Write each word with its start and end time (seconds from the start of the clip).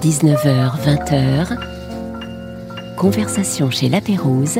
19h, 0.00 0.80
20h, 0.82 1.56
conversation 2.96 3.70
chez 3.70 3.88
La 3.88 4.00
Pérouse 4.00 4.58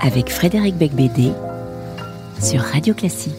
avec 0.00 0.30
Frédéric 0.30 0.76
Becbédé 0.76 1.32
sur 2.40 2.62
Radio 2.62 2.94
Classique. 2.94 3.34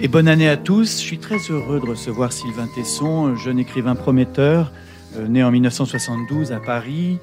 Et 0.00 0.08
bonne 0.08 0.26
année 0.26 0.48
à 0.48 0.56
tous. 0.56 1.00
Je 1.00 1.04
suis 1.04 1.18
très 1.18 1.38
heureux 1.50 1.78
de 1.78 1.86
recevoir 1.86 2.32
Sylvain 2.32 2.66
Tesson, 2.74 3.36
jeune 3.36 3.60
écrivain 3.60 3.94
prometteur, 3.94 4.72
euh, 5.16 5.28
né 5.28 5.44
en 5.44 5.52
1972 5.52 6.50
à 6.50 6.58
Paris. 6.58 7.20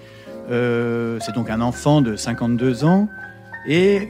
Euh, 0.49 1.19
c'est 1.19 1.33
donc 1.33 1.49
un 1.49 1.59
enfant 1.59 2.01
de 2.01 2.15
52 2.15 2.85
ans. 2.85 3.09
Et 3.67 4.07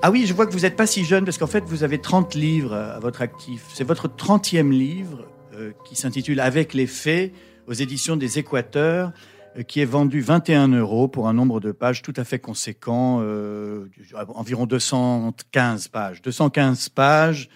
ah 0.00 0.12
oui, 0.12 0.26
je 0.26 0.32
vois 0.32 0.46
que 0.46 0.52
vous 0.52 0.60
n'êtes 0.60 0.76
pas 0.76 0.86
si 0.86 1.04
jeune 1.04 1.24
parce 1.24 1.38
qu'en 1.38 1.48
fait, 1.48 1.64
vous 1.64 1.82
avez 1.82 1.98
30 1.98 2.36
livres 2.36 2.72
à 2.72 3.00
votre 3.00 3.20
actif. 3.20 3.64
C'est 3.74 3.82
votre 3.82 4.06
30e 4.06 4.70
livre 4.70 5.26
euh, 5.54 5.72
qui 5.84 5.96
s'intitule 5.96 6.38
Avec 6.38 6.72
les 6.72 6.86
faits 6.86 7.32
aux 7.66 7.72
éditions 7.72 8.16
des 8.16 8.38
Équateurs, 8.38 9.12
euh, 9.56 9.64
qui 9.64 9.80
est 9.80 9.84
vendu 9.84 10.20
21 10.20 10.68
euros 10.68 11.08
pour 11.08 11.26
un 11.26 11.32
nombre 11.32 11.58
de 11.58 11.72
pages 11.72 12.02
tout 12.02 12.12
à 12.16 12.22
fait 12.22 12.38
conséquent, 12.38 13.18
euh, 13.22 13.88
environ 14.28 14.66
215 14.66 15.88
pages. 15.88 16.22
215 16.22 16.90
pages, 16.90 17.48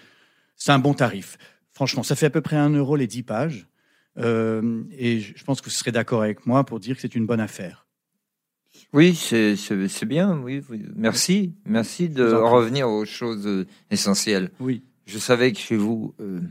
c'est 0.57 0.73
un 0.73 0.79
bon 0.79 0.93
tarif. 0.93 1.37
Franchement, 1.71 2.03
ça 2.03 2.15
fait 2.15 2.25
à 2.25 2.29
peu 2.29 2.41
près 2.41 2.57
1 2.57 2.71
euro 2.71 2.97
les 2.97 3.07
10 3.07 3.23
pages. 3.23 3.67
et 4.17 5.19
je 5.21 5.43
pense 5.45 5.61
que 5.61 5.65
vous 5.65 5.71
serez 5.71 5.93
d'accord 5.93 6.23
avec 6.23 6.45
moi 6.45 6.65
pour 6.65 6.81
dire 6.81 6.97
que 6.97 7.01
c'est 7.01 7.15
une 7.15 7.25
bonne 7.25 7.39
affaire. 7.39 7.82
Oui, 8.93 9.15
c'est 9.15 10.05
bien. 10.05 10.37
Oui, 10.37 10.61
merci, 10.95 11.53
merci 11.65 12.09
de 12.09 12.31
revenir 12.31 12.87
aux 12.87 13.05
choses 13.05 13.47
euh, 13.47 13.65
essentielles. 13.89 14.51
Oui. 14.59 14.83
Je 15.07 15.17
savais 15.17 15.51
que 15.51 15.57
chez 15.57 15.75
vous, 15.75 16.13
euh, 16.19 16.41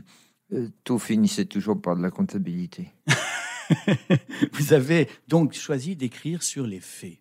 euh, 0.51 0.67
tout 0.83 0.99
finissait 0.99 1.45
toujours 1.45 1.81
par 1.81 1.95
de 1.95 2.01
la 2.01 2.11
comptabilité. 2.11 2.91
vous 4.51 4.73
avez 4.73 5.07
donc 5.29 5.53
choisi 5.53 5.95
d'écrire 5.95 6.43
sur 6.43 6.67
les 6.67 6.81
faits. 6.81 7.19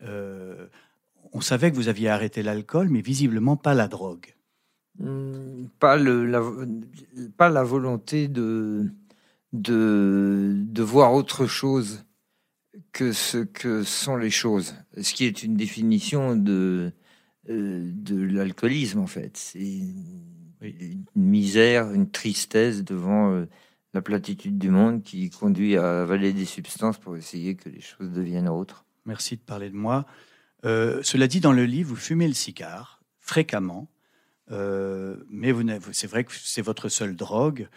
on 0.00 1.40
savait 1.40 1.72
que 1.72 1.76
vous 1.76 1.88
aviez 1.88 2.08
arrêté 2.08 2.44
l'alcool, 2.44 2.88
mais 2.88 3.00
visiblement 3.00 3.56
pas 3.56 3.74
la 3.74 3.88
drogue. 3.88 4.32
Hmm, 4.98 5.66
pas, 5.80 5.96
le, 5.96 6.24
la, 6.24 6.40
pas 7.36 7.48
la 7.48 7.64
volonté 7.64 8.28
de, 8.28 8.86
de, 9.52 10.52
de 10.54 10.82
voir 10.82 11.14
autre 11.14 11.46
chose 11.46 12.04
que 12.92 13.12
ce 13.12 13.38
que 13.38 13.82
sont 13.82 14.16
les 14.16 14.30
choses, 14.30 14.74
ce 15.00 15.14
qui 15.14 15.24
est 15.24 15.42
une 15.42 15.56
définition 15.56 16.36
de, 16.36 16.92
euh, 17.48 17.90
de 17.94 18.22
l'alcoolisme 18.22 19.00
en 19.00 19.06
fait. 19.06 19.36
C'est 19.36 19.58
une, 19.60 21.04
misère, 21.16 21.90
une 21.92 22.10
tristesse 22.10 22.84
devant 22.84 23.32
euh, 23.32 23.48
la 23.94 24.02
platitude 24.02 24.58
du 24.58 24.70
monde 24.70 25.02
qui 25.02 25.30
conduit 25.30 25.76
à 25.76 26.02
avaler 26.02 26.32
des 26.32 26.44
substances 26.44 26.98
pour 26.98 27.16
essayer 27.16 27.56
que 27.56 27.68
les 27.68 27.80
choses 27.80 28.10
deviennent 28.10 28.48
autres. 28.48 28.84
Merci 29.06 29.36
de 29.36 29.42
parler 29.42 29.70
de 29.70 29.74
moi. 29.74 30.06
Euh, 30.64 31.00
cela 31.02 31.26
dit, 31.26 31.40
dans 31.40 31.52
le 31.52 31.64
livre, 31.64 31.90
vous 31.90 31.96
fumez 31.96 32.28
le 32.28 32.34
cigare 32.34 33.02
fréquemment, 33.18 33.88
mais 34.50 35.52
c'est 35.92 36.06
vrai 36.06 36.24
que 36.24 36.32
c'est 36.32 36.62
votre 36.62 36.88
seule 36.88 37.16
drogue. 37.16 37.68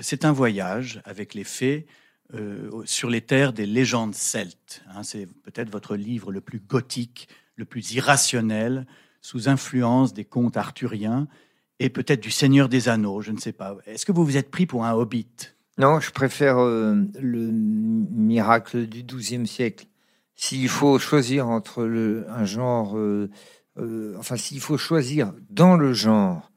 c'est 0.00 0.24
un 0.24 0.32
voyage 0.32 1.02
avec 1.04 1.34
les 1.34 1.44
faits 1.44 1.86
euh, 2.32 2.82
sur 2.86 3.10
les 3.10 3.20
terres 3.20 3.52
des 3.52 3.66
légendes 3.66 4.14
celtes. 4.14 4.82
Hein. 4.88 5.02
c'est 5.02 5.26
peut-être 5.26 5.70
votre 5.70 5.94
livre 5.94 6.32
le 6.32 6.40
plus 6.40 6.58
gothique, 6.58 7.28
le 7.56 7.66
plus 7.66 7.92
irrationnel, 7.92 8.86
sous 9.20 9.48
influence 9.48 10.14
des 10.14 10.24
contes 10.24 10.56
arthuriens 10.56 11.28
et 11.80 11.90
peut-être 11.90 12.22
du 12.22 12.30
Seigneur 12.30 12.68
des 12.68 12.88
Anneaux, 12.88 13.20
je 13.20 13.30
ne 13.30 13.38
sais 13.38 13.52
pas. 13.52 13.76
Est-ce 13.86 14.06
que 14.06 14.12
vous 14.12 14.24
vous 14.24 14.36
êtes 14.38 14.50
pris 14.50 14.64
pour 14.66 14.84
un 14.86 14.94
hobbit? 14.94 15.28
Non, 15.76 16.00
je 16.00 16.10
préfère 16.12 16.58
euh, 16.58 16.94
le 17.20 17.50
miracle 17.50 18.86
du 18.86 19.02
XIIe 19.02 19.46
siècle. 19.46 19.86
S'il 20.34 20.68
faut 20.68 20.98
choisir 20.98 21.48
entre 21.48 21.84
le, 21.84 22.26
un 22.30 22.44
genre, 22.44 22.96
euh, 22.96 23.28
enfin 24.18 24.36
s'il 24.36 24.60
faut 24.60 24.78
choisir 24.78 25.32
dans 25.50 25.76
le 25.76 25.92
genre 25.92 26.50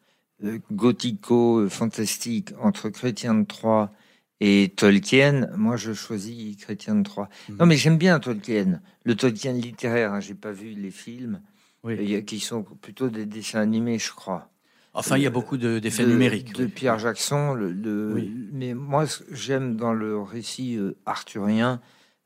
gothico-fantastique 0.71 2.53
entre 2.61 2.89
Chrétien 2.89 3.33
de 3.35 3.45
Troyes 3.45 3.91
et 4.39 4.73
Tolkien, 4.75 5.49
moi 5.55 5.77
je 5.77 5.93
choisis 5.93 6.55
Chrétien 6.57 6.95
de 6.95 7.03
Troyes. 7.03 7.29
Non 7.59 7.65
mais 7.65 7.75
j'aime 7.75 7.97
bien 7.97 8.19
Tolkien, 8.19 8.81
le 9.03 9.15
Tolkien 9.15 9.53
littéraire, 9.53 10.13
hein, 10.13 10.19
j'ai 10.19 10.35
pas 10.35 10.51
vu 10.51 10.69
les 10.69 10.91
films, 10.91 11.41
oui. 11.83 12.23
qui 12.25 12.39
sont 12.39 12.63
plutôt 12.63 13.09
des 13.09 13.25
dessins 13.25 13.61
animés 13.61 13.99
je 13.99 14.11
crois. 14.11 14.51
Enfin, 14.97 15.17
il 15.17 15.21
y 15.21 15.27
a 15.27 15.31
beaucoup 15.31 15.57
d'effets 15.57 16.07
numériques. 16.07 16.53
De 16.53 16.65
Pierre 16.65 16.97
Jackson. 16.97 17.53
Le, 17.53 18.15
Mais 18.51 18.73
moi, 18.73 19.05
j'aime 19.31 19.75
dans 19.75 19.93
le 19.93 20.19
récit 20.19 20.75
euh, 20.75 20.97
arthurien, 21.05 21.81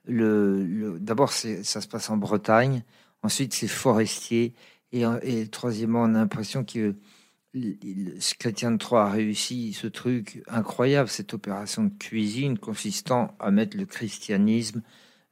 le, 0.06 0.98
d'abord, 1.00 1.34
ça 1.34 1.82
se 1.82 1.88
passe 1.88 2.10
en 2.10 2.16
Bretagne. 2.16 2.84
Ensuite, 3.24 3.54
c'est 3.54 3.68
forestier. 3.68 4.54
Et, 4.94 5.04
et 5.22 5.48
troisièmement, 5.48 6.04
on 6.04 6.16
a 6.16 6.20
l'impression 6.20 6.64
que 6.64 6.96
Chrétien 8.40 8.72
de 8.72 8.78
Troyes 8.78 9.06
a 9.06 9.10
réussi 9.10 9.74
ce 9.74 9.88
truc 9.88 10.42
incroyable, 10.48 11.10
cette 11.10 11.34
opération 11.34 11.84
de 11.84 11.90
cuisine 11.90 12.58
consistant 12.58 13.36
à 13.40 13.52
mettre 13.52 13.76
le 13.76 13.86
christianisme 13.86 14.82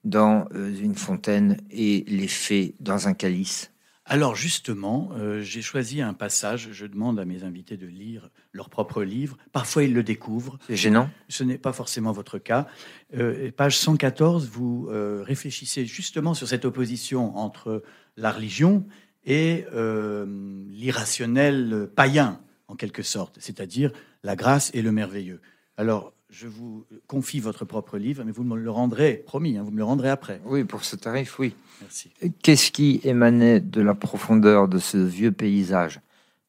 dans 0.03 0.45
euh, 0.53 0.75
une 0.75 0.95
fontaine 0.95 1.57
et 1.71 2.03
les 2.07 2.27
faits 2.27 2.75
dans 2.79 3.07
un 3.07 3.13
calice. 3.13 3.71
Alors 4.05 4.35
justement, 4.35 5.11
euh, 5.13 5.41
j'ai 5.41 5.61
choisi 5.61 6.01
un 6.01 6.13
passage, 6.13 6.69
je 6.71 6.85
demande 6.87 7.19
à 7.19 7.25
mes 7.25 7.43
invités 7.43 7.77
de 7.77 7.85
lire 7.85 8.29
leur 8.51 8.69
propre 8.69 9.03
livre, 9.03 9.37
parfois 9.53 9.83
ils 9.83 9.93
le 9.93 10.03
découvrent. 10.03 10.57
C'est 10.67 10.75
gênant 10.75 11.09
Ce 11.29 11.43
n'est 11.43 11.59
pas 11.59 11.73
forcément 11.73 12.11
votre 12.11 12.37
cas. 12.37 12.67
Euh, 13.15 13.51
page 13.55 13.77
114, 13.77 14.49
vous 14.49 14.89
réfléchissez 14.89 15.85
justement 15.85 16.33
sur 16.33 16.47
cette 16.47 16.65
opposition 16.65 17.37
entre 17.37 17.83
la 18.17 18.31
religion 18.31 18.85
et 19.29 19.65
euh, 19.73 20.25
l'irrationnel 20.71 21.87
païen, 21.95 22.41
en 22.67 22.75
quelque 22.75 23.03
sorte, 23.03 23.37
c'est-à-dire 23.39 23.91
la 24.23 24.35
grâce 24.35 24.71
et 24.73 24.81
le 24.81 24.91
merveilleux. 24.91 25.39
Alors, 25.77 26.13
je 26.29 26.47
vous 26.47 26.85
confie 27.07 27.39
votre 27.39 27.63
propre 27.63 27.97
livre, 27.97 28.23
mais 28.25 28.31
vous 28.31 28.43
me 28.43 28.57
le 28.57 28.69
rendrez, 28.69 29.23
promis, 29.25 29.57
hein, 29.57 29.63
vous 29.63 29.71
me 29.71 29.77
le 29.77 29.83
rendrez 29.83 30.09
après. 30.09 30.41
Oui, 30.45 30.63
pour 30.63 30.83
ce 30.83 30.95
tarif, 30.95 31.39
oui. 31.39 31.55
Merci. 31.81 32.11
Qu'est-ce 32.43 32.71
qui 32.71 32.99
émanait 33.03 33.61
de 33.61 33.81
la 33.81 33.95
profondeur 33.95 34.67
de 34.67 34.79
ce 34.79 34.97
vieux 34.97 35.31
paysage? 35.31 36.01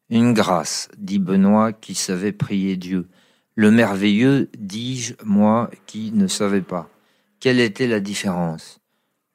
Une 0.08 0.32
grâce, 0.32 0.88
dit 0.98 1.18
Benoît, 1.18 1.72
qui 1.72 1.94
savait 1.94 2.32
prier 2.32 2.76
Dieu. 2.76 3.08
Le 3.54 3.70
merveilleux, 3.70 4.50
dis-je, 4.58 5.14
moi, 5.22 5.70
qui 5.86 6.12
ne 6.12 6.26
savais 6.26 6.62
pas. 6.62 6.90
Quelle 7.40 7.60
était 7.60 7.86
la 7.86 8.00
différence? 8.00 8.80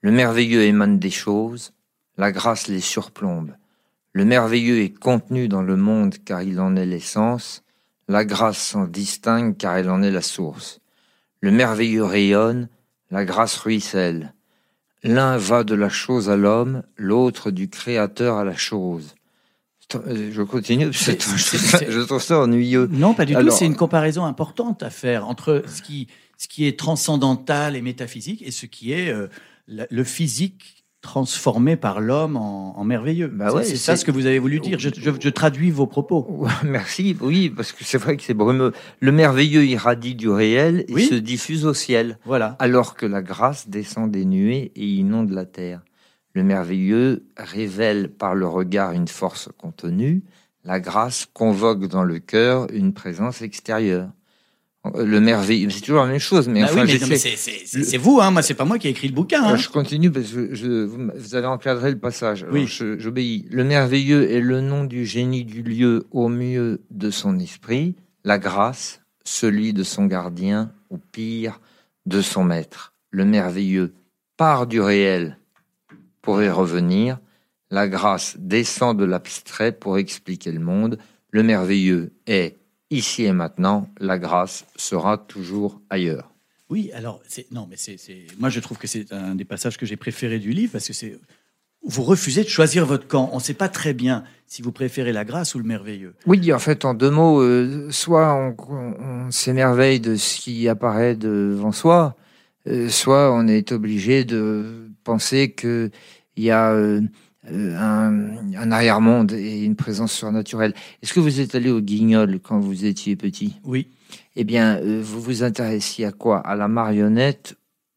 Le 0.01 0.11
merveilleux 0.11 0.63
émane 0.63 0.99
des 0.99 1.11
choses, 1.11 1.73
la 2.17 2.31
grâce 2.31 2.67
les 2.67 2.79
surplombe. 2.79 3.55
Le 4.13 4.25
merveilleux 4.25 4.79
est 4.79 4.97
contenu 4.97 5.47
dans 5.47 5.61
le 5.61 5.75
monde 5.75 6.15
car 6.23 6.41
il 6.41 6.59
en 6.59 6.75
est 6.75 6.85
l'essence, 6.85 7.63
la 8.07 8.23
grâce 8.23 8.59
s'en 8.59 8.85
distingue 8.85 9.57
car 9.57 9.75
elle 9.75 9.89
en 9.89 10.01
est 10.01 10.11
la 10.11 10.21
source. 10.21 10.79
Le 11.41 11.51
merveilleux 11.51 12.03
rayonne, 12.03 12.69
la 13.11 13.25
grâce 13.25 13.57
ruisselle. 13.57 14.33
L'un 15.03 15.37
va 15.37 15.63
de 15.63 15.75
la 15.75 15.89
chose 15.89 16.29
à 16.29 16.37
l'homme, 16.37 16.83
l'autre 16.97 17.51
du 17.51 17.69
créateur 17.69 18.37
à 18.37 18.43
la 18.43 18.55
chose. 18.55 19.15
Euh, 19.93 20.31
je 20.31 20.41
continue, 20.41 20.91
je 20.91 22.01
trouve 22.05 22.21
ça 22.21 22.39
ennuyeux. 22.39 22.87
Non, 22.91 23.13
pas 23.13 23.25
du 23.25 23.35
tout, 23.35 23.51
c'est 23.51 23.65
une 23.65 23.75
comparaison 23.75 24.25
importante 24.25 24.81
à 24.81 24.89
faire 24.89 25.27
entre 25.27 25.63
ce 25.67 25.81
qui, 25.81 26.07
ce 26.37 26.47
qui 26.47 26.65
est 26.65 26.79
transcendantal 26.79 27.75
et 27.75 27.81
métaphysique 27.81 28.41
et 28.41 28.51
ce 28.51 28.65
qui 28.65 28.93
est 28.93 29.11
euh, 29.11 29.27
le 29.67 30.03
physique 30.03 30.74
transformé 31.05 31.75
par 31.75 32.01
l'homme 32.01 32.35
en, 32.35 32.83
merveilleux. 32.83 33.27
Bah 33.27 33.53
c'est 33.63 33.77
ça 33.77 33.95
ce 33.95 34.03
que 34.03 34.11
vous 34.11 34.25
avez 34.25 34.39
voulu 34.39 34.59
dire. 34.59 34.79
Je, 34.79 35.29
traduis 35.29 35.69
vos 35.69 35.85
propos. 35.85 36.47
Merci. 36.63 37.15
Oui, 37.21 37.49
parce 37.49 37.71
que 37.71 37.83
c'est 37.83 37.99
vrai 37.99 38.17
que 38.17 38.23
c'est 38.23 38.33
brumeux. 38.33 38.73
Le 38.99 39.11
merveilleux 39.11 39.65
irradie 39.65 40.15
du 40.15 40.29
réel 40.29 40.83
et 40.87 40.99
se 40.99 41.13
diffuse 41.13 41.65
au 41.65 41.75
ciel. 41.75 42.17
Voilà. 42.25 42.55
Alors 42.59 42.95
que 42.95 43.05
la 43.05 43.21
grâce 43.21 43.69
descend 43.69 44.11
des 44.11 44.25
nuées 44.25 44.71
et 44.75 44.85
inonde 44.85 45.29
la 45.29 45.45
terre. 45.45 45.81
Le 46.33 46.43
merveilleux 46.43 47.27
révèle 47.37 48.09
par 48.09 48.33
le 48.33 48.47
regard 48.47 48.91
une 48.91 49.07
force 49.07 49.49
contenue. 49.57 50.23
La 50.63 50.79
grâce 50.79 51.27
convoque 51.31 51.87
dans 51.87 52.03
le 52.03 52.17
cœur 52.17 52.67
une 52.73 52.93
présence 52.93 53.43
extérieure 53.43 54.09
le 54.93 55.19
merveilleux, 55.19 55.69
c'est 55.69 55.81
toujours 55.81 56.01
la 56.01 56.09
même 56.09 56.19
chose. 56.19 56.47
Mais 56.47 56.61
bah 56.61 56.69
enfin, 56.71 56.85
c'est 56.87 57.97
vous, 57.97 58.19
hein. 58.21 58.31
Moi, 58.31 58.41
c'est 58.41 58.53
pas 58.53 58.65
moi 58.65 58.77
qui 58.77 58.87
ai 58.87 58.91
écrit 58.91 59.07
le 59.07 59.13
bouquin. 59.13 59.43
Hein. 59.43 59.55
Je 59.55 59.69
continue 59.69 60.11
parce 60.11 60.31
que 60.31 60.53
je, 60.53 60.85
vous 60.85 61.35
avez 61.35 61.47
encadré 61.47 61.91
le 61.91 61.97
passage. 61.97 62.45
oui. 62.51 62.67
J'obéis. 62.67 63.47
Le 63.49 63.63
merveilleux 63.63 64.29
est 64.31 64.41
le 64.41 64.61
nom 64.61 64.83
du 64.83 65.05
génie 65.05 65.45
du 65.45 65.63
lieu 65.63 66.05
au 66.11 66.29
mieux 66.29 66.81
de 66.91 67.09
son 67.09 67.39
esprit. 67.39 67.95
La 68.23 68.37
grâce, 68.37 69.01
celui 69.23 69.73
de 69.73 69.83
son 69.83 70.05
gardien, 70.05 70.71
ou 70.89 70.97
pire, 70.97 71.59
de 72.05 72.21
son 72.21 72.43
maître. 72.43 72.93
Le 73.11 73.25
merveilleux 73.25 73.93
part 74.37 74.67
du 74.67 74.81
réel 74.81 75.37
pour 76.21 76.41
y 76.41 76.49
revenir. 76.49 77.19
La 77.71 77.87
grâce 77.87 78.35
descend 78.37 78.97
de 78.97 79.05
l'abstrait 79.05 79.71
pour 79.71 79.97
expliquer 79.97 80.51
le 80.51 80.59
monde. 80.59 80.97
Le 81.31 81.43
merveilleux 81.43 82.11
est 82.27 82.57
ici 82.89 83.23
et 83.23 83.33
maintenant. 83.33 83.89
La 83.99 84.17
grâce 84.17 84.65
sera 84.75 85.17
toujours 85.17 85.81
ailleurs. 85.89 86.31
Oui, 86.69 86.91
alors, 86.93 87.21
non, 87.51 87.67
mais 87.69 87.77
c'est, 87.77 87.97
moi 88.39 88.49
je 88.49 88.59
trouve 88.59 88.77
que 88.77 88.87
c'est 88.87 89.13
un 89.13 89.35
des 89.35 89.45
passages 89.45 89.77
que 89.77 89.85
j'ai 89.85 89.97
préférés 89.97 90.39
du 90.39 90.51
livre 90.51 90.71
parce 90.71 90.87
que 90.87 90.93
c'est 90.93 91.19
vous 91.87 92.03
refusez 92.03 92.43
de 92.43 92.49
choisir 92.49 92.85
votre 92.85 93.07
camp. 93.07 93.29
On 93.31 93.37
ne 93.37 93.41
sait 93.41 93.53
pas 93.53 93.69
très 93.69 93.93
bien 93.93 94.23
si 94.47 94.61
vous 94.61 94.71
préférez 94.71 95.13
la 95.13 95.23
grâce 95.23 95.53
ou 95.55 95.59
le 95.59 95.65
merveilleux. 95.65 96.15
Oui, 96.25 96.51
en 96.51 96.59
fait, 96.59 96.83
en 96.83 96.93
deux 96.93 97.11
mots, 97.11 97.41
euh, 97.41 97.89
soit 97.91 98.55
on, 98.69 99.29
s'émerveille 99.31 99.99
de 99.99 100.15
ce 100.15 100.39
qui 100.39 100.67
apparaît 100.67 101.15
devant 101.15 101.71
soi, 101.71 102.15
euh, 102.67 102.89
soit 102.89 103.31
on 103.33 103.47
est 103.47 103.71
obligé 103.71 104.25
de 104.25 104.89
penser 105.03 105.51
qu'il 105.51 105.91
y 106.37 106.49
a 106.49 106.71
euh, 106.71 107.01
un, 107.51 108.71
arrière-monde 108.71 109.33
et 109.33 109.63
une 109.63 109.75
présence 109.75 110.13
surnaturelle. 110.13 110.73
Est-ce 111.01 111.13
que 111.13 111.19
vous 111.19 111.39
êtes 111.39 111.55
allé 111.55 111.69
au 111.69 111.81
Guignol 111.81 112.39
quand 112.41 112.59
vous 112.59 112.85
étiez 112.85 113.15
petit? 113.15 113.55
Oui. 113.63 113.87
Eh 114.35 114.43
bien, 114.43 114.79
vous 114.81 115.21
vous 115.21 115.43
intéressiez 115.43 116.05
à 116.05 116.11
quoi? 116.11 116.39
À 116.39 116.55
la 116.55 116.67
marionnette 116.67 117.55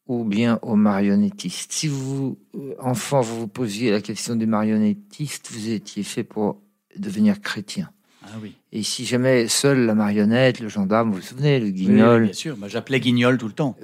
ou 0.09 0.23
bien 0.23 0.59
aux 0.63 0.75
marionnettistes. 0.75 1.71
Si 1.71 1.87
vous, 1.87 2.37
euh, 2.55 2.73
enfant, 2.79 3.21
vous 3.21 3.41
vous 3.41 3.47
posiez 3.47 3.91
la 3.91 4.01
question 4.01 4.35
du 4.35 4.47
marionnettiste, 4.47 5.49
vous 5.51 5.69
étiez 5.69 6.03
fait 6.03 6.23
pour 6.23 6.59
devenir 6.97 7.39
chrétien. 7.39 7.91
Ah 8.23 8.31
oui. 8.41 8.55
Et 8.71 8.83
si 8.83 9.05
jamais 9.05 9.47
seule 9.47 9.85
la 9.85 9.93
marionnette, 9.93 10.59
le 10.59 10.67
gendarme, 10.67 11.11
vous 11.11 11.17
vous 11.17 11.21
souvenez, 11.21 11.59
le 11.59 11.69
guignol. 11.69 12.21
Oui, 12.21 12.27
bien 12.27 12.33
sûr, 12.33 12.57
j'appelais 12.67 12.99
guignol 12.99 13.37
tout 13.37 13.47
le 13.47 13.53
temps. 13.53 13.77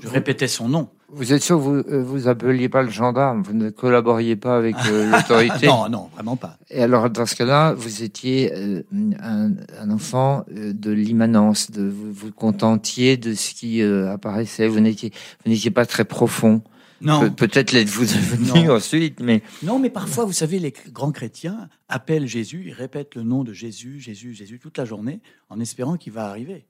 je 0.00 0.08
répétais 0.08 0.48
son 0.48 0.68
nom. 0.68 0.88
Vous 1.08 1.32
êtes 1.32 1.42
sûr 1.42 1.56
que 1.56 1.62
vous 1.62 1.74
euh, 1.76 2.02
vous 2.02 2.26
appeliez 2.26 2.68
pas 2.68 2.82
le 2.82 2.90
gendarme? 2.90 3.42
Vous 3.42 3.52
ne 3.52 3.70
collaboriez 3.70 4.34
pas 4.34 4.56
avec 4.56 4.74
euh, 4.88 5.10
l'autorité? 5.10 5.66
Non, 5.66 5.88
non, 5.88 6.08
vraiment 6.14 6.36
pas. 6.36 6.58
Et 6.68 6.82
alors, 6.82 7.08
dans 7.10 7.26
ce 7.26 7.36
cas-là, 7.36 7.74
vous 7.74 8.02
étiez 8.02 8.52
euh, 8.52 8.82
un, 9.20 9.90
enfant 9.90 10.44
de 10.50 10.90
l'immanence, 10.90 11.70
de 11.70 11.82
vous, 11.82 12.12
vous 12.12 12.32
contentiez 12.32 13.16
de 13.16 13.34
ce 13.34 13.54
qui 13.54 13.82
apparaissait. 13.82 14.66
Vous 14.66 14.80
n'étiez, 14.80 15.12
vous 15.44 15.50
n'étiez 15.50 15.70
pas 15.70 15.86
très 15.86 16.04
profond. 16.04 16.62
Non. 17.02 17.30
peut-être 17.30 17.72
l'êtes-vous 17.72 18.06
devenu 18.06 18.70
ensuite, 18.70 19.20
mais 19.20 19.42
non, 19.62 19.78
mais 19.78 19.90
parfois, 19.90 20.24
vous 20.24 20.32
savez, 20.32 20.58
les 20.58 20.72
grands 20.92 21.12
chrétiens 21.12 21.68
appellent 21.90 22.26
Jésus, 22.26 22.64
ils 22.68 22.72
répètent 22.72 23.16
le 23.16 23.22
nom 23.22 23.44
de 23.44 23.52
Jésus, 23.52 24.00
Jésus, 24.00 24.32
Jésus 24.32 24.58
toute 24.58 24.78
la 24.78 24.86
journée, 24.86 25.20
en 25.50 25.60
espérant 25.60 25.98
qu'il 25.98 26.14
va 26.14 26.26
arriver 26.26 26.64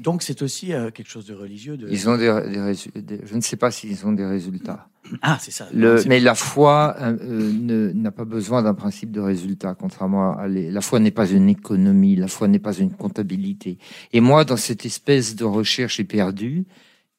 donc 0.00 0.22
c'est 0.22 0.42
aussi 0.42 0.72
euh, 0.72 0.90
quelque 0.90 1.08
chose 1.08 1.26
de 1.26 1.34
religieux. 1.34 1.76
De... 1.76 1.88
Ils 1.88 2.08
ont 2.08 2.16
des, 2.16 2.26
je 3.24 3.34
ne 3.34 3.40
sais 3.40 3.56
pas 3.56 3.70
s'ils 3.70 4.04
ont 4.06 4.12
des 4.12 4.26
résultats. 4.26 4.88
Ah, 5.20 5.36
c'est 5.40 5.50
ça. 5.50 5.68
Le, 5.74 6.02
mais 6.06 6.20
la 6.20 6.34
foi 6.34 6.96
euh, 7.00 7.18
euh, 7.20 7.92
n'a 7.92 8.12
pas 8.12 8.24
besoin 8.24 8.62
d'un 8.62 8.72
principe 8.72 9.10
de 9.10 9.20
résultat, 9.20 9.74
contrairement 9.74 10.38
à 10.38 10.48
la 10.48 10.80
foi 10.80 11.00
n'est 11.00 11.10
pas 11.10 11.28
une 11.28 11.48
économie, 11.48 12.16
la 12.16 12.28
foi 12.28 12.48
n'est 12.48 12.60
pas 12.60 12.72
une 12.72 12.92
comptabilité. 12.92 13.78
Et 14.12 14.20
moi, 14.20 14.44
dans 14.44 14.56
cette 14.56 14.86
espèce 14.86 15.34
de 15.34 15.44
recherche 15.44 16.00
éperdue 16.00 16.64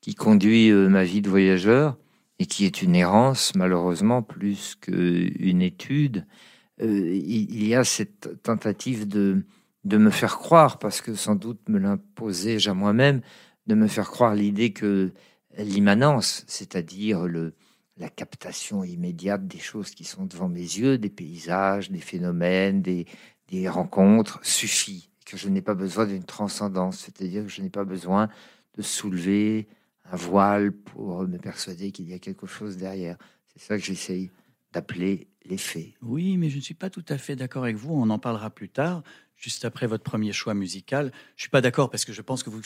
qui 0.01 0.16
conduit 0.16 0.72
ma 0.72 1.04
vie 1.04 1.22
de 1.22 1.30
voyageur 1.30 1.98
et 2.39 2.46
qui 2.46 2.66
est 2.66 2.81
une 2.81 2.96
errance 2.96 3.54
malheureusement 3.54 4.24
plus 4.24 4.75
qu'une 4.81 5.62
étude, 5.62 6.25
il 6.81 7.68
y 7.68 7.75
a 7.75 7.84
cette 7.84 8.42
tentative 8.42 9.07
de 9.07 9.44
de 9.84 9.98
me 9.98 10.10
faire 10.10 10.38
croire, 10.38 10.80
parce 10.80 11.02
que 11.02 11.14
sans 11.14 11.36
doute 11.36 11.68
me 11.68 11.78
l'imposais-je 11.80 12.70
à 12.70 12.74
moi-même, 12.74 13.22
de 13.68 13.76
me 13.76 13.88
faire 13.88 14.10
croire 14.10 14.36
l'idée 14.36 14.72
que 14.72 15.12
l'immanence, 15.58 16.44
c'est-à-dire 16.48 17.26
le, 17.26 17.54
la 17.98 18.10
captation 18.10 18.84
immédiate 18.84 19.48
des 19.48 19.60
choses 19.60 19.92
qui 19.92 20.04
sont 20.04 20.26
devant 20.26 20.50
mes 20.50 20.60
yeux, 20.60 20.98
des 20.98 21.10
paysages, 21.10 21.92
des 21.92 22.00
phénomènes, 22.00 22.82
des, 22.82 23.06
des 23.50 23.70
rencontres, 23.70 24.40
suffit, 24.44 25.10
que 25.26 25.38
je 25.38 25.50
n'ai 25.50 25.62
pas 25.62 25.76
besoin 25.76 26.06
d'une 26.06 26.24
transcendance, 26.24 27.00
c'est-à-dire 27.00 27.44
que 27.44 27.50
je 27.50 27.62
n'ai 27.62 27.70
pas 27.70 27.86
besoin 27.86 28.30
de 28.76 28.82
soulever 28.82 29.68
un 30.12 30.16
voile 30.16 30.72
pour 30.72 31.28
me 31.28 31.38
persuader 31.38 31.92
qu'il 31.92 32.10
y 32.10 32.14
a 32.14 32.20
quelque 32.20 32.48
chose 32.48 32.78
derrière. 32.78 33.18
C'est 33.48 33.62
ça 33.62 33.78
que 33.78 33.84
j'essaye 33.84 34.32
d'appeler 34.72 35.28
l'effet. 35.46 35.94
Oui, 36.02 36.38
mais 36.38 36.50
je 36.50 36.58
ne 36.58 36.62
suis 36.62 36.74
pas 36.74 36.90
tout 36.90 37.06
à 37.10 37.18
fait 37.18 37.36
d'accord 37.36 37.64
avec 37.64 37.76
vous, 37.76 37.94
on 37.94 38.10
en 38.10 38.20
parlera 38.20 38.50
plus 38.50 38.70
tard 38.70 39.04
juste 39.38 39.66
après 39.66 39.88
votre 39.88 40.04
premier 40.04 40.32
choix 40.32 40.54
musical. 40.54 41.12
Je 41.36 41.44
suis 41.44 41.50
pas 41.50 41.62
d'accord 41.62 41.90
parce 41.90 42.06
que 42.06 42.14
je 42.14 42.22
pense 42.22 42.44
que 42.44 42.50
vous, 42.50 42.62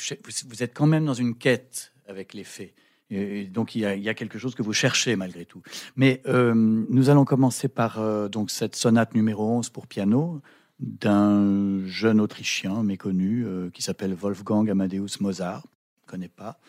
vous 0.48 0.64
êtes 0.64 0.74
quand 0.74 0.88
même 0.88 1.06
dans 1.06 1.14
une 1.14 1.36
quête 1.36 1.94
avec 2.08 2.34
les 2.34 2.44
faits. 2.44 2.74
Et 3.10 3.46
donc 3.46 3.76
il 3.76 3.82
y, 3.82 4.10
a, 4.10 4.14
quelque 4.14 4.38
chose 4.38 4.54
que 4.54 4.62
vous 4.62 4.74
cherchez 4.74 5.16
malgré 5.16 5.46
tout. 5.46 5.62
Mais 5.96 6.22
euh, 6.28 6.54
nous 6.54 7.10
allons 7.10 7.26
commencer 7.26 7.70
par 7.70 8.00
euh, 8.00 8.28
donc 8.28 8.52
cette 8.52 8.76
sonate 8.76 9.14
numéro 9.14 9.50
11 9.50 9.70
pour 9.70 9.88
piano 9.88 10.42
d'un 10.80 11.86
jeune 11.88 12.20
Autrichien 12.20 12.84
méconnu 12.84 13.46
euh, 13.46 13.70
qui 13.72 13.82
s'appelle 13.82 14.14
Wolfgang 14.14 14.70
Amadeus 14.70 15.20
Mozart. 15.22 15.64
Je 16.00 16.06
ne 16.06 16.20
connais 16.20 16.30
pas. 16.30 16.60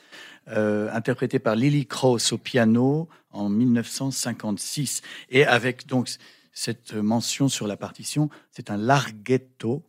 interprété 0.93 1.39
par 1.39 1.55
Lily 1.55 1.87
Krauss 1.87 2.33
au 2.33 2.39
piano 2.39 3.09
en 3.31 3.49
1956 3.49 5.03
et 5.31 5.45
avec 5.45 5.87
donc 5.87 6.09
cette 6.59 6.95
mention 6.95 7.49
sur 7.49 7.69
la 7.69 7.77
partition, 7.77 8.31
c'est 8.51 8.73
un 8.73 8.77
larghetto 8.77 9.85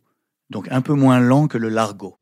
donc 0.50 0.68
un 0.70 0.82
peu 0.82 0.94
moins 0.94 1.18
lent 1.18 1.48
que 1.48 1.58
le 1.58 1.68
largo. 1.68 2.16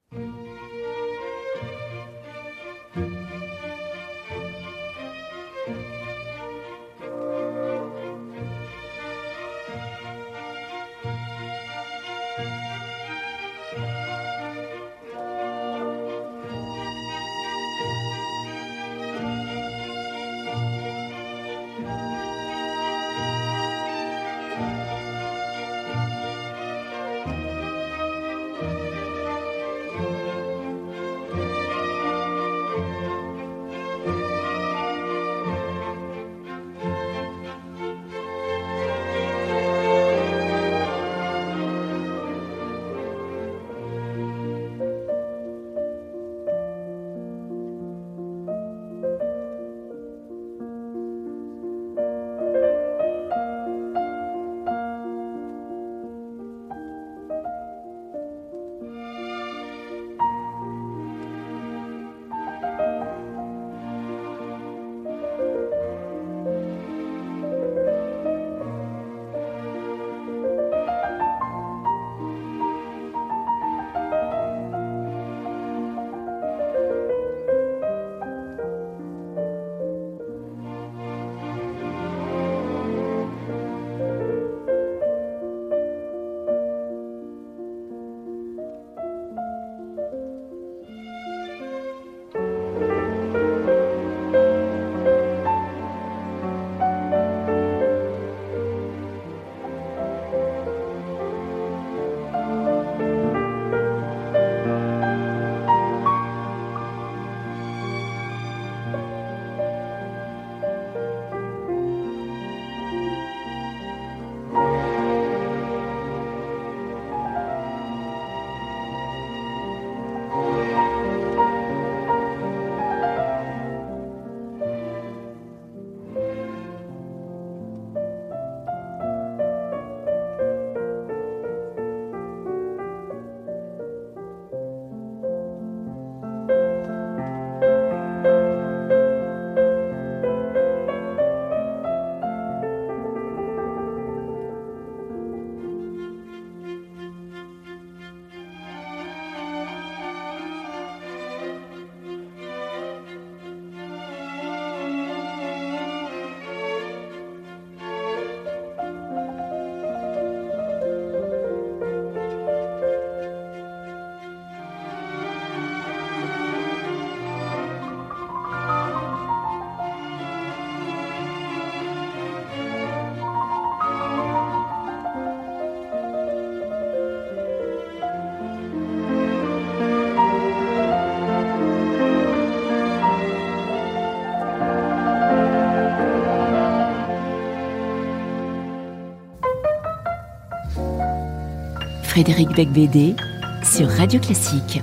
Frédéric 192.18 192.48
Becbédé 192.56 193.14
sur 193.62 193.88
Radio 193.88 194.18
Classique. 194.18 194.82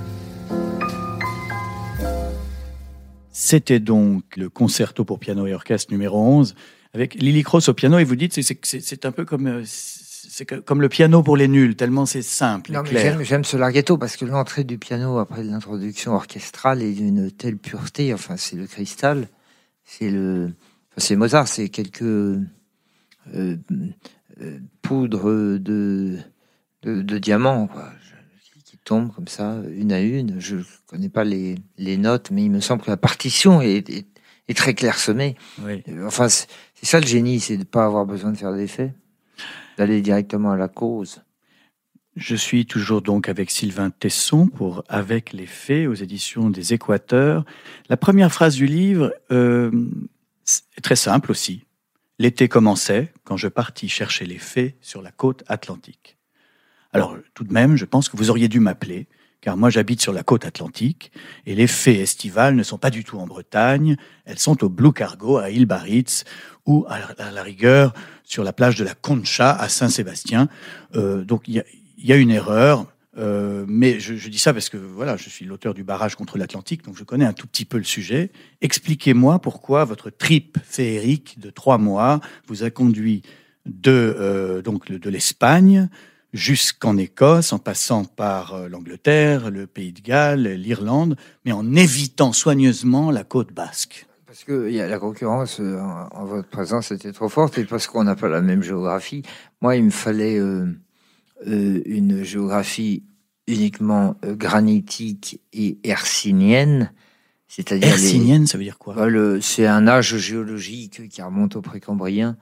C'était 3.30 3.78
donc 3.78 4.24
le 4.38 4.48
concerto 4.48 5.04
pour 5.04 5.18
piano 5.18 5.46
et 5.46 5.52
orchestre 5.52 5.92
numéro 5.92 6.18
11 6.18 6.54
avec 6.94 7.12
Lily 7.12 7.42
Cross 7.42 7.68
au 7.68 7.74
piano 7.74 7.98
et 7.98 8.04
vous 8.04 8.16
dites 8.16 8.40
c'est 8.40 9.04
un 9.04 9.12
peu 9.12 9.26
comme 9.26 9.48
euh, 9.48 9.62
c'est 9.66 10.46
comme 10.64 10.80
le 10.80 10.88
piano 10.88 11.22
pour 11.22 11.36
les 11.36 11.46
nuls 11.46 11.76
tellement 11.76 12.06
c'est 12.06 12.22
simple 12.22 12.72
non, 12.72 12.82
clair. 12.82 13.22
J'aime 13.22 13.44
ce 13.44 13.58
larghetto 13.58 13.98
parce 13.98 14.16
que 14.16 14.24
l'entrée 14.24 14.64
du 14.64 14.78
piano 14.78 15.18
après 15.18 15.44
l'introduction 15.44 16.14
orchestrale 16.14 16.80
est 16.80 16.94
d'une 16.94 17.30
telle 17.30 17.58
pureté 17.58 18.14
enfin 18.14 18.38
c'est 18.38 18.56
le 18.56 18.66
cristal 18.66 19.28
c'est 19.84 20.08
le 20.08 20.54
c'est 20.96 21.16
Mozart 21.16 21.48
c'est 21.48 21.68
quelques 21.68 22.00
euh, 22.00 22.40
euh, 23.34 23.58
poudres 24.80 25.58
de 25.58 26.18
de, 26.86 27.02
de 27.02 27.18
diamants 27.18 27.66
quoi 27.66 27.92
tombe 28.86 29.12
comme 29.12 29.28
ça, 29.28 29.60
une 29.70 29.92
à 29.92 30.00
une. 30.00 30.40
Je 30.40 30.56
ne 30.56 30.62
connais 30.86 31.10
pas 31.10 31.24
les, 31.24 31.56
les, 31.76 31.98
notes, 31.98 32.30
mais 32.30 32.44
il 32.44 32.50
me 32.50 32.60
semble 32.60 32.82
que 32.82 32.90
la 32.90 32.96
partition 32.96 33.60
est, 33.60 33.90
est, 33.90 34.54
très 34.54 34.72
clairsemée. 34.72 35.36
Oui. 35.60 35.82
Euh, 35.88 36.06
enfin, 36.06 36.28
c'est 36.30 36.46
ça 36.82 37.00
le 37.00 37.06
génie, 37.06 37.40
c'est 37.40 37.56
de 37.56 37.60
ne 37.60 37.64
pas 37.64 37.84
avoir 37.84 38.06
besoin 38.06 38.32
de 38.32 38.38
faire 38.38 38.54
d'effet, 38.54 38.94
d'aller 39.76 40.00
directement 40.00 40.52
à 40.52 40.56
la 40.56 40.68
cause. 40.68 41.20
Je 42.14 42.34
suis 42.34 42.64
toujours 42.64 43.02
donc 43.02 43.28
avec 43.28 43.50
Sylvain 43.50 43.90
Tesson 43.90 44.46
pour 44.46 44.84
Avec 44.88 45.34
les 45.34 45.46
faits 45.46 45.86
aux 45.86 45.94
éditions 45.94 46.48
des 46.48 46.72
Équateurs. 46.72 47.44
La 47.90 47.98
première 47.98 48.32
phrase 48.32 48.54
du 48.54 48.66
livre 48.66 49.12
euh, 49.30 49.70
est 50.78 50.80
très 50.80 50.96
simple 50.96 51.30
aussi. 51.30 51.64
L'été 52.18 52.48
commençait 52.48 53.12
quand 53.24 53.36
je 53.36 53.48
partis 53.48 53.90
chercher 53.90 54.24
les 54.24 54.38
faits 54.38 54.76
sur 54.80 55.02
la 55.02 55.10
côte 55.10 55.44
atlantique. 55.48 56.15
Alors, 56.96 57.16
tout 57.34 57.44
de 57.44 57.52
même, 57.52 57.76
je 57.76 57.84
pense 57.84 58.08
que 58.08 58.16
vous 58.16 58.30
auriez 58.30 58.48
dû 58.48 58.58
m'appeler, 58.58 59.06
car 59.42 59.58
moi 59.58 59.68
j'habite 59.68 60.00
sur 60.00 60.14
la 60.14 60.22
côte 60.22 60.46
atlantique, 60.46 61.12
et 61.44 61.54
les 61.54 61.66
fées 61.66 62.00
estivales 62.00 62.54
ne 62.54 62.62
sont 62.62 62.78
pas 62.78 62.88
du 62.88 63.04
tout 63.04 63.18
en 63.18 63.26
Bretagne, 63.26 63.96
elles 64.24 64.38
sont 64.38 64.64
au 64.64 64.70
Blue 64.70 64.92
Cargo 64.92 65.36
à 65.36 65.50
île 65.50 65.66
Baritz, 65.66 66.24
ou 66.64 66.86
à 66.88 67.30
la 67.30 67.42
rigueur 67.42 67.92
sur 68.24 68.44
la 68.44 68.52
plage 68.52 68.76
de 68.76 68.84
la 68.84 68.94
Concha 68.94 69.52
à 69.52 69.68
Saint-Sébastien. 69.68 70.48
Euh, 70.94 71.22
donc 71.22 71.46
il 71.48 71.62
y, 71.98 72.12
a, 72.12 72.16
une 72.16 72.30
erreur, 72.30 72.86
euh, 73.18 73.66
mais 73.68 74.00
je, 74.00 74.28
dis 74.28 74.38
ça 74.38 74.54
parce 74.54 74.70
que 74.70 74.78
voilà, 74.78 75.16
je 75.18 75.28
suis 75.28 75.44
l'auteur 75.44 75.74
du 75.74 75.84
barrage 75.84 76.16
contre 76.16 76.38
l'Atlantique, 76.38 76.82
donc 76.82 76.96
je 76.96 77.04
connais 77.04 77.26
un 77.26 77.34
tout 77.34 77.46
petit 77.46 77.66
peu 77.66 77.76
le 77.76 77.84
sujet. 77.84 78.32
Expliquez-moi 78.62 79.38
pourquoi 79.38 79.84
votre 79.84 80.08
trip 80.08 80.56
féerique 80.64 81.38
de 81.38 81.50
trois 81.50 81.76
mois 81.76 82.20
vous 82.48 82.64
a 82.64 82.70
conduit 82.70 83.20
de 83.66 84.16
euh, 84.18 84.62
donc 84.62 84.90
de 84.90 85.10
l'Espagne 85.10 85.88
jusqu'en 86.36 86.96
Écosse, 86.96 87.52
en 87.52 87.58
passant 87.58 88.04
par 88.04 88.54
euh, 88.54 88.68
l'Angleterre, 88.68 89.50
le 89.50 89.66
Pays 89.66 89.92
de 89.92 90.00
Galles, 90.00 90.46
l'Irlande, 90.54 91.16
mais 91.44 91.52
en 91.52 91.74
évitant 91.74 92.32
soigneusement 92.32 93.10
la 93.10 93.24
côte 93.24 93.52
basque. 93.52 94.06
Parce 94.26 94.44
que 94.44 94.70
y 94.70 94.80
a 94.80 94.86
la 94.86 94.98
concurrence 94.98 95.58
euh, 95.60 95.80
en, 95.80 96.24
votre 96.24 96.48
présence 96.48 96.92
était 96.92 97.12
trop 97.12 97.28
forte 97.28 97.58
et 97.58 97.64
parce 97.64 97.86
qu'on 97.86 98.04
n'a 98.04 98.14
pas 98.14 98.28
la 98.28 98.42
même 98.42 98.62
géographie. 98.62 99.22
Moi, 99.62 99.76
il 99.76 99.84
me 99.84 99.90
fallait 99.90 100.38
euh, 100.38 100.66
une 101.44 102.22
géographie 102.22 103.02
uniquement 103.48 104.16
granitique 104.22 105.40
et 105.52 105.78
hercinienne. 105.84 106.92
C'est-à-dire 107.48 107.88
hercinienne, 107.88 108.46
ça 108.46 108.58
veut 108.58 108.64
dire 108.64 108.78
quoi? 108.78 108.96
C'est 109.40 109.66
un 109.66 109.86
âge 109.86 110.16
géologique 110.16 111.08
qui 111.08 111.22
remonte 111.22 111.54
au 111.54 111.62
précambrien 111.62 112.36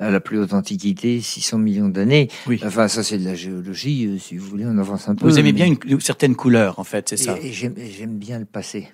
à 0.00 0.10
la 0.10 0.20
plus 0.20 0.38
haute 0.38 0.54
antiquité, 0.54 1.20
600 1.20 1.58
millions 1.58 1.88
d'années. 1.88 2.28
Oui. 2.46 2.60
Enfin, 2.64 2.88
ça, 2.88 3.02
c'est 3.02 3.18
de 3.18 3.24
la 3.24 3.34
géologie, 3.34 4.06
euh, 4.06 4.18
si 4.18 4.36
vous 4.36 4.46
voulez, 4.46 4.64
on 4.66 4.78
avance 4.78 5.08
un 5.08 5.14
peu. 5.14 5.28
Vous 5.28 5.38
aimez 5.38 5.52
bien 5.52 5.66
une, 5.66 6.00
certaine 6.00 6.34
couleur, 6.34 6.78
en 6.78 6.84
fait, 6.84 7.10
c'est 7.10 7.18
ça 7.18 7.36
Et, 7.40 7.52
j'aime 7.52 8.18
bien 8.18 8.38
le 8.38 8.46
passé. 8.46 8.88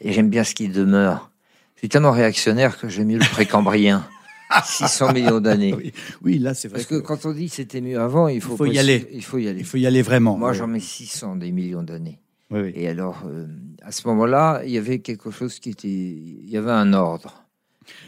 Et 0.00 0.12
j'aime 0.12 0.30
bien 0.30 0.44
ce 0.44 0.54
qui 0.54 0.68
demeure. 0.68 1.30
Je 1.74 1.80
suis 1.80 1.88
tellement 1.88 2.12
réactionnaire 2.12 2.78
que 2.78 2.88
j'aime 2.88 3.08
mieux 3.08 3.18
le 3.18 3.30
précambrien. 3.30 4.06
600 4.64 5.12
millions 5.12 5.40
d'années. 5.40 5.92
Oui, 6.22 6.38
là, 6.38 6.54
c'est 6.54 6.68
vrai. 6.68 6.78
Parce 6.78 6.86
que, 6.86 6.96
quand 6.96 7.26
on 7.26 7.32
dit 7.32 7.48
c'était 7.48 7.80
mieux 7.80 7.98
avant, 7.98 8.28
il 8.28 8.40
faut, 8.40 8.64
y 8.66 8.78
aller. 8.78 9.08
Il 9.12 9.24
faut 9.24 9.38
y 9.38 9.48
aller. 9.48 9.60
Il 9.60 9.66
faut 9.66 9.78
y 9.78 9.86
aller 9.86 10.02
vraiment. 10.02 10.36
Moi, 10.36 10.52
j'en 10.52 10.66
mets 10.66 10.78
600 10.78 11.36
des 11.36 11.52
millions 11.52 11.82
d'années. 11.82 12.20
Oui, 12.50 12.70
Et 12.74 12.86
alors, 12.86 13.22
euh, 13.26 13.46
à 13.82 13.92
ce 13.92 14.06
moment-là, 14.08 14.60
il 14.64 14.70
y 14.70 14.78
avait 14.78 14.98
quelque 14.98 15.30
chose 15.30 15.58
qui 15.58 15.70
était. 15.70 15.88
Il 15.88 16.50
y 16.50 16.58
avait 16.58 16.70
un 16.70 16.92
ordre. 16.92 17.41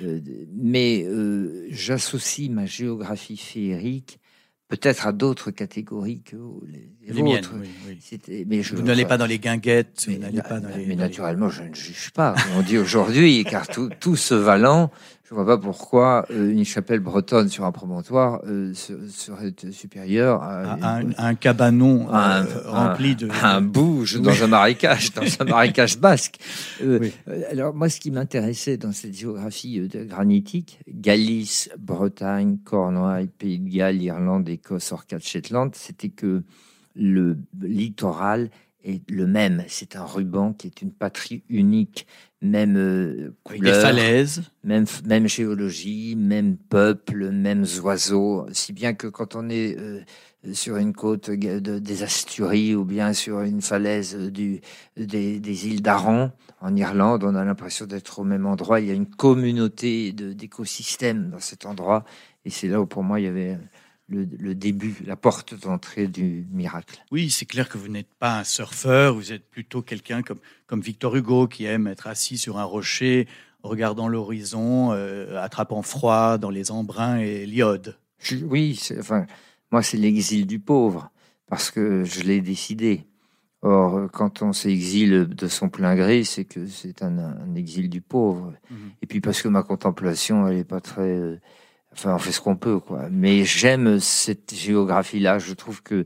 Euh, 0.03 0.21
mais 0.55 1.05
euh, 1.05 1.67
j'associe 1.71 2.51
ma 2.51 2.67
géographie 2.67 3.37
féerique 3.37 4.19
peut-être 4.69 5.07
à 5.07 5.13
d'autres 5.13 5.51
catégories 5.51 6.23
que 6.23 6.37
les, 6.67 6.91
les 7.07 7.23
vôtres. 7.23 7.55
Mais 8.47 8.63
je, 8.63 8.75
vous 8.75 8.83
n'allez 8.83 9.05
pas 9.05 9.19
dans 9.19 9.27
les 9.27 9.39
guinguettes. 9.39 10.07
Mais, 10.09 10.43
pas 10.43 10.61
dans 10.61 10.69
mais 10.77 10.97
naturellement, 10.97 11.49
je 11.49 11.63
ne 11.63 11.75
juge 11.75 12.11
pas. 12.11 12.35
On 12.57 12.63
dit 12.63 12.79
aujourd'hui, 12.79 13.45
car 13.45 13.69
tout, 13.69 13.91
tout 14.01 14.17
ce 14.17 14.35
valant 14.35 14.91
je 15.27 15.35
vois 15.35 15.47
pas 15.47 15.57
pourquoi 15.57 16.27
euh, 16.31 16.53
une 16.53 16.67
chapelle 16.67 17.01
bretonne 17.01 17.49
sur 17.49 17.65
un 17.65 17.73
promontoire 17.73 18.43
euh, 18.47 18.75
serait 18.75 19.55
supérieure 19.71 20.43
à, 20.43 21.01
un, 21.17 21.35
cabanon 21.35 22.09
euh, 22.13 22.45
rempli 22.67 23.17
de 23.17 23.31
un 23.43 23.63
bouge 23.63 24.21
dans 24.21 24.43
un 24.43 24.49
marécage, 24.49 25.15
dans 25.15 25.23
un 25.41 25.45
marécage 25.45 25.99
basque. 25.99 26.37
Alors 27.51 27.75
moi, 27.75 27.89
ce 27.89 28.01
qui 28.01 28.11
m'intéressait 28.11 28.77
dans 28.77 28.93
cette 28.93 29.15
géographie 29.15 29.89
granitique, 29.89 30.81
Galice, 30.87 31.71
Bretagne, 31.79 32.59
Cornouailles, 32.63 33.29
Pays 33.29 33.59
de 33.59 33.71
Galles, 33.71 34.03
Irlande, 34.03 34.47
Écosse, 34.51 34.93
Orcade, 34.93 35.23
Shetland, 35.23 35.75
c'était 35.75 36.11
que 36.11 36.43
le 36.95 37.39
littoral 37.63 38.51
est 38.85 39.09
le 39.11 39.27
même. 39.27 39.65
C'est 39.69 39.97
un 39.97 40.05
ruban 40.05 40.53
qui 40.53 40.67
est 40.67 40.83
une 40.83 40.93
patrie 40.93 41.43
unique, 41.49 42.07
même 42.41 42.77
euh, 42.77 43.35
couleur, 43.43 43.81
falaises, 43.81 44.43
même 44.63 44.87
même 45.07 45.27
géologie, 45.27 46.15
même 46.17 46.57
peuple, 46.57 47.31
mêmes 47.31 47.65
oiseaux. 47.83 48.47
Si 48.53 48.73
bien 48.73 48.95
que 48.95 49.07
quand 49.07 49.35
on 49.35 49.49
est 49.49 49.79
euh, 49.79 50.01
sur 50.53 50.77
une 50.77 50.93
côte 50.93 51.31
des 51.31 52.03
Asturies 52.03 52.75
ou 52.75 52.85
bien 52.85 53.13
sur 53.15 53.41
une 53.41 53.63
falaise 53.63 54.15
du, 54.15 54.61
des, 54.97 55.67
îles 55.67 55.83
d'Aran 55.83 56.31
en 56.61 56.77
Irlande, 56.77 57.25
on 57.25 57.35
a 57.35 57.45
l'impression 57.45 57.87
d'être 57.87 58.19
au 58.19 58.25
même 58.25 58.47
endroit. 58.47 58.81
Il 58.81 58.87
y 58.87 58.91
a 58.91 58.95
une 58.95 59.09
communauté 59.09 60.13
d'écosystèmes 60.13 61.31
dans 61.31 61.41
cet 61.41 61.65
endroit, 61.65 62.05
et 62.45 62.51
c'est 62.51 62.69
là 62.69 62.81
où 62.81 62.87
pour 62.87 63.03
moi 63.03 63.21
il 63.21 63.25
y 63.25 63.29
avait 63.29 63.59
le, 64.09 64.55
début, 64.55 64.97
la 65.07 65.17
porte 65.17 65.55
d'entrée 65.55 66.09
du 66.09 66.47
miracle. 66.51 67.03
Oui, 67.11 67.31
c'est 67.31 67.47
clair 67.47 67.69
que 67.69 67.79
vous 67.79 67.89
n'êtes 67.89 68.13
pas 68.19 68.41
un 68.41 68.45
surfeur, 68.45 69.15
vous 69.15 69.33
êtes 69.33 69.49
plutôt 69.49 69.83
quelqu'un 69.83 70.23
comme, 70.23 70.39
comme 70.67 70.81
Victor 70.81 71.17
Hugo 71.17 71.49
qui 71.49 71.65
aime 71.65 71.87
être 71.87 72.07
assis 72.07 72.37
sur 72.37 72.59
un 72.59 72.65
rocher, 72.65 73.27
regardant 73.63 74.09
l'horizon, 74.09 74.93
euh, 74.93 75.41
attrapant 75.43 75.83
froid 75.83 76.39
dans 76.39 76.51
les 76.51 76.71
embruns 76.71 77.19
et 77.19 77.47
l'iode. 77.47 77.97
Oui, 78.43 78.81
enfin, 78.99 79.27
moi 79.71 79.83
c'est 79.83 79.97
l'exil 79.97 80.47
du 80.47 80.59
pauvre, 80.59 81.11
parce 81.47 81.71
que 81.71 82.05
je 82.05 82.23
l'ai 82.23 82.41
décidé. 82.41 83.07
Or, 83.63 84.11
quand 84.13 84.43
on 84.43 84.53
s'exile 84.53 85.27
de 85.27 85.49
son 85.49 85.71
plein 85.71 85.95
gré, 85.95 86.25
c'est 86.25 86.45
que 86.45 86.67
c'est 86.67 87.03
un, 87.03 87.55
exil 87.55 87.89
du 87.89 88.03
pauvre. 88.03 88.53
Mhm. 88.71 88.77
Et 89.01 89.07
puis 89.07 89.23
parce 89.23 89.41
que 89.41 89.49
ma 89.49 89.63
contemplation, 89.63 90.47
elle 90.47 90.57
n'est 90.57 90.65
pas 90.65 90.81
très... 90.83 91.41
Enfin, 91.97 92.15
on 92.15 92.19
fait 92.19 92.33
ce 92.33 92.41
qu'on 92.41 92.57
peut, 92.57 92.81
quoi. 92.81 93.09
Mais 93.11 93.45
j'aime 93.45 94.01
cette 94.01 94.55
géographie-là. 94.55 95.39
Je 95.39 95.55
trouve 95.55 95.83
que 95.83 96.05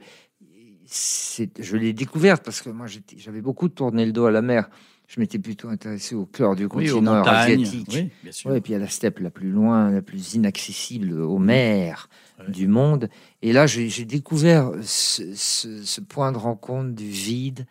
je 0.90 1.76
l'ai 1.76 1.92
découverte 1.92 2.45
parce 2.45 2.62
que 2.62 2.71
moi, 2.71 2.87
j'avais 3.16 3.40
beaucoup 3.40 3.68
tourné 3.68 4.07
le 4.07 4.12
dos 4.12 4.26
à 4.26 4.30
la 4.30 4.42
mer. 4.42 4.68
Je 5.07 5.21
m'étais 5.21 5.38
plutôt 5.38 5.68
intéressé 5.68 6.14
au 6.14 6.26
cœur 6.26 6.54
du 6.54 6.68
continent 6.68 7.23
asiatique. 7.23 7.88
Oui, 7.92 8.11
bien 8.23 8.33
sûr. 8.33 8.54
et 8.54 8.61
puis 8.61 8.75
à 8.75 8.78
la 8.78 8.88
steppe 8.88 9.21
la 9.21 9.30
plus 9.30 9.50
loin, 9.50 9.90
la 9.90 10.02
plus 10.02 10.35
inaccessible 10.35 11.18
aux 11.18 11.38
mers 11.38 12.11
du 12.49 12.68
monde. 12.68 13.09
Et 13.40 13.54
là, 13.54 13.66
j'ai 13.66 14.04
découvert 14.04 14.71
ce, 14.83 16.00
point 16.02 16.33
de 16.33 16.37
rencontre 16.37 16.95
du 16.95 17.09
vide, 17.09 17.66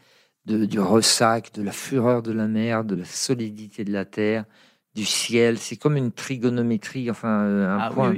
du 0.46 0.80
ressac, 0.80 1.54
de 1.54 1.62
la 1.62 1.72
fureur 1.72 2.24
de 2.24 2.32
la 2.32 2.48
mer, 2.48 2.84
de 2.84 2.96
la 2.96 3.06
solidité 3.06 3.84
de 3.84 3.94
la 3.94 4.06
terre 4.06 4.46
du 4.98 5.06
ciel. 5.06 5.60
C'est 5.60 5.78
comme 5.78 5.96
une 5.96 6.12
trigonométrie, 6.12 7.10
enfin 7.10 7.44
euh, 7.44 7.70
un 7.70 7.80
ah 7.80 7.92
point. 7.94 8.16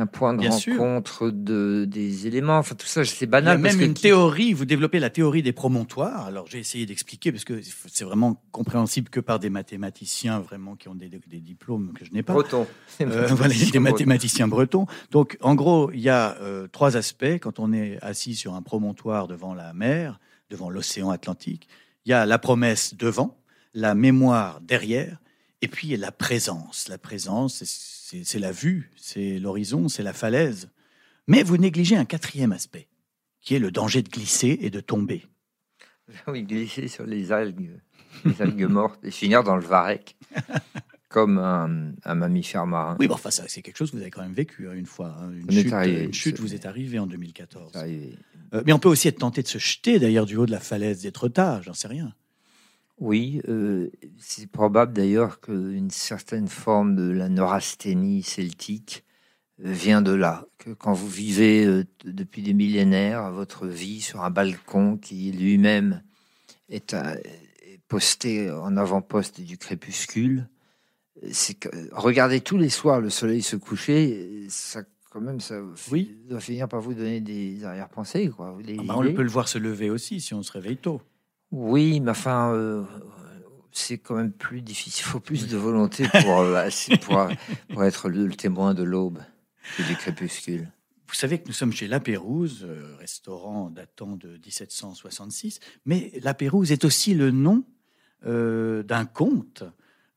Un 0.00 0.06
point 0.06 0.32
de 0.32 0.46
rencontre 0.46 1.28
de, 1.28 1.84
des 1.84 2.28
éléments, 2.28 2.58
enfin 2.58 2.76
tout 2.76 2.86
ça, 2.86 3.04
c'est 3.04 3.26
banal. 3.26 3.58
Il 3.58 3.66
y 3.66 3.68
a 3.68 3.72
même 3.72 3.80
une 3.80 3.94
théorie, 3.94 4.52
vous 4.52 4.64
développez 4.64 5.00
la 5.00 5.10
théorie 5.10 5.42
des 5.42 5.52
promontoires. 5.52 6.26
Alors 6.26 6.46
j'ai 6.46 6.60
essayé 6.60 6.86
d'expliquer 6.86 7.32
parce 7.32 7.42
que 7.42 7.60
c'est 7.88 8.04
vraiment 8.04 8.40
compréhensible 8.52 9.08
que 9.10 9.18
par 9.18 9.40
des 9.40 9.50
mathématiciens 9.50 10.38
vraiment 10.38 10.76
qui 10.76 10.86
ont 10.86 10.94
des, 10.94 11.08
diplômes 11.08 11.92
que 11.94 12.04
je 12.04 12.12
n'ai 12.12 12.22
pas. 12.22 12.32
Bretons. 12.32 12.68
Euh, 13.00 13.26
voilà, 13.32 13.52
des 13.52 13.78
mathématiciens 13.80 14.46
bretons. 14.46 14.86
Donc 15.10 15.36
en 15.40 15.56
gros, 15.56 15.90
il 15.92 15.98
y 16.00 16.10
a 16.10 16.36
euh, 16.42 16.68
trois 16.68 16.96
aspects 16.96 17.40
quand 17.40 17.58
on 17.58 17.72
est 17.72 17.98
assis 18.00 18.36
sur 18.36 18.54
un 18.54 18.62
promontoire 18.62 19.26
devant 19.26 19.52
la 19.52 19.72
mer, 19.72 20.20
devant 20.48 20.70
l'océan 20.70 21.10
Atlantique. 21.10 21.66
Il 22.06 22.10
y 22.10 22.12
a 22.12 22.24
la 22.24 22.38
promesse 22.38 22.94
devant, 22.94 23.36
la 23.74 23.96
mémoire 23.96 24.60
derrière 24.60 25.18
et 25.62 25.68
puis 25.68 25.96
la 25.96 26.12
présence. 26.12 26.88
La 26.88 26.98
présence, 26.98 27.64
c'est 27.64 28.38
la 28.38 28.52
vue, 28.52 28.90
c'est 28.96 29.38
l'horizon, 29.38 29.88
c'est 29.88 30.02
la 30.02 30.12
falaise. 30.12 30.70
Mais 31.26 31.42
vous 31.42 31.56
négligez 31.56 31.96
un 31.96 32.04
quatrième 32.04 32.52
aspect, 32.52 32.88
qui 33.40 33.54
est 33.54 33.58
le 33.58 33.70
danger 33.70 34.02
de 34.02 34.08
glisser 34.08 34.58
et 34.60 34.70
de 34.70 34.80
tomber. 34.80 35.24
Oui, 36.26 36.42
glisser 36.42 36.88
sur 36.88 37.04
les 37.04 37.32
algues, 37.32 37.78
les 38.24 38.40
algues 38.40 38.66
mortes 38.70 39.04
et 39.04 39.10
finir 39.10 39.44
dans 39.44 39.56
le 39.56 39.62
varech, 39.62 40.16
comme 41.10 41.36
un, 41.36 42.14
mammifère 42.14 42.66
marin. 42.66 42.96
Oui, 42.98 43.08
bon, 43.08 43.14
enfin, 43.14 43.30
c'est 43.30 43.60
quelque 43.60 43.76
chose 43.76 43.90
que 43.90 43.96
vous 43.96 44.02
avez 44.02 44.10
quand 44.10 44.22
même 44.22 44.32
vécu 44.32 44.68
hein, 44.68 44.72
une 44.72 44.86
fois. 44.86 45.14
Hein. 45.20 45.32
Une, 45.32 45.50
chute, 45.50 45.72
une, 45.72 46.14
chute, 46.14 46.40
vous 46.40 46.54
êtes 46.54 46.64
arrivé 46.64 46.98
en 46.98 47.06
2014. 47.06 47.72
Euh, 47.76 48.62
mais 48.64 48.72
on 48.72 48.78
peut 48.78 48.88
aussi 48.88 49.08
être 49.08 49.18
tenté 49.18 49.42
de 49.42 49.48
se 49.48 49.58
jeter 49.58 49.98
d'ailleurs 49.98 50.24
du 50.24 50.36
haut 50.36 50.46
de 50.46 50.50
la 50.50 50.60
falaise 50.60 51.02
d'Étretat, 51.02 51.60
j'en 51.62 51.74
sais 51.74 51.88
rien. 51.88 52.14
Oui, 53.00 53.40
euh, 53.48 53.90
c'est 54.18 54.50
probable 54.50 54.92
d'ailleurs 54.92 55.40
qu'une 55.40 55.90
certaine 55.90 56.48
forme 56.48 56.96
de 56.96 57.10
la 57.10 57.28
neurasthénie 57.28 58.22
celtique 58.22 59.04
euh, 59.64 59.70
vient 59.70 60.02
de 60.02 60.12
là. 60.12 60.46
Que 60.58 60.70
quand 60.70 60.92
vous 60.92 61.08
vivez 61.08 61.84
depuis 62.04 62.42
des 62.42 62.54
millénaires 62.54 63.30
votre 63.30 63.66
vie 63.66 64.00
sur 64.00 64.22
un 64.22 64.30
balcon 64.30 64.96
qui 64.96 65.30
lui-même 65.30 66.02
est, 66.68 66.96
posté 67.86 68.50
en 68.50 68.76
avant-poste 68.76 69.40
du 69.40 69.56
crépuscule, 69.56 70.48
c'est 71.30 71.54
que 71.54 71.68
regardez 71.92 72.40
tous 72.40 72.58
les 72.58 72.68
soirs 72.68 73.00
le 73.00 73.10
soleil 73.10 73.42
se 73.42 73.56
coucher, 73.56 74.46
ça 74.50 74.82
quand 75.10 75.20
même, 75.20 75.40
ça 75.40 75.60
oui. 75.90 76.16
doit 76.28 76.40
finir 76.40 76.68
par 76.68 76.80
vous 76.80 76.94
donner 76.94 77.20
des 77.20 77.64
arrière-pensées. 77.64 78.30
Ah 78.38 78.52
bah, 78.84 78.94
on 78.96 79.14
peut 79.14 79.22
le 79.22 79.30
voir 79.30 79.48
se 79.48 79.58
lever 79.58 79.90
aussi 79.90 80.20
si 80.20 80.34
on 80.34 80.42
se 80.42 80.52
réveille 80.52 80.76
tôt. 80.76 81.00
Oui, 81.50 82.00
mais 82.00 82.10
enfin, 82.10 82.52
euh, 82.52 82.84
c'est 83.72 83.98
quand 83.98 84.14
même 84.14 84.32
plus 84.32 84.62
difficile. 84.62 85.04
Il 85.06 85.10
faut 85.10 85.20
plus 85.20 85.48
de 85.48 85.56
volonté 85.56 86.06
pour, 86.08 86.40
euh, 86.40 86.68
pour, 87.00 87.28
pour, 87.70 87.84
être 87.84 88.08
le, 88.08 88.28
témoin 88.30 88.74
de 88.74 88.82
l'aube 88.82 89.20
et 89.78 89.82
du 89.84 89.96
crépuscule. 89.96 90.70
Vous 91.06 91.14
savez 91.14 91.38
que 91.38 91.46
nous 91.46 91.54
sommes 91.54 91.72
chez 91.72 91.88
La 91.88 92.00
Pérouse, 92.00 92.66
euh, 92.68 92.94
restaurant 92.98 93.70
datant 93.70 94.16
de 94.16 94.32
1766, 94.32 95.60
mais 95.86 96.12
La 96.22 96.34
Pérouse 96.34 96.70
est 96.70 96.84
aussi 96.84 97.14
le 97.14 97.30
nom 97.30 97.64
d'un 98.24 99.04
conte 99.04 99.62
euh, 99.62 99.70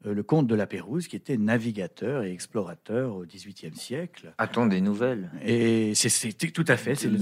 le 0.04 0.24
comte 0.24 0.48
de 0.48 0.56
la 0.56 0.66
Pérouse, 0.66 1.08
qui 1.08 1.16
était 1.16 1.38
navigateur 1.38 2.24
et 2.24 2.32
explorateur 2.32 3.16
au 3.16 3.26
XVIIIe 3.26 3.76
siècle. 3.76 4.34
A-t-on 4.38 4.66
des 4.66 4.82
nouvelles? 4.82 5.30
Et 5.46 5.94
c'est 5.96 6.34
tout 6.34 6.66
à 6.68 6.78
fait. 6.78 6.96
C'est 6.96 7.10
le 7.10 7.20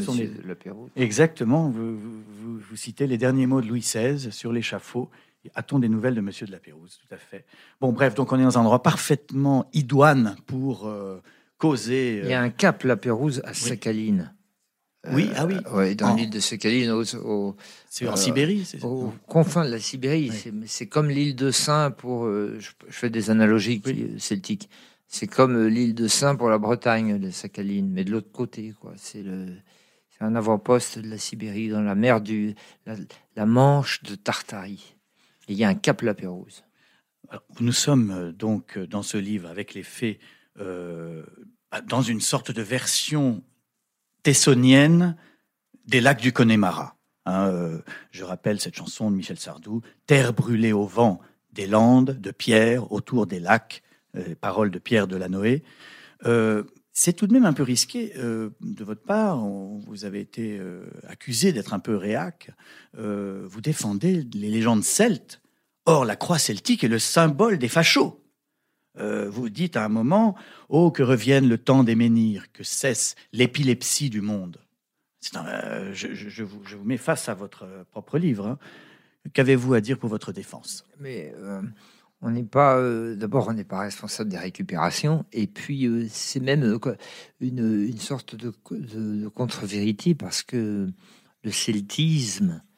la 0.47 0.55
Pérouse. 0.55 0.89
Exactement. 0.95 1.69
Vous, 1.69 1.97
vous, 1.97 2.75
citez 2.75 3.07
les 3.07 3.17
derniers 3.17 3.47
mots 3.47 3.61
de 3.61 3.67
Louis 3.67 3.81
XVI 3.81 4.31
sur 4.31 4.53
l'échafaud. 4.53 5.09
A-t-on 5.55 5.79
des 5.79 5.89
nouvelles 5.89 6.15
de 6.15 6.21
Monsieur 6.21 6.45
de 6.45 6.51
la 6.51 6.59
Pérouse? 6.59 6.99
Tout 7.07 7.13
à 7.13 7.17
fait. 7.17 7.45
Bon, 7.79 7.91
bref, 7.91 8.15
donc 8.15 8.31
on 8.31 8.39
est 8.39 8.43
dans 8.43 8.57
un 8.57 8.61
endroit 8.61 8.83
parfaitement 8.83 9.69
idoine 9.73 10.35
pour 10.45 10.87
euh, 10.87 11.21
causer. 11.57 12.21
Il 12.23 12.29
y 12.29 12.33
a 12.33 12.41
euh, 12.41 12.45
un 12.45 12.49
cap 12.49 12.83
la 12.83 12.97
Pérouse 12.97 13.41
à 13.45 13.53
Sakhaline. 13.53 14.33
Oui, 15.07 15.29
ah 15.35 15.45
oui. 15.45 15.55
Ouais, 15.71 15.95
dans 15.95 16.13
l'île 16.13 16.29
de 16.29 16.41
Sakhaline, 16.41 16.91
au, 16.91 17.55
c'est 17.89 18.07
en 18.07 18.15
Sibérie, 18.17 18.65
c'est 18.65 18.83
Au 18.83 19.13
confin 19.27 19.63
de 19.63 19.71
la 19.71 19.79
Sibérie, 19.79 20.29
c'est 20.65 20.87
comme 20.87 21.09
l'île 21.09 21.35
de 21.35 21.51
Saint 21.51 21.91
pour. 21.91 22.25
je, 22.25 22.69
fais 22.89 23.09
des 23.09 23.29
analogies 23.29 23.81
celtiques. 24.17 24.69
C'est 25.07 25.27
comme 25.27 25.67
l'île 25.67 25.95
de 25.95 26.07
Saint 26.07 26.35
pour 26.35 26.49
la 26.49 26.57
Bretagne 26.57 27.17
de 27.17 27.29
Sakhaline, 27.29 27.89
mais 27.89 28.03
de 28.03 28.11
l'autre 28.11 28.31
côté, 28.31 28.73
quoi. 28.79 28.93
C'est 28.97 29.23
le. 29.23 29.47
C'est 30.09 30.25
un 30.25 30.35
avant-poste 30.35 30.99
de 30.99 31.09
la 31.09 31.17
Sibérie, 31.17 31.69
dans 31.69 31.81
la 31.81 31.95
mer 31.95 32.19
du. 32.19 32.55
La, 32.85 33.45
Manche 33.45 34.03
de 34.03 34.15
Tartarie. 34.15 34.97
il 35.47 35.55
y 35.55 35.63
a 35.63 35.69
un 35.69 35.75
cap 35.75 36.01
La 36.01 36.13
Pérouse. 36.13 36.65
nous 37.61 37.71
sommes 37.71 38.33
donc 38.33 38.77
dans 38.77 39.01
ce 39.01 39.17
livre 39.17 39.47
avec 39.47 39.73
les 39.73 39.83
faits. 39.83 40.19
dans 40.57 42.01
une 42.01 42.19
sorte 42.19 42.51
de 42.51 42.61
version 42.61 43.41
tessonienne 44.23 45.15
des 45.85 46.01
lacs 46.01 46.21
du 46.21 46.31
Connemara. 46.31 46.95
Hein, 47.25 47.47
euh, 47.47 47.79
je 48.11 48.23
rappelle 48.23 48.59
cette 48.59 48.75
chanson 48.75 49.11
de 49.11 49.15
Michel 49.15 49.37
Sardou, 49.37 49.81
Terre 50.07 50.33
brûlée 50.33 50.73
au 50.73 50.85
vent 50.85 51.19
des 51.51 51.67
landes, 51.67 52.19
de 52.19 52.31
pierre 52.31 52.91
autour 52.91 53.27
des 53.27 53.39
lacs, 53.39 53.83
euh, 54.15 54.35
paroles 54.39 54.71
de 54.71 54.79
Pierre 54.79 55.07
de 55.07 55.15
la 55.15 55.29
Noé. 55.29 55.63
Euh, 56.25 56.63
c'est 56.91 57.13
tout 57.13 57.27
de 57.27 57.33
même 57.33 57.45
un 57.45 57.53
peu 57.53 57.63
risqué 57.63 58.11
de 58.15 58.83
votre 58.83 59.03
part. 59.03 59.37
vous 59.37 60.03
avez 60.03 60.19
été 60.19 60.59
accusé 61.07 61.53
d'être 61.53 61.73
un 61.73 61.79
peu 61.79 61.95
réac. 61.95 62.51
vous 62.93 63.61
défendez 63.61 64.27
les 64.33 64.49
légendes 64.49 64.83
celtes. 64.83 65.41
Or, 65.85 66.03
la 66.03 66.17
croix 66.17 66.39
celtique 66.39 66.83
est 66.83 66.89
le 66.89 66.99
symbole 66.99 67.57
des 67.57 67.69
fachos. 67.69 68.21
Euh, 68.99 69.29
vous 69.29 69.49
dites 69.49 69.77
à 69.77 69.85
un 69.85 69.89
moment 69.89 70.35
Oh, 70.69 70.91
que 70.91 71.03
revienne 71.03 71.47
le 71.47 71.57
temps 71.57 71.83
des 71.83 71.95
menhirs, 71.95 72.51
que 72.51 72.63
cesse 72.63 73.15
l'épilepsie 73.33 74.09
du 74.09 74.21
monde. 74.21 74.59
Euh, 75.35 75.91
je, 75.93 76.43
vous, 76.43 76.61
mets 76.83 76.97
face 76.97 77.29
à 77.29 77.33
votre 77.33 77.67
propre 77.91 78.17
livre. 78.17 78.47
Hein. 78.47 78.59
Qu'avez-vous 79.33 79.73
à 79.73 79.81
dire 79.81 79.97
pour 79.97 80.09
votre 80.09 80.31
défense? 80.31 80.85
Mais 80.99 81.33
euh, 81.37 81.61
on 82.21 82.31
n'est 82.31 82.43
pas. 82.43 82.81
D'abord, 83.15 83.47
on 83.49 83.53
n'est 83.53 83.63
pas 83.63 83.79
responsable 83.79 84.29
des 84.29 84.37
récupérations, 84.37 85.25
et 85.33 85.47
puis 85.47 86.09
c'est 86.09 86.39
même 86.39 86.79
une, 87.41 87.97
sorte 87.97 88.35
de, 88.35 88.53
contre-vérité 89.29 90.15
parce 90.15 90.41
que 90.41 90.89
le 91.43 91.51
celtisme 91.51 92.61
euh, 92.61 92.68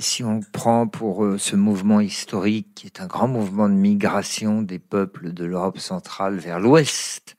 si 0.00 0.22
on 0.22 0.40
prend 0.40 0.86
pour 0.86 1.24
euh, 1.24 1.38
ce 1.38 1.56
mouvement 1.56 2.00
historique, 2.00 2.74
qui 2.74 2.86
est 2.86 3.00
un 3.00 3.06
grand 3.06 3.28
mouvement 3.28 3.68
de 3.68 3.74
migration 3.74 4.62
des 4.62 4.78
peuples 4.78 5.32
de 5.32 5.44
l'Europe 5.44 5.78
centrale 5.78 6.36
vers 6.38 6.60
l'Ouest, 6.60 7.36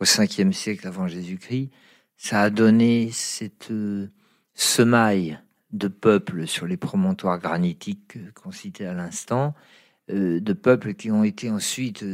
au 0.00 0.04
5e 0.04 0.52
siècle 0.52 0.86
avant 0.86 1.06
Jésus-Christ, 1.06 1.70
ça 2.16 2.40
a 2.40 2.50
donné 2.50 3.10
cette 3.12 3.70
euh, 3.70 4.08
semaille 4.54 5.38
de 5.72 5.88
peuples 5.88 6.46
sur 6.46 6.66
les 6.66 6.76
promontoires 6.76 7.38
granitiques 7.38 8.16
qu'on 8.34 8.52
citait 8.52 8.86
à 8.86 8.94
l'instant, 8.94 9.54
de 10.08 10.52
peuples 10.52 10.94
qui 10.94 11.10
ont 11.10 11.24
été 11.24 11.50
ensuite 11.50 12.04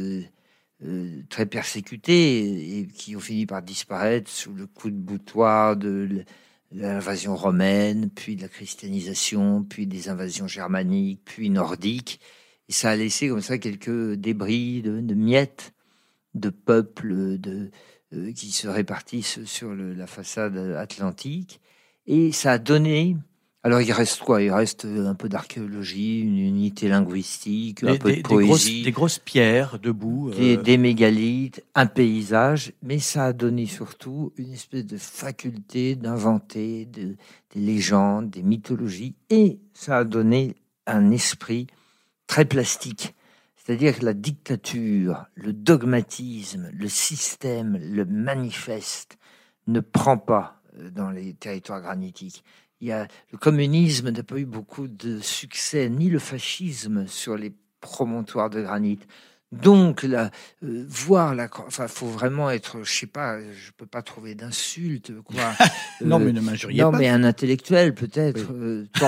très 1.29 1.45
persécutés 1.45 2.79
et 2.79 2.87
qui 2.87 3.15
ont 3.15 3.19
fini 3.19 3.45
par 3.45 3.61
disparaître 3.61 4.31
sous 4.31 4.53
le 4.53 4.65
coup 4.65 4.89
de 4.89 4.95
boutoir 4.95 5.75
de 5.77 6.23
l'invasion 6.71 7.35
romaine, 7.35 8.09
puis 8.09 8.35
de 8.35 8.41
la 8.41 8.47
christianisation, 8.47 9.63
puis 9.63 9.87
des 9.87 10.09
invasions 10.09 10.47
germaniques, 10.47 11.21
puis 11.25 11.49
nordiques. 11.49 12.19
Et 12.69 12.73
ça 12.73 12.91
a 12.91 12.95
laissé 12.95 13.27
comme 13.27 13.41
ça 13.41 13.57
quelques 13.57 14.13
débris 14.13 14.81
de, 14.81 15.13
miettes 15.13 15.73
de 16.33 16.49
peuples 16.49 17.37
de, 17.37 17.69
euh, 18.13 18.31
qui 18.31 18.51
se 18.51 18.67
répartissent 18.67 19.43
sur 19.43 19.73
la 19.75 20.07
façade 20.07 20.57
atlantique. 20.57 21.59
Et 22.07 22.31
ça 22.31 22.53
a 22.53 22.57
donné 22.57 23.17
alors 23.63 23.81
il 23.81 23.91
reste 23.91 24.21
quoi? 24.21 24.41
Il 24.41 24.51
reste 24.51 24.85
un 24.85 25.13
peu 25.13 25.29
d'archéologie, 25.29 26.21
une 26.21 26.39
unité 26.39 26.87
linguistique, 26.87 27.83
un 27.83 27.95
peu 27.95 28.15
de 28.15 28.21
poésie, 28.21 28.81
des 28.81 28.91
grosses, 28.91 29.19
pierres 29.19 29.77
debout, 29.77 30.31
des, 30.31 30.57
euh. 30.57 30.61
des, 30.61 30.77
mégalithes, 30.77 31.63
un 31.75 31.85
paysage, 31.85 32.73
mais 32.81 32.97
ça 32.97 33.25
a 33.25 33.33
donné 33.33 33.67
surtout 33.67 34.33
une 34.37 34.53
espèce 34.53 34.85
de 34.85 34.97
faculté 34.97 35.95
d'inventer 35.95 36.85
des 36.85 37.15
légendes, 37.53 38.31
des 38.31 38.41
mythologies, 38.41 39.15
et 39.29 39.59
ça 39.73 39.99
a 39.99 40.03
donné 40.05 40.55
un 40.87 41.11
esprit 41.11 41.67
très 42.25 42.45
plastique. 42.45 43.13
C'est-à-dire 43.55 43.99
que 43.99 44.05
la 44.05 44.15
dictature, 44.15 45.25
le 45.35 45.53
dogmatisme, 45.53 46.71
le 46.73 46.89
système, 46.89 47.77
le 47.79 48.05
manifeste 48.05 49.19
ne 49.67 49.81
prend 49.81 50.17
pas 50.17 50.59
euh, 50.79 50.89
dans 50.89 51.11
les 51.11 51.33
territoires 51.35 51.81
granitiques 51.81 52.43
il 52.81 52.87
y 52.87 52.91
a, 52.91 53.07
le 53.31 53.37
communisme 53.37 54.09
n'a 54.09 54.23
pas 54.23 54.37
eu 54.37 54.45
beaucoup 54.45 54.87
de 54.87 55.19
succès, 55.19 55.89
ni 55.89 56.09
le 56.09 56.19
fascisme 56.19 57.05
sur 57.07 57.37
les 57.37 57.53
promontoires 57.79 58.49
de 58.49 58.61
granit. 58.61 58.99
Donc, 59.51 60.03
la, 60.03 60.31
euh, 60.63 60.85
voir 60.87 61.35
la, 61.35 61.49
enfin, 61.67 61.87
faut 61.87 62.07
vraiment 62.07 62.49
être, 62.49 62.83
je 62.83 62.91
sais 62.91 63.05
pas, 63.05 63.37
je 63.39 63.71
peux 63.75 63.85
pas 63.85 64.01
trouver 64.01 64.33
d'insulte, 64.33 65.11
quoi. 65.23 65.53
non, 66.01 66.19
mais 66.19 66.31
ne 66.31 66.39
m'injuriez 66.39 66.81
pas. 66.81 66.91
Non, 66.91 66.97
mais 66.97 67.09
un 67.09 67.23
intellectuel 67.23 67.93
peut-être. 67.93 68.47
Euh, 68.53 68.87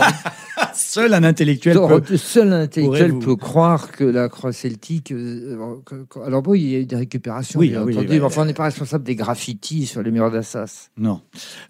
seul 0.74 1.14
un 1.14 1.24
intellectuel. 1.24 1.78
peut, 1.78 2.18
seul 2.18 2.54
un 2.54 2.62
intellectuel 2.62 3.18
peut 3.20 3.36
croire 3.36 3.92
que 3.92 4.04
la 4.04 4.30
croix 4.30 4.52
celtique. 4.52 5.12
Euh, 5.12 5.58
alors 6.26 6.42
bon, 6.42 6.54
il 6.54 6.70
y 6.70 6.76
a 6.76 6.80
eu 6.80 6.86
des 6.86 6.96
récupérations, 6.96 7.60
oui, 7.60 7.70
bien 7.70 7.84
entendu, 7.84 8.08
mais 8.08 8.22
enfin, 8.22 8.44
on 8.44 8.46
n'est 8.46 8.54
pas 8.54 8.66
responsable 8.66 9.04
des 9.04 9.16
graffitis 9.16 9.86
sur 9.86 10.02
les 10.02 10.12
murs 10.12 10.32
d'Assas. 10.32 10.90
Non. 10.98 11.22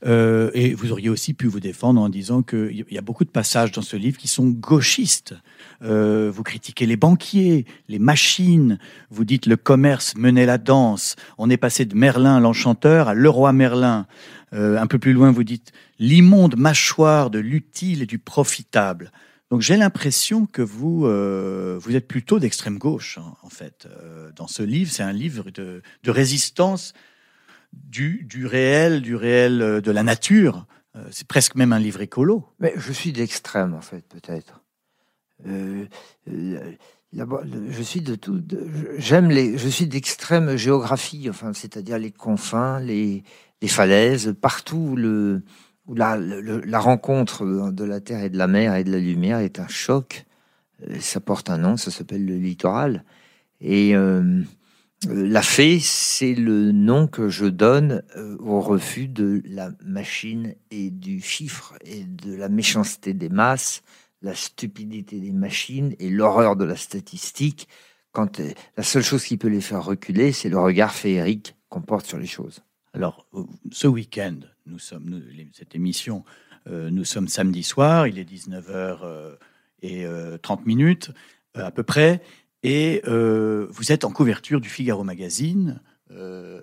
et 0.06 0.74
vous 0.74 0.92
auriez 0.92 1.10
aussi 1.10 1.34
pu 1.34 1.48
vous 1.48 1.60
défendre 1.60 2.02
en 2.02 2.10
disant 2.10 2.42
qu'il 2.42 2.86
y 2.90 2.98
a 2.98 3.02
beaucoup 3.02 3.26
de 3.26 3.30
passages 3.30 3.72
dans 3.72 3.82
ce 3.82 3.96
livre 3.96 4.18
qui 4.18 4.28
sont 4.28 4.48
gauchistes. 4.48 5.36
vous 5.82 6.44
critiquez 6.44 6.86
les 6.86 6.98
banquiers, 6.98 7.66
les 7.88 8.00
machines 8.00 8.78
vous 9.10 9.26
dites 9.26 9.46
le 9.46 9.58
commerce 9.58 10.16
menait 10.18 10.46
la 10.46 10.58
danse. 10.58 11.16
On 11.38 11.50
est 11.50 11.58
passé 11.58 11.86
de 11.86 11.96
Merlin 11.96 12.40
l'enchanteur 12.40 13.08
à 13.08 13.14
Leroy 13.14 13.54
Merlin. 13.54 14.08
Euh, 14.54 14.78
un 14.78 14.88
peu 14.88 15.00
plus 15.00 15.14
loin, 15.14 15.32
vous 15.32 15.44
dites 15.44 15.72
l'immonde 16.00 16.58
mâchoire 16.58 17.30
de 17.30 17.40
l'utile 17.40 18.04
et 18.04 18.06
du 18.06 18.20
profitable. 18.20 19.12
Donc 19.50 19.62
j'ai 19.62 19.78
l'impression 19.78 20.46
que 20.46 20.62
vous, 20.62 21.06
euh, 21.06 21.78
vous 21.82 21.96
êtes 21.96 22.08
plutôt 22.08 22.40
d'extrême 22.40 22.78
gauche, 22.78 23.18
hein, 23.18 23.36
en 23.42 23.50
fait. 23.50 23.88
Euh, 23.88 24.32
dans 24.36 24.48
ce 24.48 24.64
livre, 24.64 24.92
c'est 24.92 25.04
un 25.04 25.14
livre 25.14 25.50
de, 25.52 25.82
résistance 26.06 26.94
du, 27.72 28.26
du, 28.26 28.46
réel, 28.46 29.02
du 29.02 29.16
réel 29.16 29.82
de 29.82 29.92
la 29.92 30.04
nature, 30.04 30.68
c'est 31.10 31.28
presque 31.28 31.56
même 31.56 31.74
un 31.74 31.80
livre 31.80 32.02
écolo. 32.02 32.48
Mais 32.60 32.72
je 32.78 32.94
suis 32.94 33.12
d'extrême, 33.12 33.74
en 33.74 33.82
fait, 33.82 34.06
peut-être. 34.08 34.62
Je 35.44 35.88
suis 37.82 38.02
de 38.02 38.14
tout. 38.14 38.44
J'aime 39.00 39.30
les. 39.30 39.58
Je 39.58 39.68
suis 39.68 39.88
d'extrême 39.88 40.56
géographie, 40.56 41.28
enfin, 41.32 41.52
c'est-à-dire 41.54 41.98
les 41.98 42.12
confins, 42.12 42.80
les, 42.80 43.24
les 43.64 43.70
falaises, 43.70 44.36
partout 44.42 44.98
où 45.88 45.96
la, 45.96 46.80
rencontre 46.80 47.72
de 47.72 47.84
la 47.86 48.02
terre 48.02 48.22
et 48.22 48.30
de 48.30 48.38
la 48.38 48.48
mer 48.48 48.76
et 48.76 48.84
de 48.84 48.92
la 48.92 49.00
lumière 49.00 49.40
est 49.40 49.58
un 49.58 49.70
choc. 49.70 50.26
Euh, 50.86 51.00
ça 51.00 51.22
porte 51.22 51.50
un 51.50 51.60
nom, 51.60 51.78
ça 51.78 51.90
s'appelle 51.90 52.26
le 52.26 52.36
littoral. 52.36 53.06
Et 53.62 53.96
euh, 53.96 54.42
la 55.08 55.42
fée, 55.42 55.80
c'est 55.80 56.34
le 56.34 56.74
nom 56.74 57.08
que 57.08 57.30
je 57.30 57.46
donne 57.46 58.04
euh, 58.18 58.36
au 58.40 58.60
refus 58.60 59.08
de 59.08 59.42
la 59.46 59.72
machine 59.86 60.56
et 60.70 60.90
du 60.90 61.22
chiffre 61.22 61.76
et 61.86 62.04
de 62.04 62.36
la 62.36 62.50
méchanceté 62.50 63.14
des 63.14 63.30
masses, 63.30 63.82
la 64.22 64.36
stupidité 64.36 65.22
des 65.22 65.32
machines 65.32 65.96
et 66.00 66.10
l'horreur 66.10 66.58
de 66.58 66.66
la 66.66 66.76
statistique. 66.76 67.70
Quand 68.12 68.42
la 68.76 68.84
seule 68.84 69.04
chose 69.04 69.24
qui 69.24 69.38
peut 69.38 69.48
les 69.48 69.62
faire 69.62 69.86
reculer, 69.86 70.34
c'est 70.34 70.50
le 70.50 70.60
regard 70.60 70.94
féerique 70.94 71.56
qu'on 71.70 71.82
porte 71.82 72.06
sur 72.06 72.18
les 72.18 72.28
choses. 72.28 72.62
Alors, 72.94 73.26
ce 73.72 73.88
week-end, 73.88 74.36
nous 74.68 74.78
sommes, 74.78 75.24
cette 75.52 75.74
émission, 75.74 76.24
euh, 76.68 76.92
nous 76.92 77.06
sommes 77.06 77.28
samedi 77.28 77.64
soir, 77.64 78.08
il 78.08 78.20
est 78.20 78.30
19h 78.30 79.00
euh, 79.04 79.36
et 79.82 80.06
30 80.42 80.60
euh, 80.60 80.64
minutes 80.66 81.12
à 81.56 81.72
peu 81.72 81.82
près, 81.84 82.22
et 82.62 83.02
vous 83.06 83.92
êtes 83.92 84.06
en 84.06 84.12
couverture 84.12 84.62
du 84.62 84.70
Figaro 84.70 85.04
Magazine 85.04 85.82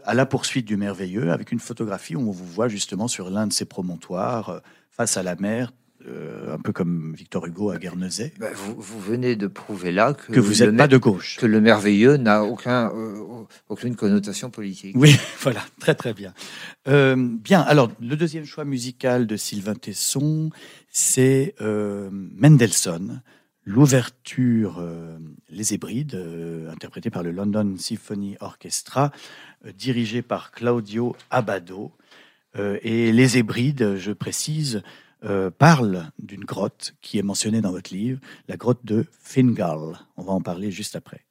à 0.04 0.14
la 0.14 0.26
poursuite 0.26 0.66
du 0.66 0.76
merveilleux 0.76 1.32
avec 1.32 1.52
une 1.52 1.58
photographie 1.58 2.16
où 2.16 2.20
on 2.20 2.30
vous 2.30 2.46
voit 2.46 2.68
justement 2.68 3.08
sur 3.08 3.28
l'un 3.28 3.46
de 3.46 3.52
ces 3.52 3.64
promontoires 3.64 4.62
face 4.90 5.16
à 5.16 5.22
la 5.22 5.36
mer, 5.36 5.72
euh, 6.08 6.54
un 6.54 6.58
peu 6.58 6.72
comme 6.72 7.12
Victor 7.14 7.44
Hugo 7.46 7.70
à 7.70 7.76
Guernesey. 7.76 8.32
Bah, 8.38 8.48
vous, 8.54 9.00
venez 9.00 9.36
de 9.36 9.46
prouver 9.46 9.92
là 9.92 10.14
que, 10.14 10.32
que 10.32 10.40
vous 10.40 10.64
n'êtes 10.64 10.74
pas 10.74 10.88
de 10.88 10.96
gauche. 10.96 11.36
Que 11.36 11.44
le 11.44 11.60
merveilleux 11.60 12.16
n'a 12.16 12.42
aucun, 12.42 12.90
euh, 12.94 13.44
aucune 13.68 13.96
connotation 13.96 14.48
politique. 14.48 14.96
Oui, 14.96 15.14
voilà, 15.40 15.60
très 15.78 15.94
très 15.94 16.14
bien. 16.14 16.32
Euh, 16.88 17.16
bien, 17.18 17.60
alors 17.60 17.90
le 18.00 18.16
deuxième 18.16 18.46
choix 18.46 18.64
musical 18.64 19.26
de 19.26 19.36
Sylvain 19.36 19.74
Tesson, 19.74 20.48
c'est 20.88 21.54
Mendelssohn, 21.60 23.20
l'ouverture 23.64 24.82
Les 25.50 25.74
Hébrides, 25.74 26.18
interprétée 26.72 27.10
par 27.10 27.22
le 27.22 27.30
London 27.30 27.74
Symphony 27.76 28.36
Orchestra, 28.40 29.12
dirigé 29.76 30.22
par 30.22 30.50
Claudio 30.50 31.14
Abbado. 31.30 31.92
et 32.56 33.12
Les 33.12 33.36
Hébrides, 33.36 33.96
je 33.96 34.12
précise, 34.12 34.82
euh, 35.24 35.50
parle 35.50 36.10
d'une 36.18 36.44
grotte 36.44 36.94
qui 37.00 37.18
est 37.18 37.22
mentionnée 37.22 37.60
dans 37.60 37.72
votre 37.72 37.92
livre, 37.92 38.20
la 38.48 38.56
grotte 38.56 38.84
de 38.84 39.06
Fingal. 39.22 39.98
On 40.16 40.22
va 40.22 40.32
en 40.32 40.40
parler 40.40 40.70
juste 40.70 40.96
après. 40.96 41.26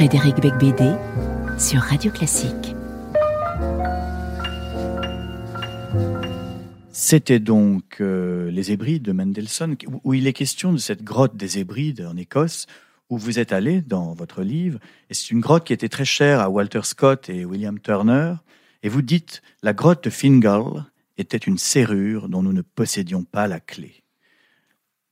Frédéric 0.00 0.40
Becbédé 0.40 0.94
sur 1.58 1.82
Radio 1.82 2.10
Classique. 2.10 2.74
C'était 6.90 7.38
donc 7.38 8.00
euh, 8.00 8.50
Les 8.50 8.72
Hébrides 8.72 9.02
de 9.02 9.12
Mendelssohn, 9.12 9.76
où 10.02 10.14
il 10.14 10.26
est 10.26 10.32
question 10.32 10.72
de 10.72 10.78
cette 10.78 11.04
grotte 11.04 11.36
des 11.36 11.58
Hébrides 11.58 12.08
en 12.10 12.16
Écosse, 12.16 12.66
où 13.10 13.18
vous 13.18 13.38
êtes 13.38 13.52
allé 13.52 13.82
dans 13.82 14.14
votre 14.14 14.40
livre. 14.40 14.78
Et 15.10 15.12
c'est 15.12 15.32
une 15.32 15.40
grotte 15.40 15.66
qui 15.66 15.74
était 15.74 15.90
très 15.90 16.06
chère 16.06 16.40
à 16.40 16.48
Walter 16.48 16.80
Scott 16.84 17.28
et 17.28 17.44
William 17.44 17.78
Turner. 17.78 18.36
Et 18.82 18.88
vous 18.88 19.02
dites, 19.02 19.42
la 19.62 19.74
grotte 19.74 20.04
de 20.04 20.08
Fingal 20.08 20.86
était 21.18 21.36
une 21.36 21.58
serrure 21.58 22.30
dont 22.30 22.42
nous 22.42 22.54
ne 22.54 22.62
possédions 22.62 23.24
pas 23.24 23.46
la 23.46 23.60
clé. 23.60 24.02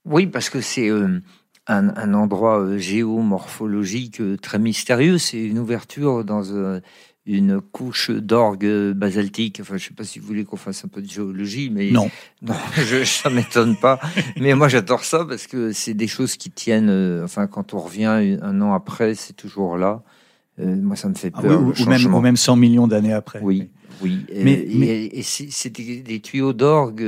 Oui, 0.07 0.27
parce 0.27 0.49
que 0.49 0.63
c'est 0.63 0.89
euh, 0.89 1.21
un, 1.69 2.15
endroit 2.15 2.61
euh, 2.61 2.79
géomorphologique 2.79 4.21
euh, 4.21 4.37
très 4.37 4.59
mystérieux. 4.59 5.19
C'est 5.19 5.43
une 5.43 5.59
ouverture 5.59 6.25
dans 6.25 6.43
euh, 6.51 6.81
une 7.27 7.61
couche 7.61 8.11
d'orgue 8.11 8.93
basaltique. 8.93 9.59
Enfin, 9.61 9.77
je 9.77 9.85
ne 9.85 9.89
sais 9.89 9.95
pas 9.95 10.05
si 10.05 10.19
vous 10.19 10.27
voulez 10.27 10.45
qu'on 10.45 10.57
fasse 10.57 10.85
un 10.85 10.89
peu 10.89 11.03
de 11.03 11.09
géologie, 11.09 11.71
mais 11.71 11.91
non, 11.91 12.11
non 12.43 12.55
je, 12.77 13.05
ça 13.05 13.29
m'étonne 13.29 13.77
pas. 13.77 14.01
mais 14.41 14.55
moi, 14.55 14.69
j'adore 14.69 15.05
ça 15.05 15.25
parce 15.27 15.47
que 15.47 15.73
c'est 15.73 15.95
des 15.95 16.09
choses 16.09 16.37
qui 16.37 16.51
tiennent. 16.51 17.23
enfin, 17.23 17.47
quand 17.47 17.75
on 17.75 17.79
revient 17.79 18.39
un 18.41 18.61
an 18.63 18.73
après, 18.73 19.15
c'est 19.15 19.35
toujours 19.35 19.77
là. 19.77 20.03
moi, 20.59 20.97
ça 20.97 21.09
me 21.09 21.15
fait 21.15 21.33
ah 21.35 21.43
peur. 21.43 21.61
ou, 21.61 21.85
même, 21.87 22.15
ou, 22.15 22.21
même, 22.21 22.37
100 22.37 22.57
millions 22.57 22.89
d'années 22.89 23.13
après. 23.13 23.41
Oui, 23.43 23.69
oui. 24.01 24.25
Mais, 24.35 25.11
et, 25.13 25.23
c'est 25.23 25.69
des, 25.69 26.01
des, 26.01 26.21
tuyaux 26.21 26.55
d'orgue 26.55 27.05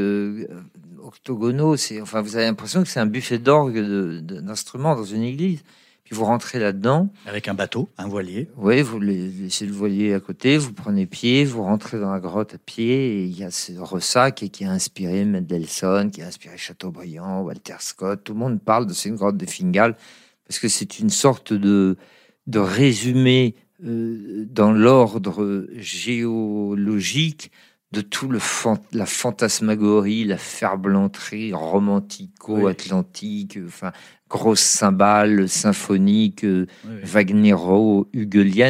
octogonaux. 1.11 1.77
C'est, 1.77 2.01
enfin, 2.01 2.23
vous 2.23 2.37
avez 2.37 2.47
l'impression 2.47 2.83
que 2.83 2.89
c'est 2.89 3.01
un 3.01 3.07
buffet 3.07 3.39
d'orgue 3.39 3.81
d'instruments 4.21 4.95
dans 4.95 5.05
une 5.05 5.23
église. 5.23 5.63
Puis 6.05 6.15
vous 6.17 6.25
rentrez 6.25 6.59
là-dedans. 6.59 7.09
Avec 7.27 7.47
un 7.47 7.55
bateau, 7.55 7.89
un 7.99 8.09
voilier. 8.09 8.49
Oui, 8.57 8.83
vous 8.83 8.99
laissez 8.99 9.67
le 9.67 9.73
voilier 9.73 10.15
à 10.15 10.21
côté, 10.21 10.57
vous 10.59 10.73
prenez 10.73 11.07
pied, 11.07 11.45
vous 11.45 11.63
rentrez 11.63 12.01
dans 12.01 12.13
la 12.13 12.19
grotte 12.19 12.55
à 12.55 12.59
pied, 12.59 13.21
et 13.21 13.25
il 13.25 13.39
y 13.39 13.45
a 13.45 13.51
ce 13.51 13.73
ressac 13.79 14.45
qui 14.53 14.65
a 14.65 14.71
inspiré 14.71 15.25
Mendelssohn, 15.25 16.11
qui 16.11 16.23
a 16.23 16.27
inspiré 16.27 16.57
Chateaubriand, 16.57 17.43
Walter 17.43 17.77
Scott. 17.79 18.23
Tout 18.25 18.33
le 18.33 18.41
monde 18.41 18.61
parle 18.61 18.87
de 18.87 18.93
cette 18.93 19.15
grotte 19.15 19.37
de 19.37 19.47
Fingal, 19.47 19.97
parce 20.49 20.59
que 20.59 20.69
c'est 20.69 20.99
une 20.99 21.11
sorte 21.11 21.53
de, 21.53 21.97
de 22.49 22.59
résumé 22.59 23.55
euh, 23.85 24.47
dans 24.51 24.73
l'ordre 24.73 25.67
géologique 25.77 27.53
de 27.93 28.01
tout 28.01 28.29
le 28.29 28.39
la 28.93 29.07
fantasmagorie, 29.07 30.25
la 30.25 30.39
ferblanterie 30.39 31.53
romantico-atlantique, 31.53 33.59
enfin 33.67 33.91
grosse 34.29 34.61
cymbale 34.61 35.49
symphonique, 35.49 36.45
oui, 36.45 36.67
Wagnero, 37.03 38.09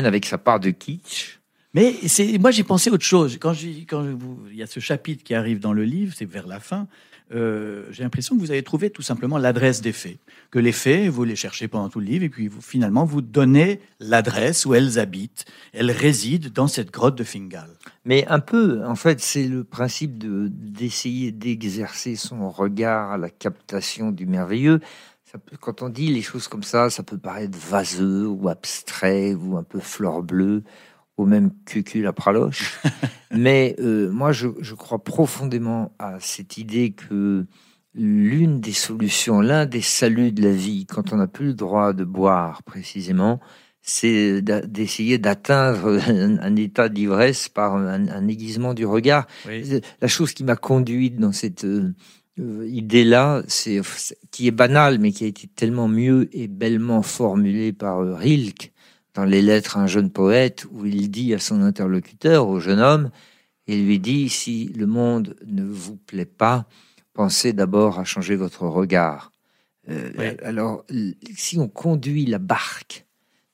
avec 0.06 0.24
sa 0.24 0.38
part 0.38 0.60
de 0.60 0.70
kitsch. 0.70 1.39
Mais 1.74 1.94
moi 2.40 2.50
j'ai 2.50 2.64
pensé 2.64 2.90
autre 2.90 3.04
chose. 3.04 3.38
Quand, 3.40 3.52
il 3.54 3.86
y 4.54 4.62
a 4.62 4.66
ce 4.66 4.80
chapitre 4.80 5.22
qui 5.22 5.34
arrive 5.34 5.60
dans 5.60 5.72
le 5.72 5.84
livre, 5.84 6.14
c'est 6.16 6.24
vers 6.24 6.46
la 6.46 6.60
fin, 6.60 6.88
euh, 7.32 7.84
j'ai 7.90 8.02
l'impression 8.02 8.34
que 8.34 8.40
vous 8.40 8.50
avez 8.50 8.62
trouvé 8.62 8.90
tout 8.90 9.02
simplement 9.02 9.38
l'adresse 9.38 9.80
des 9.80 9.92
faits. 9.92 10.18
Que 10.50 10.58
les 10.58 10.72
faits, 10.72 11.08
vous 11.08 11.24
les 11.24 11.36
cherchez 11.36 11.68
pendant 11.68 11.88
tout 11.88 12.00
le 12.00 12.06
livre, 12.06 12.24
et 12.24 12.28
puis 12.28 12.50
finalement, 12.60 13.04
vous 13.04 13.22
donnez 13.22 13.80
l'adresse 14.00 14.66
où 14.66 14.74
elles 14.74 14.98
habitent. 14.98 15.44
Elles 15.72 15.92
résident 15.92 16.50
dans 16.52 16.66
cette 16.66 16.90
grotte 16.90 17.16
de 17.16 17.24
Fingal. 17.24 17.70
Mais 18.04 18.26
un 18.26 18.40
peu, 18.40 18.84
en 18.84 18.96
fait, 18.96 19.20
c'est 19.20 19.46
le 19.46 19.62
principe 19.62 20.18
de, 20.18 20.48
d'essayer 20.50 21.30
d'exercer 21.30 22.16
son 22.16 22.50
regard 22.50 23.12
à 23.12 23.18
la 23.18 23.30
captation 23.30 24.10
du 24.10 24.26
merveilleux. 24.26 24.80
Quand 25.60 25.82
on 25.82 25.88
dit 25.88 26.08
les 26.08 26.22
choses 26.22 26.48
comme 26.48 26.64
ça, 26.64 26.90
ça 26.90 27.04
peut 27.04 27.18
paraître 27.18 27.56
vaseux 27.56 28.26
ou 28.26 28.48
abstrait 28.48 29.34
ou 29.34 29.56
un 29.56 29.62
peu 29.62 29.78
fleur 29.78 30.24
bleue 30.24 30.64
ou 31.20 31.26
même 31.26 31.50
cucul 31.66 32.06
à 32.06 32.12
praloche. 32.12 32.80
Mais 33.30 33.76
euh, 33.78 34.10
moi, 34.10 34.32
je, 34.32 34.48
crois 34.74 35.02
profondément 35.02 35.92
à 35.98 36.18
cette 36.18 36.58
idée 36.58 36.92
que 36.92 37.46
l'une 37.94 38.60
des 38.60 38.72
solutions, 38.72 39.40
l'un 39.40 39.66
des 39.66 39.82
saluts 39.82 40.32
de 40.32 40.42
la 40.42 40.52
vie, 40.52 40.86
quand 40.86 41.12
on 41.12 41.16
n'a 41.16 41.26
plus 41.26 41.48
le 41.48 41.54
droit 41.54 41.92
de 41.92 42.04
boire 42.04 42.62
précisément, 42.62 43.40
c'est 43.82 44.42
d'essayer 44.42 45.18
d'atteindre 45.18 45.98
un, 46.08 46.56
état 46.56 46.88
d'ivresse 46.88 47.48
par 47.48 47.76
un, 47.76 48.28
aiguisement 48.28 48.74
du 48.74 48.84
regard. 48.84 49.26
La 50.00 50.08
chose 50.08 50.32
qui 50.32 50.44
m'a 50.44 50.56
conduite 50.56 51.16
dans 51.16 51.32
cette 51.32 51.64
euh, 51.64 52.66
idée-là, 52.68 53.42
c'est 53.48 53.80
qui 54.30 54.46
est 54.46 54.52
banale, 54.52 54.98
mais 54.98 55.12
qui 55.12 55.24
a 55.24 55.28
été 55.28 55.48
tellement 55.48 55.88
mieux 55.88 56.28
et 56.32 56.46
bellement 56.46 57.02
formulée 57.02 57.72
par 57.72 58.00
euh, 58.00 58.14
Rilke, 58.14 58.72
dans 59.14 59.24
les 59.24 59.42
lettres 59.42 59.76
un 59.76 59.86
jeune 59.86 60.10
poète 60.10 60.66
où 60.70 60.86
il 60.86 61.10
dit 61.10 61.34
à 61.34 61.38
son 61.38 61.62
interlocuteur, 61.62 62.48
au 62.48 62.60
jeune 62.60 62.80
homme, 62.80 63.10
il 63.66 63.86
lui 63.86 63.98
dit 63.98 64.28
si 64.28 64.72
le 64.76 64.86
monde 64.86 65.36
ne 65.46 65.64
vous 65.64 65.96
plaît 65.96 66.24
pas, 66.24 66.66
pensez 67.12 67.52
d'abord 67.52 67.98
à 67.98 68.04
changer 68.04 68.36
votre 68.36 68.66
regard. 68.66 69.32
Euh, 69.88 70.34
alors, 70.42 70.84
si 71.36 71.58
on 71.58 71.68
conduit 71.68 72.26
la 72.26 72.38
barque 72.38 73.06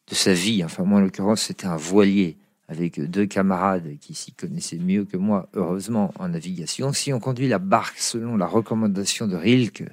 de 0.09 0.15
sa 0.15 0.33
vie, 0.33 0.65
enfin 0.65 0.85
moi 0.85 0.99
en 0.99 1.03
l'occurrence 1.03 1.43
c'était 1.43 1.67
un 1.67 1.77
voilier 1.77 2.39
avec 2.69 3.01
deux 3.01 3.27
camarades 3.27 3.97
qui 4.01 4.15
s'y 4.15 4.33
connaissaient 4.33 4.79
mieux 4.79 5.05
que 5.05 5.17
moi, 5.17 5.49
heureusement, 5.55 6.13
en 6.19 6.29
navigation, 6.29 6.93
si 6.93 7.13
on 7.13 7.21
conduit 7.21 7.49
la 7.49 7.61
barque 7.61 7.99
selon 7.99 8.37
la 8.37 8.47
recommandation 8.47 9.29
de 9.29 9.37
Rilke 9.37 9.85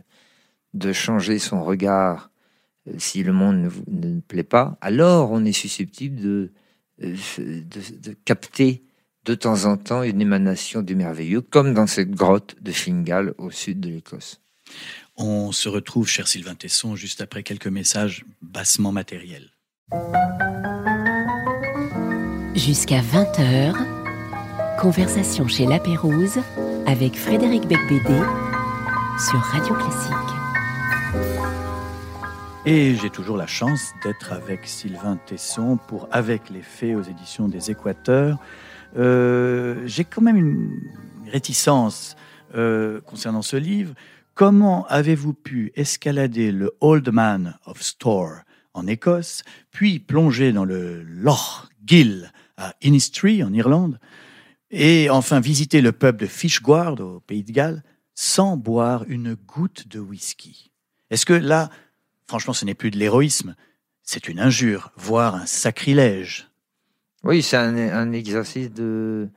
de 0.74 0.92
changer 0.92 1.38
son 1.38 1.64
regard 1.64 2.32
si 2.98 3.24
le 3.24 3.34
monde 3.34 3.58
ne, 3.58 3.70
ne 3.88 4.20
plaît 4.20 4.44
pas, 4.44 4.78
alors 4.82 5.32
on 5.32 5.46
est 5.46 5.54
susceptible 5.54 6.22
de, 6.22 6.52
euh, 7.02 7.16
de, 7.40 8.14
capter 8.26 8.84
de 9.26 9.36
temps 9.36 9.66
en 9.66 9.78
temps 9.78 10.04
une 10.04 10.22
émanation 10.22 10.82
du 10.82 10.96
merveilleux, 10.96 11.42
comme 11.42 11.74
dans 11.74 11.88
cette 11.88 12.12
grotte 12.12 12.56
de 12.62 12.72
Fingal 12.72 13.34
au 13.38 13.52
sud 13.52 13.80
de 13.80 13.90
l'Écosse. 13.90 14.42
On 15.16 15.52
se 15.52 15.70
retrouve, 15.70 16.08
cher 16.08 16.28
Sylvain 16.28 16.56
Tesson, 16.56 16.96
juste 16.96 17.22
après 17.22 17.44
quelques 17.44 17.68
messages 17.68 18.26
bassement 18.42 18.92
matériels. 18.92 19.52
Jusqu'à 22.56 23.02
20h, 23.02 23.76
conversation 24.80 25.48
chez 25.48 25.66
La 25.66 25.80
Pérouse 25.80 26.40
avec 26.86 27.16
Frédéric 27.16 27.68
Becbédé 27.68 28.20
sur 29.18 29.40
Radio 29.40 29.74
Classique. 29.76 30.33
Et 32.66 32.96
j'ai 32.96 33.10
toujours 33.10 33.36
la 33.36 33.46
chance 33.46 33.92
d'être 34.04 34.32
avec 34.32 34.66
Sylvain 34.66 35.18
Tesson 35.26 35.78
pour 35.90 36.08
Avec 36.12 36.50
les 36.50 36.62
Fées 36.62 36.96
aux 36.96 37.02
éditions 37.02 37.50
des 37.50 37.72
Équateurs. 37.72 38.40
Euh, 38.96 39.84
j'ai 39.86 40.06
quand 40.06 40.22
même 40.22 40.38
une 40.38 40.72
réticence 41.30 42.16
euh, 42.56 43.02
concernant 43.02 43.42
ce 43.42 43.58
livre. 43.58 43.94
Comment 44.34 44.88
avez-vous 44.88 45.34
pu 45.34 45.74
escalader 45.76 46.54
le 46.54 46.72
Old 46.80 47.10
Man 47.12 47.58
of 47.66 47.82
Store 47.82 48.44
en 48.74 48.88
Écosse, 48.88 49.44
puis 49.72 50.00
plonger 50.00 50.54
dans 50.54 50.66
le 50.66 51.04
Loch 51.04 51.68
Gill 51.86 52.32
à 52.56 52.76
Innistree 52.82 53.44
en 53.44 53.52
Irlande, 53.52 54.00
et 54.72 55.10
enfin 55.10 55.42
visiter 55.42 55.82
le 55.82 55.92
pub 55.92 56.16
de 56.16 56.28
Fishguard 56.28 57.02
au 57.02 57.20
Pays 57.20 57.44
de 57.44 57.52
Galles 57.52 57.84
sans 58.16 58.56
boire 58.56 59.04
une 59.10 59.34
goutte 59.34 59.90
de 59.90 60.00
whisky? 60.00 60.72
Est-ce 61.10 61.26
que 61.26 61.34
là, 61.34 61.70
franchement, 62.34 62.54
ce 62.54 62.66
n'est 62.66 62.74
plus 62.74 62.90
de 62.90 62.98
l'héroïsme, 62.98 63.56
c'est 64.02 64.28
une 64.28 64.40
injure, 64.40 64.92
voire 64.96 65.36
un 65.36 65.46
sacrilège. 65.46 66.50
Oui, 67.24 67.44
c'est 67.44 67.58
un, 67.58 68.12
exercice 68.12 68.72
de, 68.72 69.30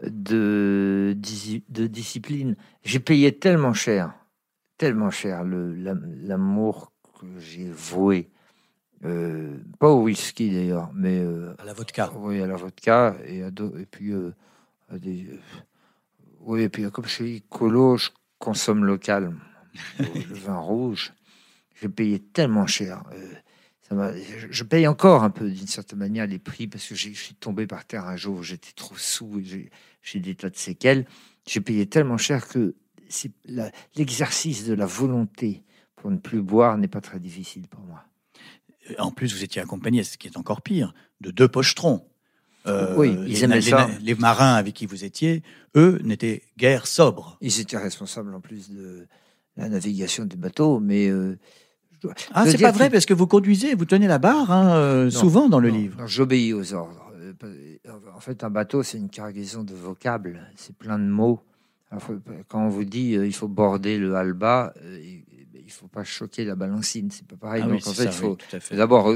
de, 0.00 1.16
de 1.68 1.86
discipline. 1.88 2.54
J'ai 2.84 3.00
payé 3.00 3.36
tellement 3.36 3.74
cher, 3.74 4.14
tellement 4.78 5.10
cher 5.10 5.42
l'amour 5.42 6.92
que 7.18 7.26
j'ai 7.40 7.68
voué. 7.68 8.30
Euh, 9.04 9.56
pas 9.80 9.88
au 9.88 10.04
whisky 10.04 10.52
d'ailleurs, 10.52 10.92
mais 10.94 11.18
euh, 11.18 11.52
à 11.58 11.64
la 11.64 11.72
vodka. 11.72 12.12
Oui, 12.14 12.40
à 12.40 12.46
la 12.46 12.54
vodka 12.54 13.16
et, 13.26 13.42
à 13.42 13.48
et 13.48 13.86
puis 13.90 14.12
euh, 14.12 14.32
à 14.88 14.98
des. 14.98 15.28
oui, 16.42 16.62
et 16.62 16.68
puis 16.68 16.88
comme 16.92 17.06
chez 17.06 17.42
Colo, 17.50 17.96
je 17.96 18.10
consomme 18.38 18.84
local, 18.84 19.34
le 19.98 20.34
vin 20.34 20.58
rouge 20.58 21.12
j'ai 21.80 21.88
payé 21.88 22.18
tellement 22.18 22.66
cher. 22.66 23.02
Euh, 23.12 23.32
ça 23.88 24.12
je, 24.50 24.64
paye 24.64 24.86
encore 24.88 25.22
un 25.22 25.30
peu 25.30 25.48
d'une 25.48 25.66
certaine 25.68 26.00
manière 26.00 26.26
les 26.26 26.38
prix 26.38 26.66
parce 26.66 26.86
que 26.86 26.94
je 26.94 27.10
suis 27.10 27.34
tombé 27.34 27.66
par 27.66 27.84
terre 27.84 28.06
un 28.06 28.16
jour, 28.16 28.42
j'étais 28.42 28.72
trop 28.74 28.96
sous 28.96 29.38
et 29.38 29.70
j'ai 30.02 30.20
des 30.20 30.34
tas 30.34 30.50
de 30.50 30.56
séquelles. 30.56 31.06
J'ai 31.46 31.60
payé 31.60 31.86
tellement 31.86 32.18
cher 32.18 32.48
que 32.48 32.74
l'exercice 33.94 34.64
de 34.64 34.74
la 34.74 34.86
volonté 34.86 35.62
pour 35.94 36.10
ne 36.10 36.16
plus 36.16 36.42
boire 36.42 36.78
n'est 36.78 36.88
pas 36.88 37.00
très 37.00 37.20
difficile 37.20 37.68
pour 37.68 37.80
moi. 37.80 38.04
En 38.98 39.10
plus, 39.10 39.34
vous 39.34 39.44
étiez 39.44 39.62
accompagné, 39.62 40.04
ce 40.04 40.16
qui 40.16 40.28
est 40.28 40.36
encore 40.36 40.62
pire, 40.62 40.94
de 41.20 41.30
deux 41.30 41.48
pochetrons. 41.48 42.06
Euh, 42.66 42.94
oui, 42.96 43.16
ils 43.26 43.46
les, 43.46 43.62
ça. 43.62 43.88
les, 44.00 44.14
marins 44.16 44.54
avec 44.54 44.74
qui 44.74 44.86
vous 44.86 45.04
étiez, 45.04 45.44
eux, 45.76 46.00
n'étaient 46.02 46.42
guère 46.56 46.86
sobres. 46.88 47.38
Ils 47.40 47.60
étaient 47.60 47.76
responsables 47.76 48.34
en 48.34 48.40
plus 48.40 48.70
de 48.70 49.06
la 49.56 49.68
navigation 49.68 50.24
du 50.24 50.36
bateau, 50.36 50.80
mais 50.80 51.08
euh, 51.08 51.38
ah, 52.32 52.46
c'est 52.46 52.58
pas 52.58 52.72
vrai, 52.72 52.90
parce 52.90 53.06
que 53.06 53.14
vous 53.14 53.26
conduisez, 53.26 53.74
vous 53.74 53.84
tenez 53.84 54.06
la 54.06 54.18
barre 54.18 54.50
hein, 54.50 54.76
euh, 54.76 55.10
souvent 55.10 55.48
dans 55.48 55.60
le 55.60 55.68
livre. 55.68 56.06
J'obéis 56.06 56.52
aux 56.52 56.74
ordres. 56.74 57.10
Euh, 57.44 57.72
en 58.14 58.20
fait, 58.20 58.44
un 58.44 58.50
bateau, 58.50 58.82
c'est 58.82 58.98
une 58.98 59.08
cargaison 59.08 59.62
de 59.62 59.74
vocables, 59.74 60.40
c'est 60.56 60.76
plein 60.76 60.98
de 60.98 61.04
mots. 61.04 61.40
quand 62.48 62.64
on 62.64 62.68
vous 62.68 62.84
dit 62.84 63.16
euh, 63.16 63.26
il 63.26 63.34
faut 63.34 63.48
border 63.48 63.98
le 63.98 64.16
halba, 64.16 64.74
il 65.02 65.72
faut 65.72 65.88
pas 65.88 66.04
choquer 66.04 66.44
la 66.44 66.54
balancine, 66.54 67.10
c'est 67.10 67.26
pas 67.26 67.36
pareil. 67.36 67.62
Ah 67.64 67.68
Donc 67.68 67.86
en 67.86 67.92
fait, 67.92 68.04
il 68.04 68.12
faut 68.12 68.38
d'abord, 68.72 69.14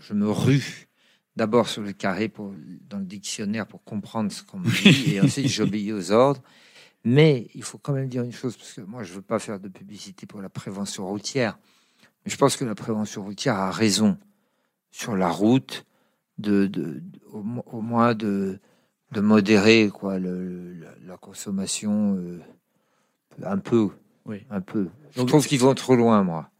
je 0.00 0.14
me 0.14 0.30
rue 0.30 0.88
d'abord 1.36 1.68
sur 1.68 1.82
le 1.82 1.92
carré 1.92 2.28
pour, 2.28 2.54
dans 2.88 2.98
le 2.98 3.04
dictionnaire 3.04 3.66
pour 3.66 3.84
comprendre 3.84 4.32
ce 4.32 4.42
qu'on 4.42 4.58
me 4.58 4.70
dit, 4.70 5.14
et 5.14 5.20
ensuite 5.20 5.48
j'obéis 5.48 5.92
aux 5.92 6.10
ordres. 6.10 6.42
Mais 7.04 7.46
il 7.54 7.62
faut 7.62 7.78
quand 7.78 7.92
même 7.92 8.08
dire 8.08 8.24
une 8.24 8.32
chose, 8.32 8.56
parce 8.56 8.72
que 8.72 8.80
moi, 8.80 9.04
je 9.04 9.12
veux 9.12 9.22
pas 9.22 9.38
faire 9.38 9.60
de 9.60 9.68
publicité 9.68 10.26
pour 10.26 10.42
la 10.42 10.48
prévention 10.48 11.06
routière 11.06 11.56
je 12.26 12.36
pense 12.36 12.56
que 12.56 12.64
la 12.64 12.74
prévention 12.74 13.24
routière 13.24 13.54
a 13.54 13.70
raison 13.70 14.18
sur 14.90 15.16
la 15.16 15.28
route 15.28 15.86
de, 16.38 16.70
au, 17.32 17.80
moins 17.80 18.14
de, 18.14 18.58
de 19.12 19.20
modérer 19.20 19.90
quoi, 19.92 20.18
la, 20.18 21.16
consommation 21.18 22.16
euh, 22.16 22.40
un 23.42 23.58
peu. 23.58 23.88
Oui. 24.26 24.44
Un 24.50 24.60
peu. 24.60 24.88
Je 25.16 25.22
trouve 25.22 25.46
qu'ils 25.46 25.60
vont 25.60 25.74
trop 25.74 25.96
loin, 25.96 26.22
moi. 26.22 26.50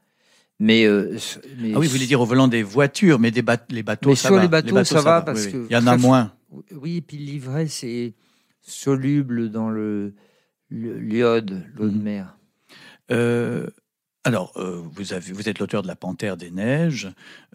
Mais, 0.59 0.87
euh, 0.87 1.19
ah 1.19 1.79
oui, 1.79 1.87
vous 1.87 1.93
voulez 1.93 2.07
dire 2.07 2.21
au 2.21 2.25
volant 2.25 2.49
des 2.49 2.63
voitures, 2.63 3.19
mais 3.19 3.31
des 3.31 3.45
les 3.69 3.83
bateaux, 3.83 4.15
ça 4.15 4.29
sur 4.29 4.41
les 4.41 4.49
bateaux, 4.49 4.83
ça, 4.85 5.03
va, 5.03 5.21
parce 5.21 5.49
que 5.49 5.67
il 5.69 5.73
y 5.73 5.77
en 5.77 5.87
a 5.87 5.99
moins. 5.99 6.33
Oui, 6.73 6.97
et 6.97 7.01
puis 7.03 7.19
l'ivresse 7.19 7.85
est 7.85 8.15
soluble 8.63 9.51
dans 9.51 9.69
le 9.69 10.15
l'iode, 10.71 11.63
l'eau 11.75 11.89
de 11.89 11.97
mhm. 11.97 12.03
mer. 12.03 12.39
Euh, 13.11 13.69
alors, 14.27 14.53
euh, 14.57 14.83
vous, 14.93 15.13
avez, 15.13 15.33
vous 15.33 15.49
êtes 15.49 15.61
l'auteur 15.61 15.83
de 15.83 15.87
La 15.87 15.95
Panthère 15.95 16.37
des 16.37 16.51
Neiges, 16.51 17.09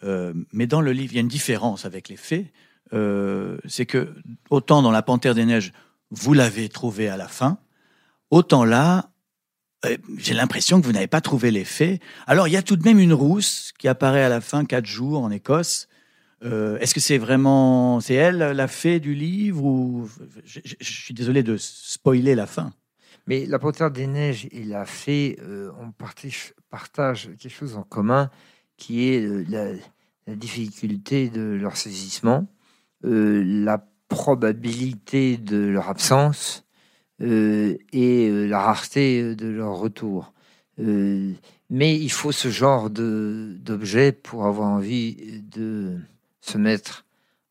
euh, 0.05 0.33
mais 0.53 0.67
dans 0.67 0.79
le 0.79 0.93
livre, 0.93 1.11
il 1.11 1.15
y 1.15 1.17
a 1.17 1.21
une 1.21 1.27
différence 1.27 1.83
avec 1.83 2.07
les 2.07 2.15
faits. 2.15 2.45
Euh, 2.93 3.57
c'est 3.67 3.85
que, 3.85 4.15
autant 4.49 4.81
dans 4.81 4.91
La 4.91 5.01
Panthère 5.01 5.35
des 5.35 5.43
Neiges, 5.43 5.73
vous 6.11 6.33
l'avez 6.33 6.69
trouvé 6.69 7.09
à 7.09 7.17
la 7.17 7.27
fin, 7.27 7.57
autant 8.29 8.63
là, 8.63 9.09
j'ai 10.17 10.33
l'impression 10.33 10.79
que 10.79 10.85
vous 10.85 10.93
n'avez 10.93 11.07
pas 11.07 11.19
trouvé 11.19 11.51
les 11.51 11.65
faits. 11.65 12.01
Alors, 12.25 12.47
il 12.47 12.51
y 12.51 12.57
a 12.57 12.61
tout 12.61 12.77
de 12.77 12.83
même 12.85 12.99
une 12.99 13.13
rousse 13.13 13.73
qui 13.77 13.89
apparaît 13.89 14.23
à 14.23 14.29
la 14.29 14.39
fin, 14.39 14.63
quatre 14.63 14.85
jours 14.85 15.23
en 15.23 15.29
Écosse. 15.29 15.89
Est-ce 16.41 16.93
que 16.93 17.01
c'est 17.01 17.17
vraiment, 17.17 17.99
c'est 17.99 18.13
elle 18.13 18.37
la 18.37 18.67
fée 18.69 19.01
du 19.01 19.13
livre 19.13 19.63
ou 19.65 20.09
je, 20.45 20.61
suis 20.79 21.13
désolé 21.13 21.43
de 21.43 21.57
spoiler 21.57 22.33
la 22.33 22.47
fin. 22.47 22.71
Mais 23.27 23.45
la 23.45 23.59
Panthère 23.59 23.91
des 23.91 24.07
Neiges 24.07 24.47
et 24.51 24.63
la 24.63 24.85
fée, 24.85 25.37
euh, 25.41 25.71
on 25.79 25.91
partage, 25.91 27.29
quelque 27.39 27.49
chose 27.49 27.75
en 27.75 27.83
commun, 27.83 28.29
qui 28.77 29.09
est 29.09 29.21
euh, 29.21 29.45
la, 29.49 30.35
difficulté 30.35 31.29
de 31.29 31.41
leur 31.41 31.75
saisissement, 31.75 32.47
la 33.03 33.85
probabilité 34.07 35.35
de 35.37 35.57
leur 35.57 35.89
absence 35.89 36.63
et 37.19 38.47
la 38.47 38.61
rareté 38.61 39.35
de 39.35 39.47
leur 39.47 39.73
retour. 39.77 40.31
mais 40.77 41.95
il 41.99 42.11
faut 42.11 42.31
ce 42.31 42.49
genre 42.49 42.89
d'objet 42.91 44.11
pour 44.11 44.45
avoir 44.45 44.69
envie 44.69 45.41
de 45.41 45.97
se 46.39 46.57
mettre 46.57 47.05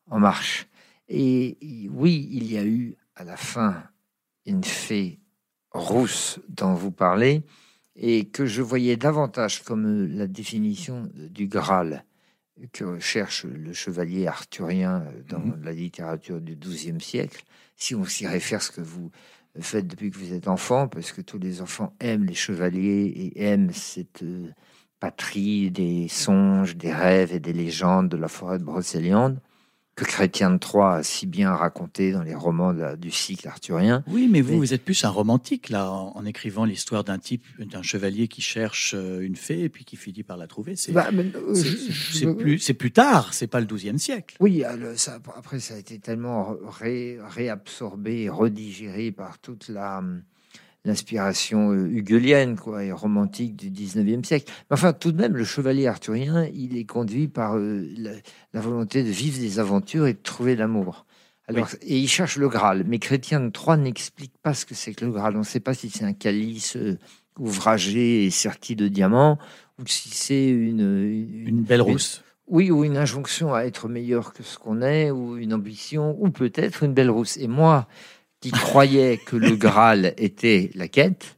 en 0.09 0.19
marche. 0.19 0.67
Et 1.07 1.57
oui, 1.91 2.29
il 2.31 2.51
y 2.51 2.57
a 2.57 2.63
eu 2.63 2.95
à 3.15 3.23
la 3.23 3.37
fin 3.37 3.83
une 4.45 4.63
fée 4.63 5.20
rousse 5.71 6.39
dont 6.49 6.73
vous 6.73 6.91
parlez, 6.91 7.43
et 7.95 8.25
que 8.25 8.45
je 8.45 8.61
voyais 8.61 8.97
davantage 8.97 9.63
comme 9.63 10.07
la 10.07 10.27
définition 10.27 11.09
du 11.13 11.47
Graal 11.47 12.05
que 12.71 12.99
cherche 12.99 13.45
le 13.45 13.73
chevalier 13.73 14.27
arthurien 14.27 15.05
dans 15.27 15.39
mhm. 15.39 15.63
la 15.63 15.71
littérature 15.71 16.41
du 16.41 16.55
XIIe 16.55 17.01
siècle, 17.01 17.43
si 17.75 17.95
on 17.95 18.05
s'y 18.05 18.27
réfère 18.27 18.61
ce 18.61 18.71
que 18.71 18.81
vous 18.81 19.11
faites 19.59 19.87
depuis 19.87 20.11
que 20.11 20.17
vous 20.17 20.33
êtes 20.33 20.47
enfant, 20.47 20.87
parce 20.87 21.11
que 21.11 21.21
tous 21.21 21.39
les 21.39 21.61
enfants 21.61 21.93
aiment 21.99 22.25
les 22.25 22.33
chevaliers 22.33 23.05
et 23.05 23.43
aiment 23.43 23.71
cette 23.73 24.23
euh, 24.23 24.51
patrie 24.99 25.71
des 25.71 26.07
songes, 26.07 26.75
des 26.77 26.93
rêves 26.93 27.33
et 27.33 27.39
des 27.39 27.53
légendes 27.53 28.09
de 28.09 28.17
la 28.17 28.27
forêt 28.27 28.59
de 28.59 28.63
Brocéliande, 28.63 29.39
que 30.01 30.05
Chrétien 30.07 30.49
de 30.49 30.57
Troyes 30.57 30.95
a 30.95 31.03
si 31.03 31.27
bien 31.27 31.53
raconté 31.53 32.11
dans 32.11 32.23
les 32.23 32.33
romans 32.33 32.73
du 32.95 33.11
cycle 33.11 33.47
arthurien. 33.47 34.03
Oui, 34.07 34.27
mais 34.29 34.41
vous, 34.41 34.57
vous 34.57 34.73
êtes 34.73 34.83
plus 34.83 35.03
un 35.03 35.09
romantique, 35.09 35.69
là, 35.69 35.91
en, 35.91 36.25
écrivant 36.25 36.65
l'histoire 36.65 37.03
d'un 37.03 37.19
type, 37.19 37.45
d'un 37.59 37.83
chevalier 37.83 38.27
qui 38.27 38.41
cherche 38.41 38.95
euh, 38.95 39.19
une 39.19 39.35
fée 39.35 39.61
et 39.61 39.69
puis 39.69 39.85
qui 39.85 39.97
finit 39.97 40.23
par 40.23 40.37
la 40.37 40.47
trouver. 40.47 40.75
C'est 40.75 40.91
bah, 40.91 41.09
euh, 41.13 42.33
plus, 42.33 42.73
plus, 42.73 42.91
tard, 42.91 43.33
c'est 43.33 43.47
pas 43.47 43.59
le 43.59 43.67
XIIe 43.67 43.99
siècle. 43.99 44.37
Oui, 44.39 44.63
ça, 44.95 45.19
après, 45.37 45.59
ça 45.59 45.75
a 45.75 45.77
été 45.77 45.99
tellement 45.99 46.55
réabsorbé, 46.79 48.29
redigéré 48.29 49.11
par 49.11 49.37
toute 49.39 49.69
la 49.69 50.01
l'inspiration 50.83 51.71
euh, 51.71 51.87
huguelienne 51.87 52.57
quoi, 52.57 52.83
et 52.83 52.91
romantique 52.91 53.55
du 53.55 53.69
19e 53.69 54.23
siècle. 54.23 54.51
Mais 54.69 54.75
enfin, 54.75 54.93
tout 54.93 55.11
de 55.11 55.21
même, 55.21 55.35
le 55.35 55.43
chevalier 55.43 55.87
arthurien, 55.87 56.47
il 56.53 56.77
est 56.77 56.85
conduit 56.85 57.27
par 57.27 57.57
euh, 57.57 57.87
la, 58.53 58.61
volonté 58.61 59.03
de 59.03 59.09
vivre 59.09 59.39
des 59.39 59.59
aventures 59.59 60.07
et 60.07 60.13
de 60.13 60.19
trouver 60.21 60.55
l'amour. 60.55 61.05
Alors, 61.47 61.69
Et 61.81 61.97
il 61.97 62.07
cherche 62.07 62.37
le 62.37 62.47
Graal. 62.49 62.85
Mais 62.87 62.99
Chrétien 62.99 63.41
de 63.41 63.49
Troyes 63.49 63.77
n'explique 63.77 64.33
pas 64.41 64.53
ce 64.53 64.65
que 64.65 64.73
c'est 64.73 64.93
que 64.93 65.05
le 65.05 65.11
Graal. 65.11 65.35
On 65.35 65.39
ne 65.39 65.43
sait 65.43 65.59
pas 65.59 65.73
si 65.73 65.89
c'est 65.89 66.05
un 66.05 66.13
calice 66.13 66.77
euh, 66.77 66.97
ouvragé 67.37 68.25
et 68.25 68.29
serti 68.29 68.75
de 68.75 68.87
diamants 68.87 69.37
ou 69.79 69.87
si 69.87 70.09
c'est 70.09 70.47
une, 70.47 71.45
une, 71.47 71.63
belle 71.63 71.81
rousse. 71.81 72.23
oui, 72.47 72.71
ou 72.71 72.83
une 72.83 72.97
injonction 72.97 73.53
à 73.53 73.63
être 73.63 73.87
meilleur 73.87 74.33
que 74.33 74.43
ce 74.43 74.57
qu'on 74.57 74.81
est, 74.81 75.09
ou 75.11 75.37
une 75.37 75.53
ambition, 75.53 76.15
ou 76.19 76.29
peut-être 76.29 76.83
une 76.83 76.93
belle 76.93 77.09
rousse. 77.09 77.37
Et 77.37 77.47
moi, 77.47 77.87
qui 78.41 78.51
croyait 78.51 79.17
que 79.17 79.35
le 79.35 79.55
Graal 79.55 80.13
était 80.17 80.71
la 80.73 80.87
quête, 80.87 81.37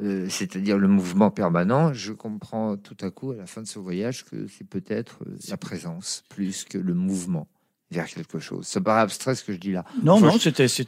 euh, 0.00 0.26
c'est-à-dire 0.28 0.78
le 0.78 0.88
mouvement 0.88 1.30
permanent, 1.30 1.92
je 1.92 2.12
comprends 2.12 2.76
tout 2.76 2.96
à 3.00 3.10
coup 3.10 3.32
à 3.32 3.36
la 3.36 3.46
fin 3.46 3.62
de 3.62 3.66
ce 3.66 3.78
voyage 3.78 4.24
que 4.24 4.46
c'est 4.46 4.66
peut-être 4.66 5.24
euh, 5.26 5.36
la 5.48 5.56
présence 5.56 6.24
plus 6.28 6.64
que 6.64 6.78
le 6.78 6.94
mouvement 6.94 7.48
vers 7.90 8.06
quelque 8.06 8.38
chose. 8.38 8.66
Ça 8.66 8.80
paraît 8.80 9.00
abstrait 9.00 9.34
ce 9.34 9.42
que 9.42 9.52
je 9.52 9.58
dis 9.58 9.72
là. 9.72 9.84
Non, 10.02 10.20
non, 10.20 10.38
c'était 10.38 10.64
assez, 10.64 10.86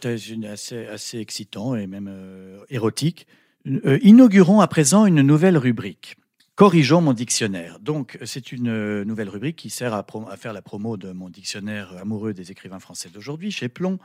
assez 0.86 1.18
excitant 1.18 1.74
et 1.74 1.86
même 1.86 2.08
euh, 2.08 2.60
érotique. 2.68 3.26
inaugurons 3.64 4.60
à 4.60 4.68
présent 4.68 5.06
une 5.06 5.22
nouvelle 5.22 5.58
rubrique. 5.58 6.16
Corrigeons 6.54 7.00
mon 7.00 7.14
dictionnaire. 7.14 7.80
Donc, 7.80 8.18
c'est 8.24 8.52
une 8.52 9.02
nouvelle 9.02 9.30
rubrique 9.30 9.56
qui 9.56 9.70
sert 9.70 9.94
à, 9.94 10.06
à, 10.30 10.36
faire 10.36 10.52
la 10.52 10.62
promo 10.62 10.98
de 10.98 11.10
mon 11.10 11.30
dictionnaire 11.30 11.96
amoureux 12.00 12.34
des 12.34 12.50
écrivains 12.50 12.80
français 12.80 13.08
d'aujourd'hui 13.08 13.50
chez 13.50 13.68
Plomb. 13.68 13.98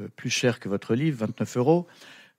Euh, 0.00 0.08
plus 0.16 0.30
cher 0.30 0.60
que 0.60 0.68
votre 0.68 0.94
livre, 0.94 1.18
29 1.18 1.56
euros. 1.56 1.86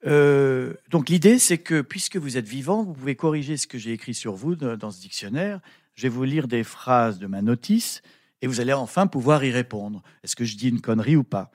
Euh, 0.06 0.74
donc 0.90 1.10
l'idée, 1.10 1.40
c'est 1.40 1.58
que 1.58 1.82
puisque 1.82 2.18
vous 2.18 2.38
êtes 2.38 2.48
vivant, 2.48 2.84
vous 2.84 2.94
pouvez 2.94 3.16
corriger 3.16 3.58
ce 3.58 3.68
que 3.68 3.78
j'ai 3.78 3.92
écrit 3.92 4.14
sur 4.14 4.34
vous 4.34 4.56
dans 4.56 4.92
ce 4.92 5.00
dictionnaire. 5.00 5.60
Je 5.96 6.04
vais 6.04 6.10
vous 6.10 6.24
lire 6.24 6.48
des 6.48 6.64
phrases 6.64 7.20
de 7.20 7.28
ma 7.28 7.42
notice 7.42 8.02
et 8.42 8.48
vous 8.48 8.60
allez 8.60 8.74
enfin 8.74 9.08
pouvoir 9.08 9.44
y 9.44 9.52
répondre. 9.52 10.02
Est-ce 10.24 10.36
que 10.36 10.46
je 10.46 10.58
dis 10.58 10.70
une 10.70 10.82
connerie 10.82 11.16
ou 11.16 11.24
pas? 11.24 11.52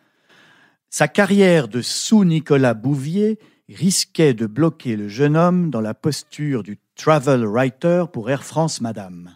Sa 0.91 1.09
carrière 1.09 1.69
de 1.69 1.83
sous-Nicolas 1.83 2.75
Bouvier 2.75 3.39
risquait 3.69 4.35
de 4.35 4.47
bloquer 4.47 4.95
le 4.95 5.09
jeune 5.09 5.37
homme 5.37 5.71
dans 5.71 5.81
la 5.81 5.95
posture 5.95 6.63
du 6.63 6.79
travel 6.95 7.45
writer 7.45 8.05
pour 8.13 8.31
Air 8.31 8.45
France 8.45 8.81
Madame. 8.81 9.35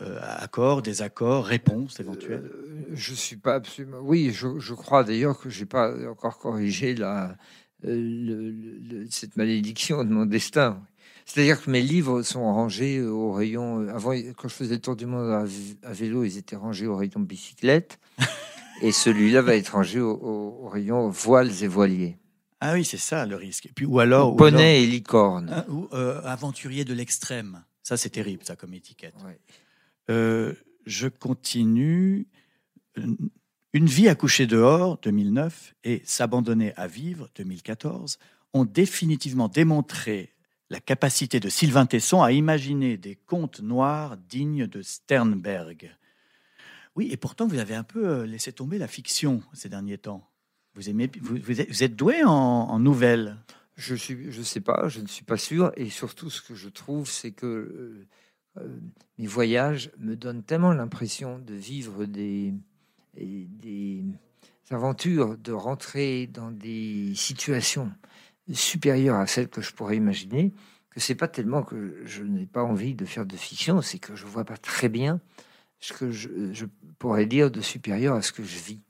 Euh, 0.00 0.18
accords, 0.22 0.80
désaccords, 0.80 1.44
réponses 1.44 2.00
éventuelles 2.00 2.50
euh, 2.50 2.84
Je 2.94 3.12
suis 3.12 3.36
pas 3.36 3.56
absolument. 3.56 3.98
Oui, 4.00 4.32
je, 4.32 4.72
crois 4.72 5.04
d'ailleurs 5.04 5.38
que 5.38 5.50
j'ai 5.50 5.66
pas 5.66 5.92
encore 6.08 6.38
corrigé 6.38 6.94
la, 6.94 7.36
euh, 7.84 9.04
cette 9.10 9.36
malédiction 9.36 10.02
de 10.04 10.08
mon 10.08 10.24
destin. 10.24 10.80
C'est-à-dire 11.26 11.62
que 11.62 11.70
mes 11.70 11.82
livres 11.82 12.22
sont 12.22 12.42
rangés 12.42 13.02
au 13.02 13.32
rayon. 13.32 13.86
Avant, 13.88 14.12
quand 14.12 14.48
je 14.48 14.54
faisais 14.54 14.76
le 14.76 14.80
tour 14.80 14.96
du 14.96 15.04
monde 15.04 15.46
à, 15.82 15.92
vélo, 15.92 16.24
ils 16.24 16.38
étaient 16.38 16.56
rangés 16.56 16.86
au 16.86 16.96
rayon 16.96 17.20
bicyclette. 17.20 17.98
et 18.82 18.92
celui-là 18.92 19.42
va 19.42 19.56
être 19.56 19.74
rangé 19.74 20.00
au, 20.00 20.68
rayon 20.68 21.10
voiles 21.10 21.62
et 21.62 21.68
voiliers. 21.68 22.16
Ah 22.60 22.72
oui, 22.72 22.86
c'est 22.86 22.96
ça 22.96 23.26
le 23.26 23.36
risque. 23.36 23.66
Et 23.66 23.72
puis, 23.74 23.84
ou 23.84 24.00
alors. 24.00 24.34
poney 24.36 24.84
et 24.84 24.86
licorne. 24.86 25.50
Hein, 25.52 25.66
ou 25.68 25.86
aventurier 25.92 26.86
de 26.86 26.94
l'extrême. 26.94 27.62
Ça, 27.82 27.98
c'est 27.98 28.10
terrible, 28.10 28.42
ça, 28.44 28.56
comme 28.56 28.72
étiquette. 28.72 29.14
Euh, 30.10 30.54
je 30.86 31.08
continue. 31.08 32.26
Une 33.74 33.86
vie 33.86 34.08
à 34.08 34.14
coucher 34.14 34.46
dehors, 34.46 34.98
2009, 34.98 35.74
et 35.84 36.02
S'abandonner 36.04 36.74
à 36.76 36.86
vivre, 36.86 37.28
2014, 37.36 38.18
ont 38.52 38.64
définitivement 38.64 39.48
démontré 39.48 40.34
la 40.68 40.80
capacité 40.80 41.40
de 41.40 41.48
Sylvain 41.48 41.86
Tesson 41.86 42.22
à 42.22 42.32
imaginer 42.32 42.96
des 42.96 43.14
contes 43.14 43.60
noirs 43.60 44.16
dignes 44.16 44.66
de 44.66 44.82
Sternberg. 44.82 45.94
Oui, 46.96 47.08
et 47.10 47.16
pourtant, 47.16 47.46
vous 47.46 47.58
avez 47.58 47.74
un 47.74 47.82
peu 47.82 48.06
euh, 48.06 48.26
laissé 48.26 48.52
tomber 48.52 48.78
la 48.78 48.88
fiction 48.88 49.42
ces 49.52 49.68
derniers 49.68 49.98
temps. 49.98 50.28
Vous, 50.74 50.88
aimez, 50.88 51.10
vous, 51.20 51.60
êtes, 51.60 51.96
doué 51.96 52.24
en, 52.24 52.78
nouvelles? 52.78 53.36
Je 53.76 53.94
ne 53.94 54.42
sais 54.42 54.60
pas, 54.60 54.88
je 54.88 55.00
ne 55.00 55.06
suis 55.06 55.24
pas 55.24 55.36
sûr. 55.36 55.72
Et 55.76 55.90
surtout, 55.90 56.30
ce 56.30 56.40
que 56.40 56.54
je 56.54 56.68
trouve, 56.68 57.08
c'est 57.08 57.32
que 57.32 58.06
euh, 58.58 58.68
mes 59.18 59.26
voyages 59.26 59.90
me 59.98 60.16
donnent 60.16 60.42
tellement 60.42 60.72
l'impression 60.72 61.38
de 61.38 61.54
vivre 61.54 62.04
des, 62.04 62.54
des 63.14 64.04
aventures, 64.70 65.36
de 65.38 65.52
rentrer 65.52 66.26
dans 66.26 66.50
des 66.50 67.12
situations 67.14 67.92
supérieures 68.52 69.16
à 69.16 69.26
celles 69.26 69.48
que 69.48 69.60
je 69.60 69.72
pourrais 69.72 69.96
imaginer, 69.96 70.52
que 70.90 71.00
c'est 71.00 71.14
pas 71.14 71.28
tellement 71.28 71.62
que 71.62 72.02
je 72.04 72.22
n'ai 72.22 72.46
pas 72.46 72.62
envie 72.62 72.94
de 72.94 73.04
faire 73.04 73.26
de 73.26 73.36
fiction, 73.36 73.80
c'est 73.82 73.98
que 73.98 74.14
je 74.14 74.26
vois 74.26 74.44
pas 74.44 74.56
très 74.56 74.88
bien 74.88 75.20
ce 75.80 75.92
que 75.92 76.10
je, 76.10 76.66
pourrais 76.98 77.26
dire 77.26 77.50
de 77.50 77.60
supérieur 77.60 78.14
à 78.14 78.22
ce 78.22 78.32
que 78.32 78.44
je 78.44 78.58
vis. 78.58 78.80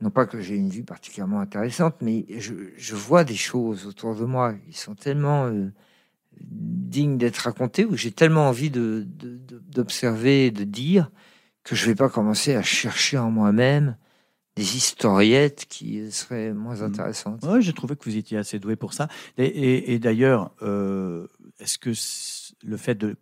Non 0.00 0.10
pas 0.10 0.26
que 0.26 0.40
j'ai 0.40 0.56
une 0.56 0.68
vie 0.68 0.82
particulièrement 0.82 1.38
intéressante, 1.38 1.96
mais 2.00 2.26
je, 2.28 2.94
vois 2.94 3.22
des 3.22 3.36
choses 3.36 3.86
autour 3.86 4.16
de 4.16 4.24
moi 4.24 4.54
qui 4.54 4.76
sont 4.76 4.96
tellement 4.96 5.46
euh, 5.46 5.70
digne 6.40 7.18
d'être 7.18 7.38
raconté, 7.38 7.84
où 7.84 7.96
j'ai 7.96 8.12
tellement 8.12 8.48
envie 8.48 8.70
d'observer, 8.70 10.50
de, 10.50 10.58
de, 10.58 10.64
dire, 10.64 11.10
que 11.64 11.74
je 11.74 11.84
ne 11.84 11.90
vais 11.90 11.94
pas 11.94 12.08
commencer 12.08 12.54
à 12.54 12.62
chercher 12.62 13.18
en 13.18 13.30
moi-même 13.30 13.96
des 14.56 14.76
historiettes 14.76 15.66
qui 15.68 16.10
seraient 16.10 16.52
moins 16.52 16.76
mmh. 16.76 16.84
intéressantes. 16.84 17.44
Oui, 17.44 17.62
j'ai 17.62 17.72
trouvé 17.72 17.96
que 17.96 18.04
vous 18.04 18.16
étiez 18.16 18.36
assez 18.36 18.58
doué 18.58 18.76
pour 18.76 18.92
ça. 18.92 19.08
Et, 19.38 19.98
d'ailleurs, 19.98 20.52
euh, 20.62 21.26
est-ce 21.58 21.78
que 21.78 21.92
le 22.66 22.76
fait 22.76 22.94
de 22.94 23.16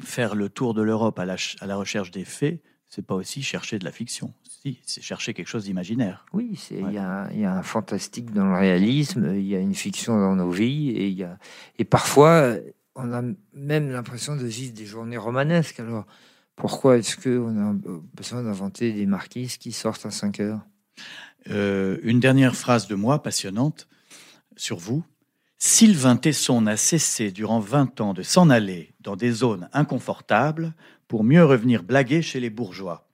faire 0.00 0.34
le 0.34 0.48
tour 0.48 0.74
de 0.74 0.82
l'Europe 0.82 1.18
à 1.18 1.24
la, 1.24 1.36
à 1.60 1.66
la 1.66 1.76
recherche 1.76 2.10
des 2.10 2.24
faits, 2.24 2.60
c'est 2.88 3.06
pas 3.06 3.14
aussi 3.14 3.42
chercher 3.42 3.78
de 3.78 3.84
la 3.84 3.92
fiction? 3.92 4.32
Si, 4.66 4.80
c'est 4.84 5.00
chercher 5.00 5.32
quelque 5.32 5.46
chose 5.46 5.62
d'imaginaire. 5.62 6.26
Oui, 6.32 6.58
il 6.72 6.90
y, 6.90 6.98
a 6.98 7.28
un 7.30 7.62
fantastique 7.62 8.32
dans 8.32 8.46
le 8.46 8.56
réalisme, 8.56 9.32
il 9.36 9.46
y 9.46 9.54
a 9.54 9.60
une 9.60 9.76
fiction 9.76 10.18
dans 10.18 10.34
nos 10.34 10.50
vies, 10.50 10.90
et, 10.90 11.08
y 11.08 11.22
a, 11.22 11.38
et 11.78 11.84
parfois, 11.84 12.56
on 12.96 13.12
a 13.12 13.22
même 13.54 13.90
l'impression 13.90 14.34
de 14.34 14.44
vivre 14.44 14.74
des 14.74 14.84
journées 14.84 15.18
romanesques. 15.18 15.78
Alors, 15.78 16.04
pourquoi 16.56 16.98
est-ce 16.98 17.16
qu'on 17.16 17.56
a 17.60 17.76
besoin 18.14 18.42
d'inventer 18.42 18.92
des 18.92 19.06
marquises 19.06 19.56
qui 19.56 19.70
sortent 19.70 20.04
à 20.04 20.10
5 20.10 20.40
heures? 20.40 20.60
Euh, 21.48 21.98
Une 22.02 22.18
dernière 22.18 22.56
phrase 22.56 22.88
de 22.88 22.96
moi, 22.96 23.22
passionnante, 23.22 23.86
sur 24.56 24.78
vous. 24.78 25.04
Sylvain 25.58 26.16
Tesson 26.16 26.62
n'a 26.62 26.76
cessé 26.76 27.30
durant 27.30 27.60
20 27.60 28.00
ans 28.00 28.14
de 28.14 28.24
s'en 28.24 28.50
aller 28.50 28.94
dans 28.98 29.14
des 29.14 29.30
zones 29.30 29.68
inconfortables 29.72 30.74
pour 31.06 31.22
mieux 31.22 31.44
revenir 31.44 31.84
blaguer 31.84 32.20
chez 32.20 32.40
les 32.40 32.50
bourgeois. 32.50 33.05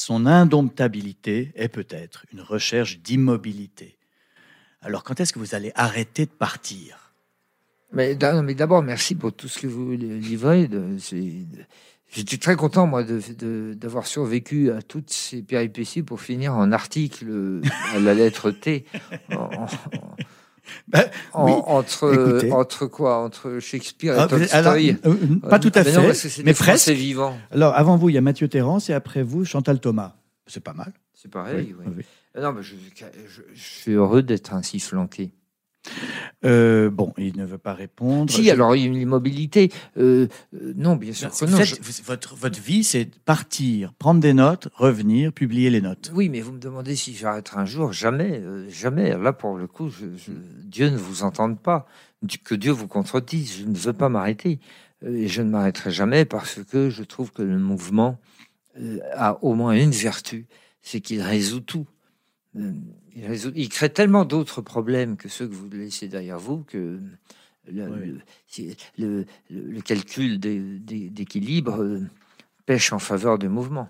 Son 0.00 0.26
indomptabilité 0.26 1.50
est 1.56 1.68
peut-être 1.68 2.24
une 2.32 2.40
recherche 2.40 3.00
d'immobilité. 3.00 3.98
Alors 4.80 5.02
quand 5.02 5.18
est-ce 5.18 5.32
que 5.32 5.40
vous 5.40 5.56
allez 5.56 5.72
arrêter 5.74 6.24
de 6.24 6.30
partir? 6.30 7.12
Mais, 7.92 8.14
d'abord, 8.14 8.84
merci 8.84 9.16
pour 9.16 9.32
tout 9.32 9.48
ce 9.48 9.58
que 9.58 9.66
vous 9.66 9.90
livrez. 9.90 10.70
J'étais 12.10 12.36
très 12.36 12.54
content, 12.54 12.86
moi, 12.86 13.02
d'avoir 13.02 14.06
survécu 14.06 14.70
à 14.70 14.82
toutes 14.82 15.10
ces 15.10 15.42
péripéties 15.42 16.04
pour 16.04 16.20
finir 16.20 16.54
en 16.54 16.70
article 16.70 17.60
à 17.92 17.98
la 17.98 18.14
lettre 18.14 18.52
T. 18.52 18.84
Ben, 20.88 21.04
entre, 21.32 22.50
entre 22.52 22.86
quoi? 22.86 23.18
Entre 23.18 23.58
Shakespeare 23.60 24.14
et 24.14 24.20
ah, 24.20 24.26
Tolstoy 24.26 24.96
euh, 25.04 25.14
Pas 25.48 25.58
tout 25.58 25.72
à 25.74 25.84
fait, 25.84 26.42
mais, 26.44 26.54
presque. 26.54 26.90
vivant. 26.90 27.36
Alors, 27.50 27.74
avant 27.74 27.96
vous, 27.96 28.08
il 28.08 28.14
y 28.14 28.18
a 28.18 28.22
Mathieu 28.22 28.48
Terrence 28.48 28.88
et 28.90 28.94
après 28.94 29.22
vous, 29.22 29.44
Chantal 29.44 29.80
Thomas. 29.80 30.14
C'est 30.46 30.62
pas 30.62 30.72
mal. 30.72 30.92
C'est 31.14 31.30
pareil, 31.30 31.74
oui. 31.78 32.04
Non, 32.40 32.52
mais 32.52 32.62
je, 32.62 32.74
suis 33.54 33.92
heureux 33.92 34.22
d'être 34.22 34.54
ainsi 34.54 34.78
flanqué. 34.78 35.32
Euh, 36.44 36.90
bon, 36.90 37.12
il 37.18 37.36
ne 37.36 37.44
veut 37.44 37.58
pas 37.58 37.74
répondre. 37.74 38.32
Si, 38.32 38.50
alors 38.50 38.74
l'immobilité, 38.74 39.72
euh, 39.96 40.28
euh, 40.54 40.72
non, 40.76 40.96
bien 40.96 41.12
sûr 41.12 41.30
que 41.30 41.44
non. 41.46 41.58
votre, 42.04 42.36
votre 42.36 42.60
vie, 42.60 42.84
c'est 42.84 43.06
partir, 43.24 43.92
prendre 43.94 44.20
des 44.20 44.34
notes, 44.34 44.68
revenir, 44.74 45.32
publier 45.32 45.70
les 45.70 45.80
notes. 45.80 46.12
Oui, 46.14 46.28
mais 46.28 46.40
vous 46.40 46.52
me 46.52 46.60
demandez 46.60 46.94
si 46.94 47.14
j'arrêterai 47.14 47.60
un 47.60 47.64
jour. 47.64 47.92
Jamais, 47.92 48.42
jamais. 48.68 49.16
Là, 49.18 49.32
pour 49.32 49.56
le 49.56 49.66
coup, 49.66 49.90
Dieu 50.64 50.90
ne 50.90 50.96
vous 50.96 51.22
entende 51.22 51.58
pas. 51.58 51.86
Que 52.44 52.54
Dieu 52.54 52.72
vous 52.72 52.88
contredise. 52.88 53.58
Je 53.60 53.64
ne 53.64 53.76
veux 53.76 53.92
pas 53.92 54.08
m'arrêter. 54.08 54.60
Et 55.04 55.28
je 55.28 55.42
ne 55.42 55.50
m'arrêterai 55.50 55.90
jamais 55.90 56.24
parce 56.24 56.60
que 56.64 56.90
je 56.90 57.02
trouve 57.04 57.32
que 57.32 57.42
le 57.42 57.58
mouvement 57.58 58.18
a 59.14 59.42
au 59.42 59.54
moins 59.54 59.72
une 59.72 59.90
vertu, 59.90 60.46
c'est 60.82 61.00
qu'il 61.00 61.20
résout 61.22 61.60
tout. 61.60 61.86
Il, 62.54 63.68
crée 63.68 63.92
tellement 63.92 64.24
d'autres 64.24 64.62
problèmes 64.62 65.16
que 65.16 65.28
ceux 65.28 65.46
que 65.46 65.54
vous 65.54 65.68
laissez 65.68 66.08
derrière 66.08 66.38
vous 66.38 66.64
que 66.64 67.00
le, 67.66 68.22
le, 69.50 69.80
calcul 69.82 70.40
d'équilibre 70.40 71.82
euh, 71.82 72.08
pêche 72.66 72.92
en 72.92 72.98
faveur 72.98 73.38
du 73.38 73.48
mouvement. 73.48 73.88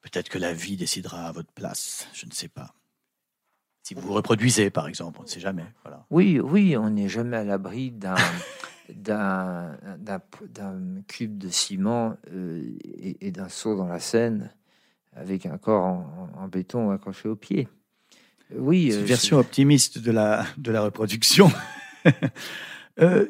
Peut-être 0.00 0.28
que 0.28 0.38
la 0.38 0.52
vie 0.52 0.76
décidera 0.76 1.26
à 1.26 1.32
votre 1.32 1.52
place, 1.52 2.08
je 2.14 2.26
ne 2.26 2.32
sais 2.32 2.48
pas. 2.48 2.74
Si 3.82 3.94
vous 3.94 4.02
vous 4.02 4.12
reproduisez, 4.12 4.70
par 4.70 4.86
exemple, 4.86 5.18
on 5.18 5.22
ne 5.22 5.28
sait 5.28 5.40
jamais. 5.40 5.64
Voilà. 5.82 6.06
Oui, 6.10 6.38
oui, 6.40 6.76
on 6.76 6.90
n'est 6.90 7.08
jamais 7.08 7.38
à 7.38 7.44
l'abri 7.44 7.90
d'un 7.90 8.14
d'un 8.88 9.76
cube 11.06 11.38
de 11.38 11.48
ciment 11.48 12.16
euh, 12.32 12.76
et, 12.82 13.30
d'un 13.30 13.48
saut 13.48 13.76
dans 13.76 13.86
la 13.86 14.00
Seine 14.00 14.52
avec 15.18 15.46
un 15.46 15.58
corps 15.58 16.04
en 16.36 16.48
béton 16.48 16.90
accroché 16.90 17.28
au 17.28 17.36
pied. 17.36 17.68
Oui, 18.54 18.86
une 18.86 19.02
euh, 19.02 19.04
version 19.04 19.38
optimiste 19.38 19.98
de 19.98 20.10
la, 20.10 20.46
de 20.56 20.70
la 20.70 20.82
reproduction. 20.82 21.50
Euh, 23.00 23.28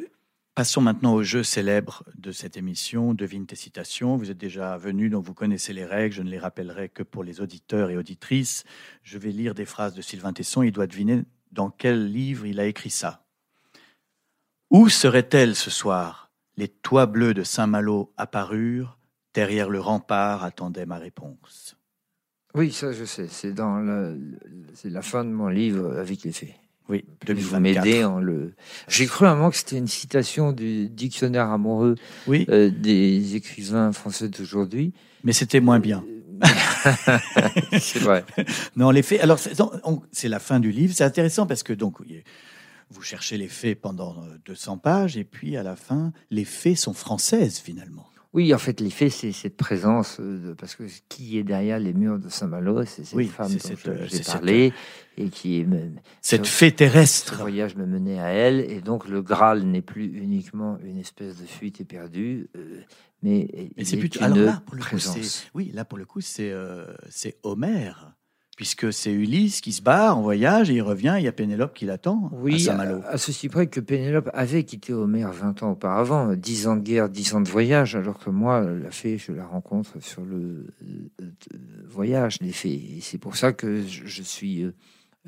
passons 0.55 0.81
maintenant 0.81 1.13
au 1.13 1.23
jeu 1.23 1.43
célèbre 1.43 2.03
de 2.17 2.33
cette 2.33 2.57
émission, 2.57 3.13
Devine 3.13 3.45
tes 3.45 3.55
citations. 3.55 4.17
Vous 4.17 4.31
êtes 4.31 4.39
déjà 4.39 4.79
venu, 4.79 5.11
donc 5.11 5.27
vous 5.27 5.35
connaissez 5.35 5.75
les 5.75 5.85
règles. 5.85 6.15
Je 6.15 6.23
ne 6.23 6.31
les 6.31 6.39
rappellerai 6.39 6.89
que 6.89 7.03
pour 7.03 7.23
les 7.23 7.43
auditeurs 7.43 7.91
et 7.91 7.99
auditrices. 7.99 8.65
Je 9.03 9.19
vais 9.19 9.31
lire 9.31 9.55
des 9.55 9.67
phrases 9.67 9.93
de 9.93 10.01
Sylvain 10.01 10.33
Tesson. 10.33 10.63
Il 10.63 10.73
doit 10.73 10.87
deviner 10.87 11.25
dans 11.53 11.69
quel 11.69 12.11
livre 12.11 12.47
il 12.47 12.61
a 12.61 12.65
écrit 12.65 12.89
ça. 12.89 13.27
Où 14.71 14.89
serait-elle 14.89 15.55
ce 15.55 15.71
soir? 15.71 16.31
Les 16.57 16.69
toits 16.69 17.07
bleus 17.07 17.35
de 17.35 17.43
Saint-Malo 17.43 18.15
apparurent. 18.17 18.97
Derrière 19.35 19.69
le 19.69 19.81
rempart 19.81 20.45
attendait 20.45 20.87
ma 20.87 20.97
réponse. 20.97 21.78
Oui, 22.55 22.73
ça 22.73 22.93
je 22.93 23.05
sais. 23.05 23.27
C'est 23.29 23.53
dans 23.53 24.17
c'est 24.75 24.91
la 24.91 25.03
fin 25.03 25.25
de 25.25 25.31
mon 25.31 25.49
livre 25.49 25.99
avec 25.99 26.23
les 26.25 26.33
faits. 26.33 26.55
Oui, 26.89 27.05
vous 27.29 27.61
m'aider 27.61 28.03
en 28.05 28.19
le. 28.19 28.55
J'ai 28.89 29.07
cru 29.07 29.27
un 29.27 29.35
moment 29.35 29.51
que 29.51 29.57
c'était 29.57 29.77
une 29.77 29.89
citation 29.89 30.53
du 30.53 30.89
dictionnaire 30.89 31.51
amoureux 31.51 31.97
oui. 32.27 32.47
Euh, 32.49 32.71
des 32.71 33.37
écrivains 33.37 33.93
français 33.93 34.29
d'aujourd'hui. 34.29 34.95
Mais 35.23 35.35
c'était 35.35 35.61
moins 35.61 35.81
bien. 35.81 36.03
c'est 37.79 37.99
vrai. 37.99 38.25
Non, 38.77 38.91
les 38.91 39.03
faits. 39.03 39.21
Alors, 39.21 39.39
c'est 40.13 40.29
la 40.29 40.39
fin 40.39 40.61
du 40.61 40.71
livre. 40.71 40.95
C'est 40.95 41.05
intéressant 41.05 41.47
parce 41.47 41.63
que 41.63 41.75
donc 41.75 41.99
vous 42.91 43.03
cherchez 43.03 43.37
les 43.37 43.49
faits 43.49 43.81
pendant 43.81 44.25
200 44.47 44.73
euh, 44.73 44.77
pages 44.79 45.17
et 45.19 45.25
puis 45.25 45.59
à 45.59 45.63
la 45.63 45.77
fin, 45.77 46.13
les 46.31 46.47
faits 46.47 46.79
sont 46.79 46.95
françaises 46.95 47.59
finalement. 47.59 48.09
Oui, 48.35 48.53
en 48.53 48.59
fait, 48.59 48.81
l'effet, 48.81 49.09
c'est 49.09 49.33
cette 49.33 49.57
présence, 49.57 50.19
euh, 50.21 50.55
parce 50.55 50.77
que 50.77 50.85
qui 51.09 51.39
est 51.39 51.45
derrière 51.45 51.79
les 51.79 51.95
murs 51.95 52.19
de 52.19 52.29
Saint-Malo, 52.29 52.85
c'est 52.85 53.05
cette 53.05 53.27
femme 53.29 53.51
dont 53.51 53.91
euh, 53.91 54.07
j'ai 54.07 54.23
parlé, 54.23 54.73
et 55.17 55.31
qui 55.31 55.61
est... 55.61 55.67
Cette 56.21 56.47
fée 56.47 56.73
terrestre. 56.73 57.35
Ce 57.35 57.41
voyage 57.41 57.75
me 57.77 57.87
menait 57.87 58.19
à 58.19 58.29
elle, 58.29 58.61
et 58.61 58.83
donc 58.83 59.09
le 59.09 59.23
Graal 59.23 59.63
n'est 59.63 59.81
plus 59.81 60.05
uniquement 60.05 60.79
une 60.85 60.99
espèce 60.99 61.39
de 61.41 61.47
fuite 61.47 61.81
éperdue, 61.81 62.51
euh, 62.55 62.83
mais, 63.23 63.49
c'est 63.83 63.97
plutôt... 63.97 64.23
Alors 64.23 64.37
là, 64.37 64.63
pour 64.67 64.75
le 64.75 64.81
présence. 64.83 65.47
oui, 65.55 65.71
là, 65.73 65.87
pour 65.87 65.97
le 65.97 66.05
coup, 66.05 66.21
c'est 66.21 66.53
c'est 67.09 67.39
Homère 67.43 68.18
puisque 68.59 68.93
c'est 68.93 69.13
Ulysse 69.13 69.61
qui 69.61 69.73
se 69.73 69.83
barre 69.83 70.19
en 70.19 70.23
voyage 70.23 70.69
et 70.69 70.75
il 70.75 70.83
revient, 70.83 71.15
il 71.17 71.23
y 71.23 71.29
a 71.29 71.33
Pénélope 71.33 71.73
qui 71.75 71.87
l'attend 71.87 72.29
oui, 72.33 72.57
à 72.57 72.73
Saint-Malo. 72.73 73.03
À, 73.07 73.17
ceci 73.17 73.49
près 73.49 73.69
que 73.69 73.79
Pénélope 73.79 74.29
avait 74.35 74.65
quitté 74.65 74.93
Homère 74.93 75.31
20 75.31 75.63
ans 75.63 75.71
auparavant, 75.71 76.35
10 76.35 76.67
ans 76.67 76.75
de 76.75 76.83
guerre, 76.83 77.09
10 77.09 77.35
ans 77.35 77.41
de 77.41 77.49
voyage, 77.49 77.95
alors 77.95 78.19
que 78.19 78.31
moi, 78.31 78.63
la 78.63 78.91
fée, 78.91 79.17
je 79.17 79.31
la 79.31 79.47
rencontre 79.47 80.03
sur 80.03 80.25
le 80.25 80.67
voyage 81.87 82.41
des 82.41 82.51
fées. 82.51 82.97
Et 82.97 83.01
c'est 83.01 83.19
pour 83.19 83.37
ça 83.37 83.53
que 83.53 83.81
je 83.87 84.23
suis... 84.25 84.65
Euh, 84.65 84.75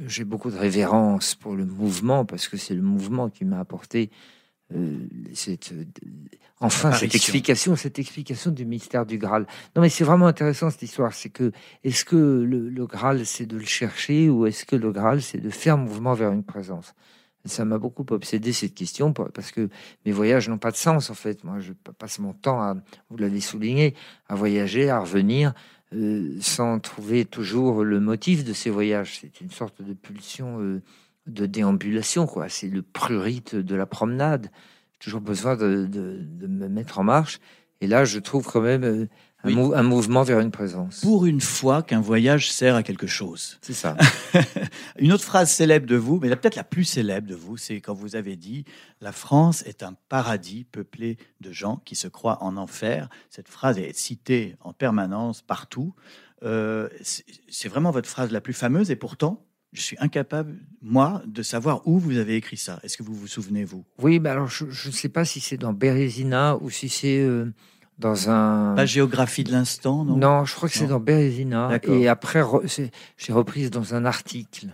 j'ai 0.09 0.25
beaucoup 0.25 0.51
de 0.51 0.59
révérence 0.59 1.37
pour 1.37 1.55
le 1.55 1.65
mouvement, 1.65 2.25
parce 2.25 2.49
que 2.49 2.57
c'est 2.57 2.75
le 2.75 2.83
mouvement 2.83 3.31
qui 3.31 3.45
m'a 3.45 3.61
apporté 3.61 4.11
euh, 4.11 4.40
cette, 5.35 5.73
euh, 5.73 5.85
enfin 6.61 6.93
cette 6.93 7.15
explication, 7.15 7.77
cette 7.77 7.99
explication 7.99 8.51
du 8.51 8.65
mystère 8.65 9.07
du 9.07 9.19
Graal. 9.19 9.47
Non, 9.75 9.83
mais 9.83 9.89
c'est 9.89 10.05
vraiment 10.05 10.27
intéressant 10.27 10.71
cette 10.71 10.83
histoire. 10.83 11.13
C'est 11.13 11.31
que 11.31 11.53
est-ce 11.85 12.05
que 12.05 12.17
le, 12.17 12.87
Graal 12.87 13.27
c'est 13.27 13.47
de 13.47 13.57
le 13.57 13.65
chercher 13.65 14.29
ou 14.29 14.47
est-ce 14.47 14.65
que 14.65 14.77
le 14.77 14.93
Graal 14.93 15.23
c'est 15.23 15.39
de 15.39 15.51
faire 15.51 15.77
mouvement 15.77 16.15
vers 16.15 16.33
une 16.33 16.45
présence? 16.45 16.95
Ça 17.47 17.65
m'a 17.65 17.79
beaucoup 17.79 18.05
obsédé 18.11 18.53
cette 18.53 18.75
question 18.75 19.15
parce 19.15 19.51
que 19.51 19.71
mes 20.05 20.13
voyages 20.13 20.49
n'ont 20.49 20.59
pas 20.59 20.71
de 20.71 20.77
sens 20.77 21.09
en 21.09 21.15
fait. 21.15 21.43
Moi, 21.43 21.59
je 21.61 21.73
passe 21.73 22.19
mon 22.19 22.35
temps 22.35 22.61
à, 22.61 22.77
vous 23.09 23.17
l'avez 23.17 23.41
souligné, 23.41 23.95
à 24.29 24.35
voyager, 24.35 24.91
à 24.91 25.01
revenir. 25.01 25.55
Euh, 25.93 26.37
sans 26.41 26.79
trouver 26.79 27.25
toujours 27.25 27.83
le 27.83 27.99
motif 27.99 28.45
de 28.45 28.53
ces 28.53 28.71
voyages. 28.71 29.19
C'est 29.21 29.41
une 29.41 29.51
sorte 29.51 29.83
de 29.83 29.93
pulsion 29.93 30.81
de 31.33 31.47
déambulation, 31.47 32.27
quoi. 32.27 32.49
C'est 32.49 32.69
le 32.69 32.83
prurite 32.83 33.55
de 33.55 33.75
la 33.75 33.87
promenade. 33.87 34.51
J'ai 34.93 34.99
toujours 34.99 35.21
besoin 35.21 35.57
de, 35.57 35.89
me 36.47 36.69
mettre 36.69 36.99
en 36.99 37.05
marche. 37.05 37.41
Et 37.81 37.87
là, 37.87 38.05
je 38.05 38.19
trouve 38.19 38.47
quand 38.47 38.61
même 38.61 38.85
euh, 38.85 39.07
un, 39.45 39.83
mouvement 39.83 40.23
vers 40.23 40.41
une 40.41 40.51
présence. 40.51 41.01
Pour 41.01 41.25
une 41.25 41.41
fois 41.41 41.83
qu'un 41.83 42.01
voyage 42.01 42.53
sert 42.53 42.75
à 42.75 42.83
quelque 42.83 43.07
chose. 43.07 43.59
C'est 43.63 43.73
ça. 43.73 43.97
une 44.99 45.13
autre 45.13 45.25
phrase 45.25 45.51
célèbre 45.51 45.87
de 45.87 45.97
vous, 45.97 46.19
mais 46.21 46.29
peut-être 46.37 46.57
la 46.57 46.65
plus 46.65 46.85
célèbre 46.85 47.27
de 47.27 47.35
vous, 47.35 47.57
c'est 47.57 47.81
quand 47.81 47.95
vous 47.95 48.17
avez 48.17 48.37
dit 48.37 48.65
La 49.01 49.13
France 49.13 49.63
est 49.63 49.83
un 49.83 49.95
paradis 50.09 50.65
peuplé 50.65 51.17
de 51.41 51.53
gens 51.53 51.81
qui 51.85 51.95
se 51.95 52.09
croient 52.09 52.43
en 52.43 52.57
enfer. 52.57 53.09
Cette 53.31 53.49
phrase 53.49 53.79
est 53.79 53.97
citée 53.97 54.57
en 54.61 54.73
permanence 54.73 55.41
partout. 55.41 55.95
Euh, 56.43 56.89
c'est 57.03 57.69
vraiment 57.69 57.91
votre 57.91 58.09
phrase 58.09 58.31
la 58.31 58.41
plus 58.41 58.55
fameuse 58.55 58.91
et 58.91 58.97
pourtant, 58.97 59.45
je 59.73 59.81
suis 59.81 59.97
incapable, 60.01 60.59
moi, 60.83 61.23
de 61.27 61.43
savoir 61.43 61.87
où 61.87 61.99
vous 61.99 62.17
avez 62.17 62.37
écrit 62.37 62.57
ça. 62.57 62.81
Est-ce 62.83 62.97
que 62.97 63.03
vous 63.03 63.15
vous 63.15 63.27
souvenez, 63.27 63.65
vous? 63.65 63.85
Oui, 63.99 64.19
mais 64.19 64.29
alors 64.31 64.49
je 64.49 64.65
ne 64.65 64.93
sais 64.93 65.09
pas 65.09 65.25
si 65.25 65.41
c'est 65.41 65.57
dans 65.57 65.73
Bérésina 65.73 66.57
ou 66.57 66.71
si 66.71 66.89
c'est 66.89 67.21
euh, 67.21 67.53
dans 67.99 68.31
un... 68.31 68.75
Pas 68.75 68.87
géographie 68.87 69.45
de 69.45 69.53
l'instant, 69.53 70.05
non? 70.05 70.17
Non, 70.17 70.45
je 70.45 70.55
crois 70.55 70.69
que 70.69 70.75
c'est 70.75 70.87
dans 70.87 71.01
Bérésina. 71.01 71.71
Et 71.85 72.09
après, 72.09 72.43
j'ai 73.17 73.33
reprise 73.33 73.71
dans 73.71 73.95
un 73.95 74.05
article. 74.05 74.69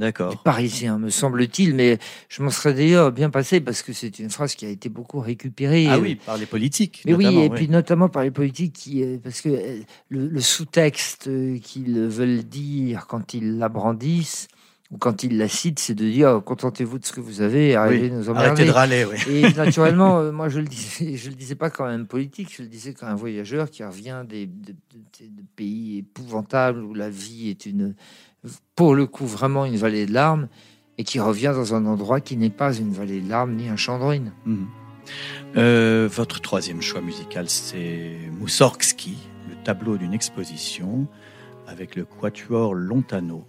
D'accord. 0.00 0.42
Parisien, 0.42 0.98
me 0.98 1.10
semble-t-il, 1.10 1.74
mais 1.74 1.98
je 2.30 2.42
m'en 2.42 2.48
serais 2.48 2.72
d'ailleurs 2.72 3.12
bien 3.12 3.28
passé 3.28 3.60
parce 3.60 3.82
que 3.82 3.92
c'est 3.92 4.18
une 4.18 4.30
phrase 4.30 4.54
qui 4.54 4.64
a 4.64 4.70
été 4.70 4.88
beaucoup 4.88 5.20
récupérée. 5.20 5.86
Ah 5.90 5.98
oui, 5.98 6.14
par 6.14 6.38
les 6.38 6.46
politiques. 6.46 7.02
Mais 7.04 7.12
oui, 7.12 7.26
et 7.26 7.50
puis 7.50 7.68
notamment 7.68 8.08
par 8.08 8.22
les 8.22 8.30
politiques, 8.30 8.72
qui, 8.72 9.04
parce 9.22 9.42
que 9.42 9.50
euh, 9.50 9.80
le, 10.08 10.40
sous-texte 10.40 11.28
qu'ils 11.60 12.00
veulent 12.00 12.44
dire 12.44 13.06
quand 13.08 13.34
ils 13.34 13.58
la 13.58 13.68
brandissent, 13.68 14.48
ou 14.90 14.96
quand 14.96 15.22
ils 15.22 15.36
la 15.36 15.48
citent, 15.48 15.78
c'est 15.78 15.94
de 15.94 16.08
dire 16.08 16.40
contentez-vous 16.44 16.98
de 16.98 17.04
ce 17.04 17.12
que 17.12 17.20
vous 17.20 17.42
avez, 17.42 17.76
arrêtez 17.76 18.08
de 18.08 18.14
nous 18.14 18.30
emmerder. 18.30 18.46
Arrêtez 18.48 18.64
de 18.64 18.70
râler, 18.70 19.04
oui. 19.04 19.44
Et 19.44 19.52
naturellement, 19.56 20.18
euh, 20.18 20.32
moi 20.32 20.48
je 20.48 20.60
le 20.60 20.66
disais, 20.66 21.16
je 21.16 21.28
le 21.28 21.36
disais 21.36 21.54
pas 21.54 21.68
quand 21.68 21.84
un 21.84 22.04
politique, 22.04 22.54
je 22.56 22.62
le 22.62 22.68
disais 22.68 22.94
quand 22.94 23.06
un 23.06 23.14
voyageur 23.14 23.70
qui 23.70 23.84
revient 23.84 24.24
des, 24.26 24.46
de 24.46 24.74
pays 25.54 25.98
épouvantables 25.98 26.82
où 26.82 26.94
la 26.94 27.10
vie 27.10 27.50
est 27.50 27.66
une 27.66 27.94
pour 28.74 28.94
le 28.94 29.06
coup 29.06 29.26
vraiment 29.26 29.64
une 29.64 29.76
vallée 29.76 30.06
de 30.06 30.12
larmes 30.12 30.48
et 30.98 31.04
qui 31.04 31.20
revient 31.20 31.52
dans 31.54 31.74
un 31.74 31.86
endroit 31.86 32.20
qui 32.20 32.36
n'est 32.36 32.50
pas 32.50 32.74
une 32.74 32.92
vallée 32.92 33.20
de 33.20 33.28
larmes 33.28 33.54
ni 33.54 33.68
un 33.68 33.76
champ. 33.76 33.98
Mhm. 33.98 34.66
Euh, 35.56 36.08
votre 36.12 36.40
troisième 36.40 36.82
choix 36.82 37.00
musical, 37.00 37.48
c'est 37.48 38.16
Moussorgsky, 38.38 39.16
le 39.48 39.56
tableau 39.64 39.96
d'une 39.96 40.12
exposition 40.12 41.06
avec 41.66 41.96
le 41.96 42.04
quatuor 42.04 42.74
Lontano. 42.74 43.44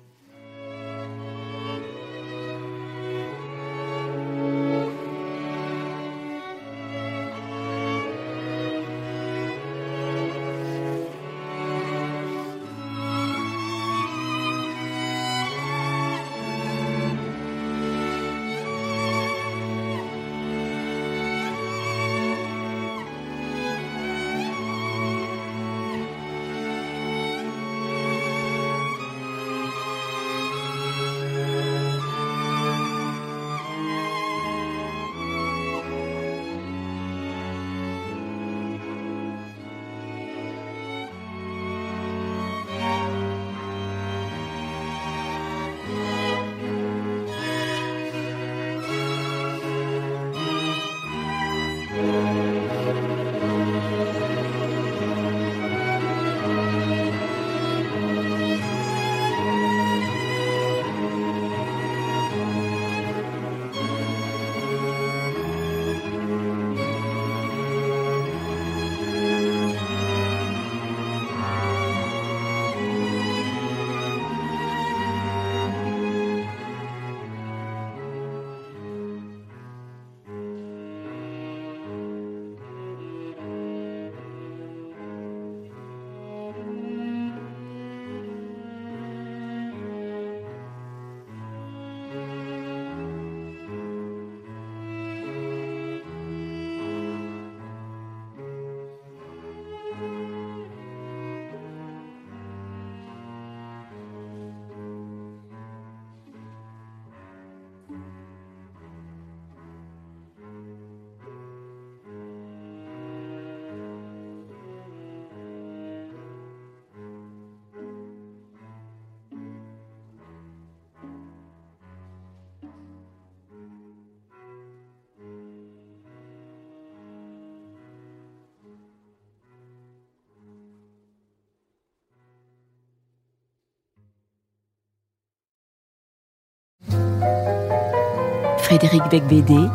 Frédéric 138.71 139.01
Becbédé 139.11 139.67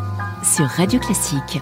sur 0.43 0.65
Radio 0.65 0.99
Classique. 0.99 1.61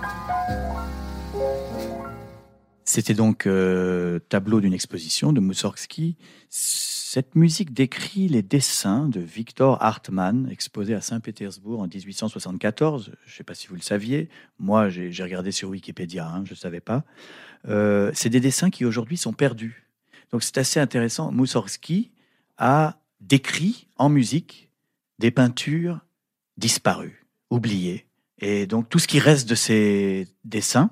C'était 2.84 3.14
donc 3.14 3.48
euh, 3.48 4.20
tableau 4.28 4.60
d'une 4.60 4.72
exposition 4.72 5.32
de 5.32 5.40
Mussorgsky. 5.40 6.16
Cette 6.48 7.34
musique 7.34 7.74
décrit 7.74 8.28
les 8.28 8.42
dessins 8.42 9.08
de 9.08 9.18
Victor 9.18 9.82
Hartmann, 9.82 10.48
exposé 10.48 10.94
à 10.94 11.00
Saint-Pétersbourg 11.00 11.80
en 11.80 11.88
1874. 11.88 13.06
Je 13.26 13.32
ne 13.32 13.36
sais 13.36 13.42
pas 13.42 13.54
si 13.54 13.66
vous 13.66 13.74
le 13.74 13.80
saviez. 13.80 14.28
Moi, 14.60 14.88
j'ai 14.88 15.10
regardé 15.24 15.50
sur 15.50 15.70
Wikipédia, 15.70 16.28
hein, 16.28 16.44
je 16.44 16.52
ne 16.52 16.56
savais 16.56 16.78
pas. 16.78 17.02
Euh, 17.66 18.12
c'est 18.14 18.30
des 18.30 18.38
dessins 18.38 18.70
qui 18.70 18.84
aujourd'hui 18.84 19.16
sont 19.16 19.32
perdus. 19.32 19.88
Donc 20.30 20.44
c'est 20.44 20.58
assez 20.58 20.78
intéressant. 20.78 21.32
Mussorgsky 21.32 22.12
a 22.58 23.00
décrit 23.20 23.88
en 23.96 24.08
musique 24.08 24.70
des 25.18 25.32
peintures 25.32 25.98
disparues 26.58 27.23
oublié. 27.54 28.06
Et 28.38 28.66
donc 28.66 28.88
tout 28.88 28.98
ce 28.98 29.06
qui 29.06 29.18
reste 29.18 29.48
de 29.48 29.54
ces 29.54 30.26
dessins, 30.44 30.90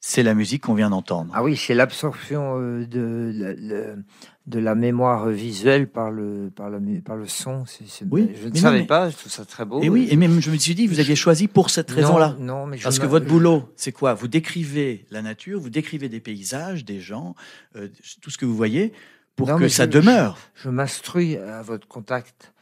c'est 0.00 0.22
la 0.22 0.34
musique 0.34 0.62
qu'on 0.62 0.74
vient 0.74 0.90
d'entendre. 0.90 1.32
Ah 1.34 1.42
oui, 1.42 1.56
c'est 1.56 1.74
l'absorption 1.74 2.56
euh, 2.60 2.86
de, 2.86 3.96
de, 4.46 4.58
la 4.58 4.74
mémoire 4.76 5.28
visuelle 5.28 5.90
par 5.90 6.10
le, 6.12 6.50
par 6.54 6.70
par 7.04 7.16
le 7.16 7.26
son. 7.26 7.64
oui, 8.10 8.30
je 8.40 8.48
ne 8.48 8.54
savais 8.54 8.84
pas, 8.84 9.10
je 9.10 9.16
trouve 9.16 9.32
ça 9.32 9.44
très 9.44 9.64
beau. 9.64 9.82
Et 9.82 9.88
oui, 9.88 10.06
et 10.10 10.16
même 10.16 10.40
je 10.40 10.50
me 10.50 10.56
suis 10.56 10.74
dit, 10.74 10.86
vous 10.86 11.00
aviez 11.00 11.16
choisi 11.16 11.48
pour 11.48 11.70
cette 11.70 11.90
raison-là. 11.90 12.36
Non, 12.38 12.66
mais 12.66 12.78
Parce 12.78 12.98
que 12.98 13.06
votre 13.06 13.26
boulot, 13.26 13.72
c'est 13.76 13.92
quoi? 13.92 14.14
Vous 14.14 14.28
décrivez 14.28 15.04
la 15.10 15.20
nature, 15.20 15.60
vous 15.60 15.70
décrivez 15.70 16.08
des 16.08 16.20
paysages, 16.20 16.84
des 16.84 17.00
gens, 17.00 17.34
euh, 17.74 17.88
tout 18.22 18.30
ce 18.30 18.38
que 18.38 18.46
vous 18.46 18.56
voyez, 18.56 18.92
pour 19.34 19.56
que 19.56 19.68
ça 19.68 19.86
demeure. 19.88 20.38
Je, 20.54 20.64
je 20.64 20.68
m'instruis 20.68 21.36
à 21.36 21.62
votre 21.62 21.88
contact. 21.88 22.52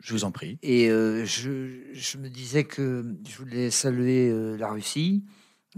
Je, 0.00 0.12
vous 0.12 0.24
en 0.24 0.30
prie. 0.30 0.58
Et 0.62 0.90
euh, 0.90 1.24
je, 1.24 2.18
me 2.18 2.28
disais 2.28 2.64
que 2.64 3.04
je 3.28 3.36
voulais 3.36 3.70
saluer 3.70 4.30
euh, 4.30 4.56
la 4.56 4.70
Russie, 4.70 5.24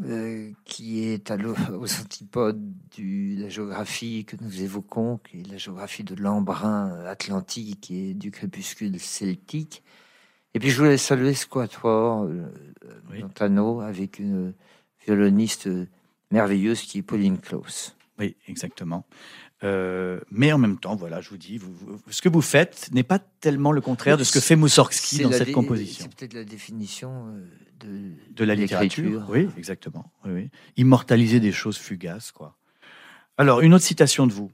euh, 0.03 0.51
qui 0.65 1.05
est 1.05 1.31
à 1.31 1.37
aux 1.73 2.01
antipodes 2.01 2.61
de 2.97 3.41
la 3.41 3.49
géographie 3.49 4.25
que 4.25 4.37
nous 4.41 4.63
évoquons, 4.63 5.19
qui 5.19 5.41
est 5.41 5.51
la 5.51 5.59
géographie 5.59 6.05
de 6.05 6.15
l'embrun 6.15 7.05
atlantique 7.05 7.91
et 7.91 8.15
du 8.15 8.31
crépuscule 8.31 8.99
celtique. 8.99 9.83
Et 10.55 10.59
puis 10.59 10.71
je 10.71 10.79
voulais 10.79 10.99
saluer 10.99 11.35
Squator, 11.35 12.29
Montano, 13.13 13.81
avec 13.81 14.19
une 14.21 14.55
violoniste 15.05 15.69
merveilleuse 16.31 16.83
qui 16.83 16.99
est 16.99 17.03
Pauline 17.03 17.39
Klaus. 17.39 17.97
Oui, 18.19 18.37
exactement. 18.47 19.05
Euh, 19.65 20.21
mais 20.31 20.53
en 20.53 20.59
même 20.59 20.79
temps, 20.79 20.95
voilà, 20.95 21.23
je 21.23 21.31
vous 21.31 21.39
dis, 21.39 21.59
ce 22.11 22.21
que 22.21 22.29
vous 22.29 22.43
faites 22.43 22.91
n'est 22.93 23.03
pas 23.03 23.19
tellement 23.19 23.73
le 23.73 23.81
contraire 23.81 24.19
de 24.19 24.25
ce 24.25 24.33
que 24.33 24.41
fait 24.41 24.57
Moussorgsky 24.57 25.23
dans 25.23 25.33
cette 25.33 25.53
composition. 25.53 26.05
C'est 26.05 26.15
peut-être 26.15 26.35
la 26.35 26.45
définition 26.45 27.29
euh, 27.29 27.47
de, 27.81 28.13
de 28.35 28.45
la 28.45 28.55
littérature. 28.55 29.27
Oui, 29.31 29.49
exactement. 29.57 30.13
Oui, 30.27 30.51
Immortaliser 30.77 31.41
des 31.41 31.53
choses 31.53 31.79
fugaces, 31.79 32.31
quoi. 32.31 32.59
Alors, 33.39 33.63
une 33.63 33.73
autre 33.75 33.85
citation 33.85 34.27
de 34.27 34.33
vous. 34.33 34.53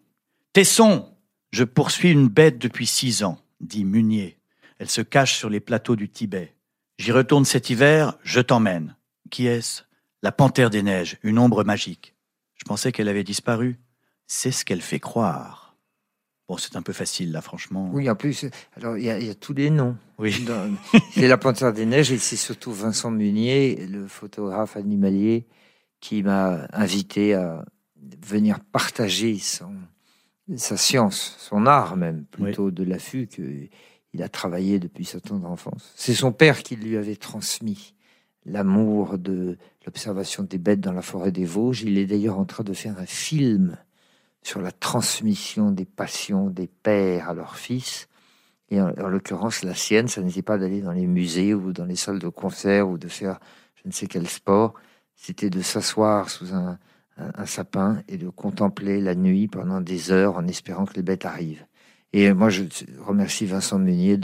Tesson, 0.53 1.09
je 1.51 1.65
poursuis 1.65 2.11
une 2.11 2.29
bête 2.29 2.59
depuis 2.59 2.87
six 2.87 3.25
ans, 3.25 3.39
dit 3.61 3.85
Munier. 3.85 4.39
Elle 4.79 4.89
se 4.89 5.03
cache 5.03 5.37
sur 5.37 5.51
les 5.51 5.61
plateaux 5.61 5.97
du 5.97 6.09
Tibet. 6.09 6.55
J'y 6.99 7.13
retourne 7.13 7.45
cet 7.45 7.69
hiver, 7.69 8.17
je 8.23 8.41
t'emmène. 8.41 8.97
Qui 9.31 9.47
est-ce? 9.47 9.83
La 10.23 10.33
panthère 10.33 10.71
des 10.71 10.83
neiges, 10.83 11.19
une 11.23 11.39
ombre 11.39 11.65
magique. 11.65 12.15
Je 12.57 12.65
pensais 12.65 12.93
qu'elle 12.93 13.09
avait 13.09 13.25
disparu 13.25 13.79
c'est 14.33 14.53
ce 14.53 14.65
qu'elle 14.65 14.81
fait 14.81 15.01
croire. 15.01 15.77
Bon, 16.49 16.57
c'est 16.57 16.77
un 16.77 16.83
peu 16.83 16.93
facile 16.93 17.33
là, 17.33 17.41
franchement. 17.41 17.91
Oui, 17.93 18.09
en 18.09 18.15
plus, 18.15 18.47
alors 18.77 18.97
il 18.97 19.03
y, 19.03 19.11
a 19.11 19.35
tous 19.35 19.55
les 19.55 19.71
noms. 19.71 19.97
Oui. 20.19 20.47
C'est 21.11 21.27
la 21.27 21.37
Panthère 21.37 21.73
des 21.73 21.85
Neiges 21.85 22.13
et 22.13 22.19
c'est 22.19 22.37
surtout 22.37 22.73
Vincent 22.73 23.11
Munier, 23.11 23.89
le 23.89 24.07
photographe 24.07 24.77
animalier, 24.77 25.49
qui 25.99 26.23
m'a 26.23 26.69
invité 26.73 27.35
à 27.35 27.65
venir 28.25 28.61
partager 28.61 29.37
son, 29.41 29.73
sa 30.55 30.77
science, 30.77 31.35
son 31.41 31.67
art 31.67 31.97
même, 31.97 32.25
plutôt 32.27 32.71
de 32.71 32.85
l'affût 32.85 33.27
qu'il 33.27 34.23
a 34.23 34.29
travaillé 34.29 34.79
depuis 34.79 35.07
sa 35.07 35.19
tendre 35.19 35.51
enfance. 35.51 35.93
C'est 35.97 36.15
son 36.15 36.31
père 36.31 36.63
qui 36.63 36.77
lui 36.77 36.97
avait 36.97 37.17
transmis 37.17 37.95
l'amour 38.47 39.19
de 39.19 39.59
l'observation 39.85 40.45
des 40.45 40.59
bêtes 40.59 40.81
dans 40.81 40.93
la 40.93 41.03
forêt 41.03 41.33
des 41.33 41.45
Vosges. 41.45 41.83
Il 41.83 41.99
est 41.99 42.07
d'ailleurs 42.07 42.39
en 42.39 42.45
train 42.45 42.63
de 42.63 42.73
faire 42.73 42.97
un 42.97 43.07
film 43.07 43.77
sur 44.43 44.61
la 44.61 44.73
transmission 44.73 45.71
des 45.71 45.85
passions 45.85 46.49
des 46.49 46.67
pères 46.67 47.31
à 47.31 47.35
leurs 47.35 47.57
fils. 47.57 48.09
Et 48.71 48.81
en, 48.81 48.89
l'occurrence, 49.09 49.63
la 49.63 49.75
sienne, 49.75 50.09
ça 50.09 50.23
n'était 50.23 50.43
pas 50.43 50.59
d'aller 50.59 50.81
dans 50.81 50.93
les 50.93 51.07
musées 51.07 51.55
ou 51.55 51.73
dans 51.73 51.85
les 51.85 51.97
salles 51.97 52.21
de 52.21 52.29
concert 52.29 52.89
ou 52.89 52.99
de 52.99 53.09
faire 53.09 53.39
je 53.83 53.89
ne 53.89 53.93
sais 53.93 54.07
quel 54.07 54.29
sport, 54.29 54.75
c'était 55.17 55.51
de 55.51 55.63
s'asseoir 55.63 56.29
sous 56.29 56.55
un, 56.55 56.79
un, 57.17 57.47
sapin 57.47 58.03
et 58.09 58.19
de 58.19 58.29
contempler 58.29 59.01
la 59.01 59.15
nuit 59.15 59.49
pendant 59.49 59.81
des 59.81 60.11
heures 60.11 60.37
en 60.37 60.47
espérant 60.47 60.85
que 60.85 60.95
les 60.95 61.03
bêtes 61.03 61.25
arrivent. 61.25 61.65
Et 62.13 62.33
moi, 62.33 62.51
je 62.51 62.65
remercie 62.99 63.47
Vincent 63.47 63.79
Meunier 63.79 64.19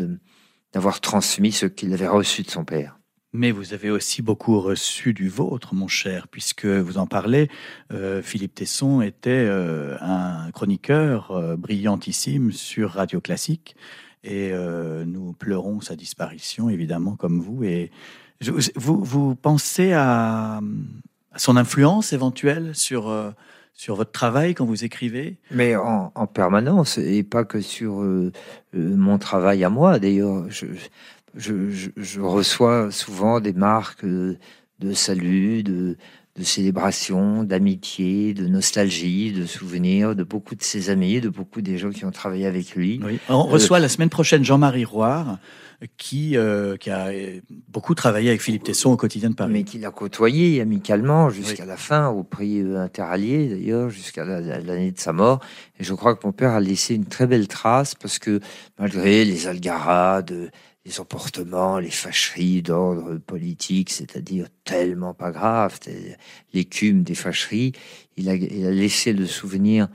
d'avoir 0.73 1.01
transmis 1.01 1.53
ce 1.53 1.67
qu'il 1.67 1.93
avait 1.93 2.09
reçu 2.09 2.43
de 2.43 2.51
son 2.51 2.65
père. 2.65 2.96
Mais 3.37 3.51
vous 3.51 3.75
avez 3.75 3.91
aussi 3.91 4.23
beaucoup 4.23 4.61
reçu 4.61 5.13
du 5.13 5.29
vôtre, 5.29 5.75
mon 5.75 5.89
cher, 5.89 6.27
puisque 6.27 6.65
vous 6.65 6.97
en 6.97 7.07
parlez. 7.07 7.51
Euh, 7.93 8.23
Philippe 8.23 8.55
Tesson 8.55 9.03
était 9.03 9.31
euh, 9.31 9.95
un 10.01 10.51
chroniqueur 10.53 11.33
euh, 11.33 11.55
brillantissime 11.55 12.51
sur 12.51 12.93
Radio 12.93 13.21
Classique, 13.21 13.77
et 14.25 14.53
nous 15.07 15.35
pleurons 15.35 15.81
sa 15.81 15.95
disparition, 15.95 16.69
évidemment, 16.69 17.15
comme 17.15 17.41
vous. 17.41 17.63
Et 17.63 17.93
vous, 18.75 19.05
vous 19.05 19.37
pensez 19.37 19.93
à, 19.93 20.61
son 21.37 21.57
influence 21.57 22.13
éventuelle 22.13 22.75
sur, 22.75 23.15
sur 23.73 23.95
votre 23.95 24.11
travail 24.11 24.55
quand 24.55 24.65
vous 24.65 24.83
écrivez? 24.83 25.37
Mais 25.53 25.77
en, 25.77 26.27
permanence, 26.27 26.99
et 26.99 27.23
pas 27.23 27.45
que 27.45 27.61
sur 27.61 28.05
mon 28.73 29.19
travail 29.19 29.63
à 29.63 29.71
moi. 29.71 30.01
D'ailleurs, 30.01 30.51
je, 30.51 30.67
je, 31.37 32.21
reçois 32.21 32.91
souvent 32.91 33.41
des 33.41 33.53
marques 33.53 34.05
de, 34.05 34.39
salut, 34.93 35.63
de, 35.63 35.97
de 36.37 36.43
célébration, 36.43 37.45
d'amitié, 37.45 38.35
de 38.35 38.47
nostalgie, 38.47 39.33
de 39.33 39.47
souvenirs 39.47 40.15
de 40.15 40.25
beaucoup 40.25 40.55
de 40.55 40.63
ses 40.63 40.91
amis, 40.91 41.21
de 41.21 41.29
beaucoup 41.29 41.63
des 41.63 41.79
gens 41.79 41.91
qui 41.91 42.05
ont 42.05 42.11
travaillé 42.11 42.47
avec 42.47 42.75
lui. 42.75 43.01
On 43.29 43.45
reçoit 43.45 43.79
la 43.79 43.89
semaine 43.89 44.11
prochaine 44.11 44.45
Jean-Marie 44.45 44.85
Roire, 44.85 45.39
qui, 45.97 46.37
euh, 46.37 46.77
qui 46.77 46.91
a 46.91 47.11
beaucoup 47.69 47.95
travaillé 47.95 48.31
avec 48.31 48.41
Philippe 48.41 48.65
Tesson 48.65 48.91
au 48.91 48.97
quotidien 48.97 49.31
de 49.31 49.35
Paris. 49.35 49.53
Mais 49.53 49.63
qui 49.63 49.79
l'a 49.79 49.91
côtoyé 49.91 50.61
amicalement 50.61 51.29
jusqu'à 51.31 51.67
la 51.67 51.77
fin, 51.77 52.09
au 52.09 52.23
prix 52.23 52.61
euh, 52.61 52.81
interallié 52.81 53.49
d'ailleurs, 53.49 53.91
jusqu'à 53.91 54.25
l'année 54.25 54.93
de 54.93 54.99
sa 54.99 55.13
mort. 55.13 55.41
Et 55.79 55.85
je 55.85 55.95
crois 55.95 56.17
que 56.17 56.27
mon 56.27 56.33
père 56.33 56.53
a 56.53 56.61
laissé 56.61 56.95
une 56.95 57.07
très 57.07 57.27
belle 57.27 57.49
trace 57.49 57.95
parce 57.95 58.19
que 58.19 58.41
malgré 58.79 59.25
les 59.25 59.47
algarades, 59.47 60.51
les 60.87 61.01
emportements, 61.01 61.81
les 61.81 61.91
fâcheries 61.91 62.63
d'ordre 62.63 63.19
politique, 63.19 63.91
c'est-à-dire 63.91 64.47
tellement 64.65 65.15
pas 65.15 65.33
grave, 65.33 65.81
l'écume 66.55 67.03
des 67.03 67.17
fâcheries, 67.17 67.73
il 68.17 68.29
a, 68.29 68.37
il 68.37 68.65
a 68.65 68.71
laissé 68.71 69.13
le 69.13 69.27
souvenir 69.27 69.89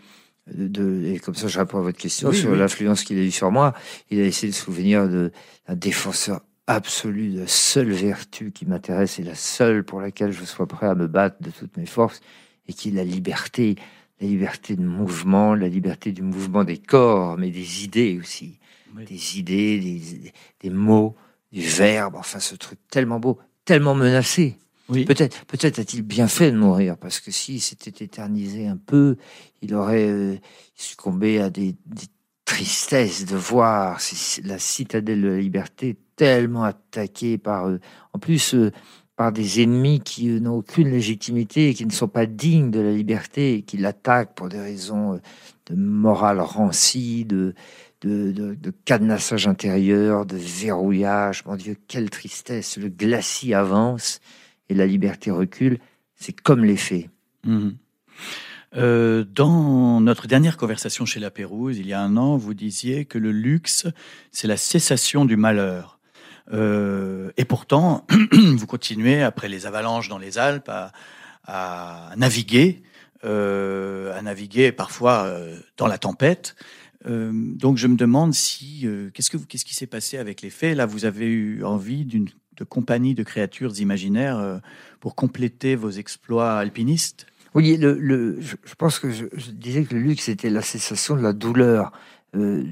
de, 0.53 1.05
et 1.05 1.19
comme 1.19 1.35
ça 1.35 1.47
je 1.47 1.57
réponds 1.59 1.77
à 1.77 1.81
votre 1.81 1.97
question 1.97 2.33
sur 2.33 2.53
l'influence 2.55 3.05
qu'il 3.05 3.17
a 3.19 3.21
eu 3.21 3.31
sur 3.31 3.51
moi, 3.51 3.73
il 4.09 4.19
a 4.19 4.25
essayé 4.25 4.51
de 4.51 4.57
souvenir 4.57 5.07
d'un 5.07 5.75
défenseur 5.75 6.41
absolu 6.67 7.29
de 7.29 7.39
la 7.39 7.47
seule 7.47 7.91
vertu 7.91 8.51
qui 8.51 8.65
m'intéresse 8.65 9.17
et 9.17 9.23
la 9.23 9.35
seule 9.35 9.85
pour 9.85 10.01
laquelle 10.01 10.33
je 10.33 10.43
sois 10.43 10.67
prêt 10.67 10.87
à 10.87 10.95
me 10.95 11.07
battre 11.07 11.37
de 11.41 11.51
toutes 11.51 11.77
mes 11.77 11.85
forces, 11.85 12.19
et 12.67 12.73
qui 12.73 12.89
est 12.89 12.93
la 12.93 13.05
liberté, 13.05 13.75
la 14.19 14.27
liberté 14.27 14.75
de 14.75 14.83
mouvement, 14.83 15.55
la 15.55 15.69
liberté 15.69 16.11
du 16.11 16.21
mouvement 16.21 16.65
des 16.65 16.77
corps, 16.77 17.37
mais 17.37 17.49
des 17.49 17.85
idées 17.85 18.19
aussi, 18.19 18.59
des 18.95 19.39
idées, 19.39 19.79
des, 19.79 20.33
des 20.61 20.69
mots, 20.69 21.15
du 21.51 21.61
verbe, 21.61 22.15
enfin 22.15 22.39
ce 22.39 22.55
truc 22.55 22.79
tellement 22.89 23.19
beau, 23.19 23.39
tellement 23.65 23.95
menacé. 23.95 24.57
Peut-être, 24.91 25.79
a-t-il 25.79 26.01
bien 26.01 26.27
fait 26.27 26.51
de 26.51 26.57
mourir, 26.57 26.97
parce 26.97 27.19
que 27.19 27.31
s'il 27.31 27.61
s'était 27.61 28.03
éternisé 28.03 28.67
un 28.67 28.77
peu, 28.77 29.15
il 29.61 29.73
aurait 29.73 30.09
euh, 30.09 30.35
succombé 30.75 31.39
à 31.39 31.49
des, 31.49 31.75
tristesses 32.43 33.25
de 33.25 33.37
voir 33.37 33.99
la 34.43 34.59
citadelle 34.59 35.21
de 35.21 35.27
la 35.29 35.37
liberté 35.37 35.97
tellement 36.17 36.63
attaquée 36.63 37.37
par, 37.37 37.69
eux. 37.69 37.79
en 38.11 38.19
plus, 38.19 38.53
euh, 38.55 38.71
par 39.15 39.31
des 39.31 39.61
ennemis 39.61 40.01
qui 40.01 40.29
euh, 40.29 40.39
n'ont 40.41 40.57
aucune 40.57 40.89
légitimité 40.89 41.69
et 41.69 41.73
qui 41.73 41.85
ne 41.85 41.91
sont 41.91 42.09
pas 42.09 42.25
dignes 42.25 42.69
de 42.69 42.81
la 42.81 42.91
liberté 42.91 43.55
et 43.55 43.61
qui 43.61 43.77
l'attaquent 43.77 44.35
pour 44.35 44.49
des 44.49 44.59
raisons 44.59 45.21
de 45.67 45.75
morale 45.75 46.41
rancie, 46.41 47.23
de, 47.23 47.53
de, 48.01 48.55
de, 48.55 48.73
cadenassage 48.85 49.47
intérieur, 49.47 50.25
de 50.25 50.37
verrouillage. 50.37 51.45
Mon 51.45 51.55
Dieu, 51.55 51.77
quelle 51.87 52.09
tristesse! 52.09 52.77
Le 52.77 52.89
glacis 52.89 53.53
avance 53.53 54.19
et 54.69 54.73
la 54.73 54.87
liberté 54.87 55.31
recule, 55.31 55.79
c'est 56.15 56.39
comme 56.39 56.63
les 56.63 56.77
faits. 56.77 57.09
Mhm. 57.45 57.75
Euh, 58.77 59.25
dans 59.25 59.99
notre 59.99 60.27
dernière 60.27 60.55
conversation 60.55 61.05
chez 61.05 61.19
La 61.19 61.29
Pérouse, 61.29 61.77
il 61.77 61.87
y 61.87 61.93
a 61.93 61.99
un 61.99 62.15
an, 62.15 62.37
vous 62.37 62.53
disiez 62.53 63.03
que 63.05 63.17
le 63.17 63.31
luxe, 63.31 63.85
c'est 64.31 64.47
la 64.47 64.57
cessation 64.57 65.25
du 65.25 65.35
malheur. 65.35 65.99
Euh, 66.53 67.31
et 67.37 67.45
pourtant, 67.45 68.05
vous 68.31 68.67
continuez, 68.67 69.21
après 69.21 69.49
les 69.49 69.65
avalanches 69.65 70.07
dans 70.07 70.17
les 70.17 70.37
Alpes, 70.37 70.71
à, 71.43 72.13
naviguer, 72.15 72.81
euh, 73.25 74.17
à 74.17 74.21
naviguer 74.21 74.71
parfois 74.71 75.29
dans 75.77 75.87
la 75.87 75.97
tempête. 75.97 76.55
Donc 77.05 77.77
je 77.77 77.87
me 77.87 77.95
demande 77.95 78.33
si 78.33 78.85
qu'est-ce 79.13 79.31
que 79.31 79.37
qu'est-ce 79.37 79.65
qui 79.65 79.73
s'est 79.73 79.87
passé 79.87 80.17
avec 80.17 80.41
les 80.41 80.49
faits? 80.49 80.77
Là, 80.77 80.85
vous 80.85 81.05
avez 81.05 81.25
eu 81.25 81.63
envie 81.63 82.05
d'une 82.05 82.27
de 82.57 82.63
compagnie 82.63 83.15
de 83.15 83.23
créatures 83.23 83.79
imaginaires 83.79 84.37
euh, 84.37 84.59
pour 84.99 85.15
compléter 85.15 85.75
vos 85.75 85.89
exploits 85.89 86.53
alpinistes? 86.53 87.25
Oui, 87.53 87.77
je, 87.81 88.75
pense 88.77 88.99
que 88.99 89.11
je, 89.11 89.25
disais 89.51 89.83
que 89.83 89.93
le 89.95 90.01
luxe 90.01 90.29
était 90.29 90.49
la 90.49 90.61
cessation 90.61 91.17
de 91.17 91.21
la 91.21 91.33
douleur. 91.33 91.91
Euh, 92.35 92.63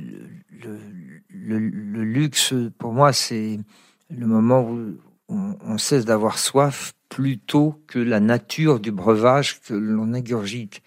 le, 1.29 2.03
luxe, 2.03 2.53
pour 2.77 2.93
moi, 2.93 3.11
c'est 3.11 3.59
le 4.09 4.25
moment 4.25 4.69
où 4.69 4.95
on, 5.27 5.77
cesse 5.77 6.05
d'avoir 6.05 6.39
soif 6.39 6.93
plutôt 7.09 7.83
que 7.87 7.99
la 7.99 8.21
nature 8.21 8.79
du 8.79 8.91
breuvage 8.91 9.59
que 9.59 9.73
l'on 9.73 10.13
ingurgite. 10.13 10.81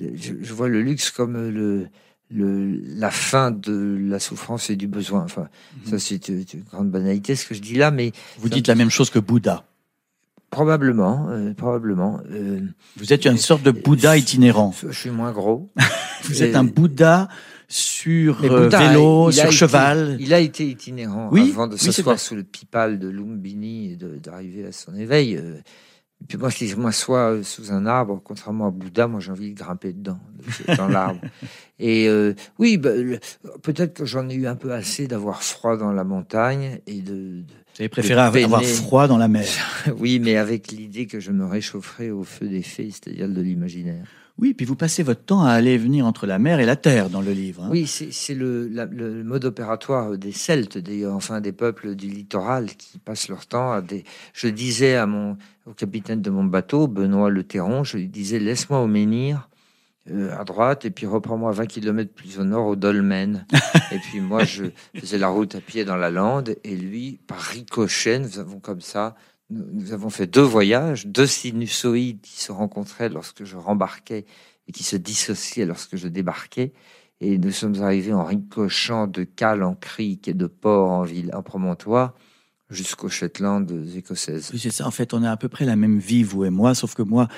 Euh, 0.00 0.10
je, 0.16 0.52
vois 0.52 0.68
le 0.68 0.82
luxe 0.82 1.10
comme 1.10 1.34
le, 1.34 1.88
le, 2.30 2.80
la 2.96 3.10
fin 3.10 3.50
de 3.50 3.98
la 4.00 4.18
souffrance 4.18 4.70
et 4.70 4.76
du 4.76 4.86
besoin. 4.86 5.22
Enfin, 5.22 5.48
mhm. 5.84 5.90
ça 5.90 5.98
c'est 5.98 6.28
une, 6.28 6.44
grande 6.70 6.90
banalité 6.90 7.34
ce 7.36 7.46
que 7.46 7.54
je 7.54 7.60
dis 7.60 7.74
là, 7.74 7.90
mais 7.90 8.12
vous 8.38 8.48
dites 8.48 8.68
la 8.68 8.74
même 8.74 8.90
chose 8.90 9.10
que 9.10 9.18
Bouddha. 9.18 9.64
Probablement, 10.50 11.28
euh, 11.30 11.54
probablement. 11.54 12.20
Euh, 12.30 12.60
vous 12.96 13.12
êtes 13.12 13.24
une 13.24 13.38
sorte 13.38 13.62
de 13.62 13.70
Bouddha 13.70 14.16
itinérant. 14.16 14.74
Je, 14.82 14.90
suis 14.90 15.10
moins 15.10 15.30
gros. 15.30 15.70
vous 16.24 16.42
êtes 16.42 16.56
un 16.56 16.64
Bouddha 16.64 17.28
sur 17.68 18.42
euh, 18.42 18.68
vélo, 18.68 19.30
sur 19.30 19.52
cheval. 19.52 20.16
il 20.18 20.34
a 20.34 20.40
été 20.40 20.66
itinérant 20.66 21.28
oui, 21.30 21.50
avant 21.52 21.68
de 21.68 21.76
s'asseoir 21.76 22.18
sous 22.18 22.34
le 22.34 22.42
pipal 22.42 22.98
de 22.98 23.08
Lumbini 23.08 23.92
et 23.92 23.96
d'arriver 23.96 24.66
à 24.66 24.72
son 24.72 24.96
éveil. 24.96 25.40
Et 26.22 26.26
puis 26.26 26.38
moi, 26.38 26.50
si 26.50 26.68
je 26.68 26.76
m'assois 26.76 27.42
sous 27.42 27.72
un 27.72 27.86
arbre, 27.86 28.20
contrairement 28.22 28.66
à 28.66 28.70
Bouddha, 28.70 29.06
moi 29.06 29.20
j'ai 29.20 29.32
envie 29.32 29.52
de 29.52 29.58
grimper 29.58 29.92
dedans, 29.92 30.18
dans 30.76 30.88
l'arbre. 30.88 31.20
Et 31.78 32.08
euh, 32.08 32.34
oui, 32.58 32.76
bah, 32.76 32.90
peut-être 33.62 33.94
que 33.94 34.04
j'en 34.04 34.28
ai 34.28 34.34
eu 34.34 34.46
un 34.46 34.54
peu 34.54 34.72
assez 34.72 35.06
d'avoir 35.06 35.42
froid 35.42 35.78
dans 35.78 35.92
la 35.92 36.04
montagne 36.04 36.80
et 36.86 37.00
de. 37.00 37.42
Vous 37.74 37.80
avez 37.80 37.88
préféré 37.88 38.20
avoir 38.20 38.62
froid 38.62 39.08
dans 39.08 39.16
la 39.16 39.28
mer. 39.28 39.46
oui, 39.98 40.20
mais 40.20 40.36
avec 40.36 40.70
l'idée 40.70 41.06
que 41.06 41.20
je 41.20 41.32
me 41.32 41.46
réchaufferais 41.46 42.10
au 42.10 42.22
feu 42.22 42.48
des 42.48 42.62
faits, 42.62 42.90
c'est-à-dire 42.92 43.28
de 43.30 43.40
l'imaginaire. 43.40 44.04
Oui, 44.38 44.54
puis 44.54 44.64
vous 44.64 44.76
passez 44.76 45.02
votre 45.02 45.22
temps 45.22 45.42
à 45.42 45.50
aller 45.50 45.72
et 45.72 45.78
venir 45.78 46.06
entre 46.06 46.26
la 46.26 46.38
mer 46.38 46.60
et 46.60 46.66
la 46.66 46.76
terre 46.76 47.10
dans 47.10 47.20
le 47.20 47.32
livre. 47.32 47.64
Hein. 47.64 47.68
Oui, 47.70 47.86
c'est 47.86 48.34
le, 48.34 48.68
le, 48.68 49.22
mode 49.22 49.44
opératoire 49.44 50.16
des 50.16 50.32
Celtes, 50.32 50.78
d'ailleurs, 50.78 51.14
enfin 51.14 51.40
des 51.40 51.52
peuples 51.52 51.94
du 51.94 52.08
littoral 52.08 52.74
qui 52.76 52.98
passent 52.98 53.28
leur 53.28 53.46
temps 53.46 53.72
à 53.72 53.82
des. 53.82 54.04
Je 54.32 54.48
disais 54.48 54.96
à 54.96 55.06
mon 55.06 55.36
au 55.66 55.72
capitaine 55.72 56.22
de 56.22 56.30
mon 56.30 56.44
bateau, 56.44 56.88
Benoît 56.88 57.30
Le 57.30 57.44
Terron, 57.44 57.84
je 57.84 57.98
lui 57.98 58.08
disais 58.08 58.38
laisse-moi 58.38 58.80
au 58.80 58.86
menhir 58.86 59.48
euh, 60.10 60.34
à 60.36 60.44
droite 60.44 60.84
et 60.84 60.90
puis 60.90 61.06
reprends-moi 61.06 61.52
20 61.52 61.66
km 61.66 62.12
plus 62.12 62.38
au 62.40 62.44
nord 62.44 62.66
au 62.66 62.76
dolmen. 62.76 63.46
et 63.92 63.98
puis 63.98 64.20
moi 64.20 64.44
je 64.44 64.64
faisais 64.96 65.18
la 65.18 65.28
route 65.28 65.54
à 65.54 65.60
pied 65.60 65.84
dans 65.84 65.96
la 65.96 66.10
lande 66.10 66.56
et 66.64 66.74
lui 66.74 67.20
par 67.26 67.38
ricochet 67.38 68.18
nous 68.18 68.38
avons 68.38 68.58
comme 68.58 68.80
ça 68.80 69.14
nous, 69.50 69.92
avons 69.92 70.10
fait 70.10 70.26
deux 70.26 70.42
voyages, 70.42 71.06
deux 71.06 71.26
sinusoïdes 71.26 72.20
qui 72.20 72.40
se 72.40 72.52
rencontraient 72.52 73.08
lorsque 73.08 73.44
je 73.44 73.56
rembarquais 73.56 74.24
et 74.68 74.72
qui 74.72 74.84
se 74.84 74.96
dissociaient 74.96 75.66
lorsque 75.66 75.96
je 75.96 76.08
débarquais. 76.08 76.72
Et 77.20 77.36
nous 77.36 77.50
sommes 77.50 77.82
arrivés 77.82 78.14
en 78.14 78.24
ricochant 78.24 79.06
de 79.06 79.24
cale 79.24 79.62
en 79.62 79.74
crique 79.74 80.28
et 80.28 80.34
de 80.34 80.46
port 80.46 80.90
en 80.90 81.02
ville, 81.02 81.30
en 81.34 81.42
promontoire, 81.42 82.14
jusqu'aux 82.70 83.10
Shetland 83.10 83.66
écossaises. 83.94 84.50
Oui, 84.54 84.58
c'est 84.58 84.70
ça. 84.70 84.86
En 84.86 84.90
fait, 84.90 85.12
on 85.12 85.22
a 85.22 85.30
à 85.30 85.36
peu 85.36 85.48
près 85.48 85.66
la 85.66 85.76
même 85.76 85.98
vie, 85.98 86.22
vous 86.22 86.44
et 86.44 86.50
moi, 86.50 86.74
sauf 86.74 86.94
que 86.94 87.02
moi, 87.02 87.28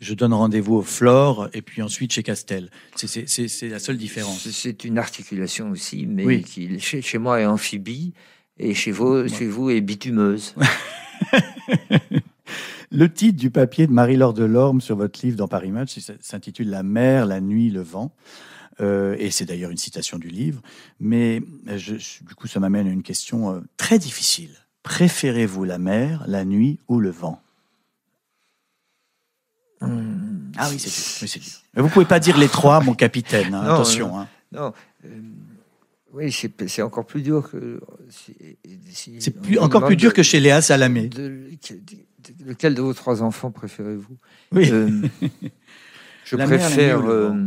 je 0.00 0.14
donne 0.14 0.32
rendez-vous 0.32 0.74
au 0.74 0.82
Flore 0.82 1.48
et 1.54 1.62
puis 1.62 1.82
ensuite 1.82 2.12
chez 2.12 2.22
Castel. 2.22 2.70
C'est 2.94 3.68
la 3.68 3.78
seule 3.80 3.96
différence. 3.96 4.48
C'est 4.48 4.84
une 4.84 4.98
articulation 4.98 5.70
aussi, 5.70 6.06
mais 6.06 6.42
qui, 6.42 6.78
chez, 6.78 7.02
chez, 7.02 7.18
moi, 7.18 7.40
est 7.40 7.46
amphibie 7.46 8.12
et 8.58 8.74
chez 8.74 8.92
vous, 8.92 9.26
chez 9.28 9.46
vous 9.46 9.70
est 9.70 9.80
bitumeuse. 9.80 10.54
le 12.90 13.12
titre 13.12 13.38
du 13.38 13.50
papier 13.50 13.86
de 13.86 13.92
Marie-Laure 13.92 14.34
Delorme 14.34 14.80
sur 14.80 14.96
votre 14.96 15.20
livre 15.24 15.36
dans 15.36 15.48
Paris 15.48 15.70
Match 15.70 15.98
s'intitule 16.20 16.68
La 16.70 16.82
mer, 16.82 17.26
la 17.26 17.40
nuit, 17.40 17.70
le 17.70 17.80
vent. 17.82 18.12
Euh, 18.80 19.14
et 19.18 19.30
c'est 19.30 19.44
d'ailleurs 19.44 19.70
une 19.70 19.76
citation 19.76 20.18
du 20.18 20.28
livre. 20.28 20.62
Mais 20.98 21.40
du 21.70 22.34
coup, 22.34 22.46
ça 22.46 22.58
m'amène 22.60 22.86
à 22.86 22.90
une 22.90 23.02
question 23.02 23.54
euh, 23.54 23.60
très 23.76 23.98
difficile 23.98 24.50
Préférez-vous 24.82 25.64
la 25.64 25.78
mer, 25.78 26.24
la 26.26 26.44
nuit 26.44 26.80
ou 26.88 26.98
le 26.98 27.10
vent? 27.10 27.40
Hum, 29.80 30.52
Ah 30.56 30.68
oui, 30.70 30.78
c'est 30.78 30.90
dur. 30.90 31.04
Oui, 31.22 31.40
dur. 31.40 31.52
Mais 31.74 31.82
vous 31.82 31.88
pouvez 31.88 32.04
pas 32.04 32.20
dire 32.20 32.36
les 32.38 32.48
trois, 32.48 32.80
mon 32.80 32.94
capitaine. 32.94 33.54
hein, 33.54 33.62
Non, 33.62 33.74
attention. 33.74 34.18
hein. 34.18 34.28
Non. 34.52 34.72
euh, 35.04 35.08
oui, 36.12 36.30
c'est 36.32 36.82
encore 36.82 37.06
plus 37.06 37.22
dur 37.22 37.50
que. 37.50 37.80
C'est 38.10 39.58
encore 39.58 39.86
plus 39.86 39.96
dur 39.96 40.12
que 40.12 40.22
chez 40.22 40.40
Léa 40.40 40.60
Salamé. 40.62 41.08
de- 41.08 41.48
de- 41.48 42.44
lequel 42.46 42.74
de 42.74 42.82
vos 42.82 42.94
trois 42.94 43.22
enfants 43.22 43.50
préférez-vous? 43.50 44.16
Oui. 44.52 44.70
Euh, 44.70 44.88
Je 46.24 46.36
mer, 46.36 46.46
la 46.48 46.56
nuit 46.56 46.64
préfère. 46.66 47.00
le 47.02 47.10
euh, 47.10 47.28
vent? 47.28 47.46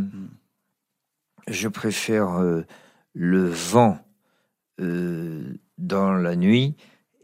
Je 1.48 1.68
préfère 1.68 2.30
euh, 2.40 2.62
le 3.14 3.46
vent 3.48 3.98
euh, 4.80 5.54
dans 5.78 6.12
la 6.12 6.36
nuit 6.36 6.76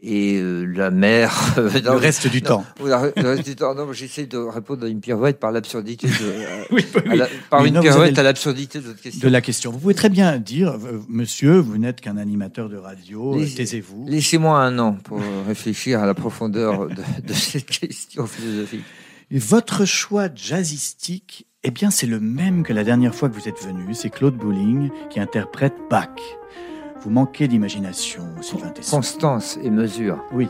et 0.05 0.37
euh, 0.37 0.65
la 0.65 0.91
mer 0.91 1.55
euh, 1.57 1.69
le 1.81 1.91
reste 1.91 2.27
du 2.27 2.41
non, 2.41 2.47
temps. 2.49 2.65
le 2.83 3.27
reste 3.29 3.45
du 3.47 3.55
temps. 3.55 3.73
Non, 3.73 3.91
j'essaie 3.93 4.25
de 4.25 4.37
répondre 4.37 4.85
à 4.85 4.89
une 4.89 4.99
pirouette 4.99 5.39
par 5.39 5.51
l'absurdité 5.51 6.07
de. 6.07 6.13
euh, 6.21 6.63
Oui, 6.71 6.85
la- 7.15 7.27
par 7.49 7.61
Mais 7.61 7.69
une 7.69 7.75
non, 7.75 7.81
pirouette 7.81 8.19
à 8.19 8.23
l'absurdité 8.23 8.79
de 8.79 8.85
votre 8.87 9.01
question. 9.01 9.25
De 9.25 9.31
la 9.31 9.39
question. 9.41 9.71
Vous 9.71 9.79
pouvez 9.79 9.93
très 9.95 10.09
bien 10.09 10.37
dire, 10.39 10.71
euh, 10.71 10.99
monsieur, 11.07 11.57
vous 11.57 11.77
n'êtes 11.77 12.01
qu'un 12.01 12.17
animateur 12.17 12.67
de 12.67 12.75
radio, 12.77 13.39
taisez-vous. 13.55 14.05
Laissez-moi 14.09 14.59
un 14.59 14.77
an 14.79 14.97
pour 15.03 15.21
réfléchir 15.47 16.01
à 16.01 16.05
la 16.05 16.13
profondeur 16.13 16.87
de, 16.87 16.95
de 17.25 17.33
cette 17.33 17.65
question 17.67 18.27
philosophique. 18.27 18.83
Et 19.31 19.39
votre 19.39 19.85
choix 19.85 20.27
jazzistique, 20.35 21.47
eh 21.63 21.71
bien, 21.71 21.89
c'est 21.91 22.07
le 22.07 22.19
même 22.19 22.63
que 22.63 22.73
la 22.73 22.83
dernière 22.83 23.15
fois 23.15 23.29
que 23.29 23.35
vous 23.35 23.47
êtes 23.47 23.63
venu. 23.63 23.93
C'est 23.93 24.09
Claude 24.09 24.35
Bouling 24.35 24.89
qui 25.09 25.19
interprète 25.21 25.73
Bach. 25.89 26.09
Vous 27.03 27.09
manquez 27.09 27.49
d'imagination, 27.49 28.23
Sylvain 28.41 28.69
Tesson. 28.69 28.95
Constance 28.95 29.59
et 29.61 29.69
mesure. 29.69 30.23
Oui. 30.31 30.47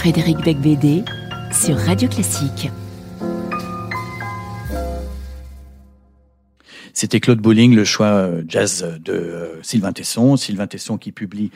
Frédéric 0.00 0.38
Becbédé 0.38 1.04
sur 1.52 1.76
Radio 1.76 2.08
Classique. 2.08 2.70
C'était 6.94 7.20
Claude 7.20 7.40
Bouling, 7.40 7.74
le 7.74 7.84
choix 7.84 8.06
euh, 8.06 8.42
jazz 8.48 8.98
de 9.04 9.12
euh, 9.12 9.62
Sylvain 9.62 9.92
Tesson. 9.92 10.38
Sylvain 10.38 10.66
Tesson 10.66 10.96
qui 10.96 11.12
publie 11.12 11.50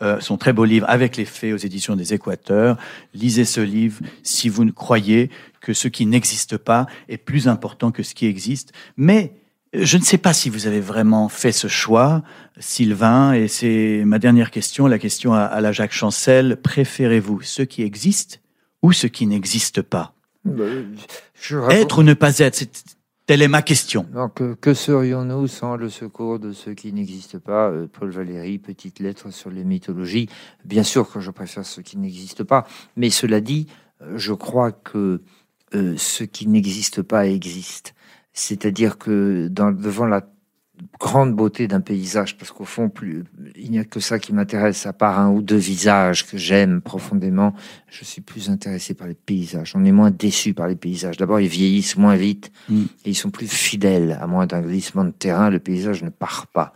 euh, 0.00 0.20
son 0.20 0.36
très 0.36 0.52
beau 0.52 0.64
livre 0.64 0.88
Avec 0.88 1.16
les 1.16 1.24
faits 1.24 1.52
aux 1.52 1.56
éditions 1.56 1.96
des 1.96 2.14
Équateurs. 2.14 2.76
Lisez 3.14 3.44
ce 3.44 3.60
livre 3.60 4.00
si 4.22 4.48
vous 4.48 4.64
ne 4.64 4.70
croyez 4.70 5.28
que 5.60 5.72
ce 5.72 5.88
qui 5.88 6.06
n'existe 6.06 6.56
pas 6.56 6.86
est 7.08 7.18
plus 7.18 7.48
important 7.48 7.90
que 7.90 8.04
ce 8.04 8.14
qui 8.14 8.26
existe. 8.26 8.72
Mais 8.96 9.32
je 9.72 9.98
ne 9.98 10.02
sais 10.02 10.18
pas 10.18 10.32
si 10.32 10.48
vous 10.50 10.66
avez 10.66 10.80
vraiment 10.80 11.28
fait 11.28 11.52
ce 11.52 11.68
choix, 11.68 12.22
Sylvain, 12.58 13.32
et 13.34 13.48
c'est 13.48 14.02
ma 14.04 14.18
dernière 14.18 14.50
question, 14.50 14.86
la 14.86 14.98
question 14.98 15.34
à, 15.34 15.40
à 15.40 15.60
la 15.60 15.72
Jacques 15.72 15.92
Chancel. 15.92 16.56
Préférez-vous 16.62 17.42
ce 17.42 17.62
qui 17.62 17.82
existe 17.82 18.40
ou 18.82 18.92
ce 18.92 19.06
qui 19.06 19.26
n'existe 19.26 19.82
pas? 19.82 20.14
Je 21.34 21.56
réponds- 21.56 21.70
Être 21.70 21.98
ou 21.98 22.02
ne 22.02 22.14
pas 22.14 22.38
être, 22.38 22.54
c'est- 22.56 22.96
telle 23.26 23.42
est 23.42 23.48
ma 23.48 23.60
question. 23.60 24.06
Donc, 24.14 24.40
que, 24.60 24.72
serions-nous 24.72 25.46
sans 25.48 25.76
le 25.76 25.90
secours 25.90 26.38
de 26.38 26.52
ceux 26.52 26.72
qui 26.72 26.92
n'existent 26.94 27.38
pas? 27.38 27.68
Euh, 27.68 27.86
Paul 27.92 28.10
Valéry, 28.10 28.58
petite 28.58 29.00
lettre 29.00 29.30
sur 29.30 29.50
les 29.50 29.64
mythologies. 29.64 30.28
Bien 30.64 30.82
sûr 30.82 31.10
que 31.12 31.20
je 31.20 31.30
préfère 31.30 31.66
ceux 31.66 31.82
qui 31.82 31.98
n'existent 31.98 32.44
pas, 32.44 32.66
mais 32.96 33.10
cela 33.10 33.42
dit, 33.42 33.66
euh, 34.00 34.14
je 34.16 34.32
crois 34.32 34.72
que 34.72 35.20
euh, 35.74 35.94
ce 35.98 36.24
qui 36.24 36.46
n'existe 36.48 37.02
pas 37.02 37.26
existe. 37.26 37.94
C'est-à-dire 38.38 38.98
que 38.98 39.48
dans, 39.48 39.72
devant 39.72 40.06
la 40.06 40.24
grande 41.00 41.34
beauté 41.34 41.66
d'un 41.66 41.80
paysage, 41.80 42.36
parce 42.36 42.52
qu'au 42.52 42.64
fond, 42.64 42.88
plus, 42.88 43.24
il 43.56 43.70
n'y 43.70 43.78
a 43.78 43.84
que 43.84 43.98
ça 43.98 44.18
qui 44.18 44.32
m'intéresse, 44.32 44.86
à 44.86 44.92
part 44.92 45.18
un 45.18 45.30
ou 45.30 45.42
deux 45.42 45.56
visages 45.56 46.26
que 46.26 46.36
j'aime 46.36 46.80
profondément, 46.80 47.52
je 47.88 48.04
suis 48.04 48.20
plus 48.20 48.48
intéressé 48.48 48.94
par 48.94 49.08
les 49.08 49.14
paysages. 49.14 49.72
On 49.74 49.84
est 49.84 49.92
moins 49.92 50.10
déçu 50.10 50.54
par 50.54 50.68
les 50.68 50.76
paysages. 50.76 51.16
D'abord, 51.16 51.40
ils 51.40 51.48
vieillissent 51.48 51.96
moins 51.96 52.16
vite 52.16 52.52
Mm. 52.68 52.82
et 53.04 53.10
ils 53.10 53.14
sont 53.14 53.30
plus 53.30 53.48
fidèles. 53.48 54.18
À 54.20 54.26
moins 54.26 54.46
d'un 54.46 54.60
glissement 54.60 55.04
de 55.04 55.10
terrain, 55.10 55.50
le 55.50 55.58
paysage 55.58 56.02
ne 56.02 56.10
part 56.10 56.46
pas. 56.46 56.72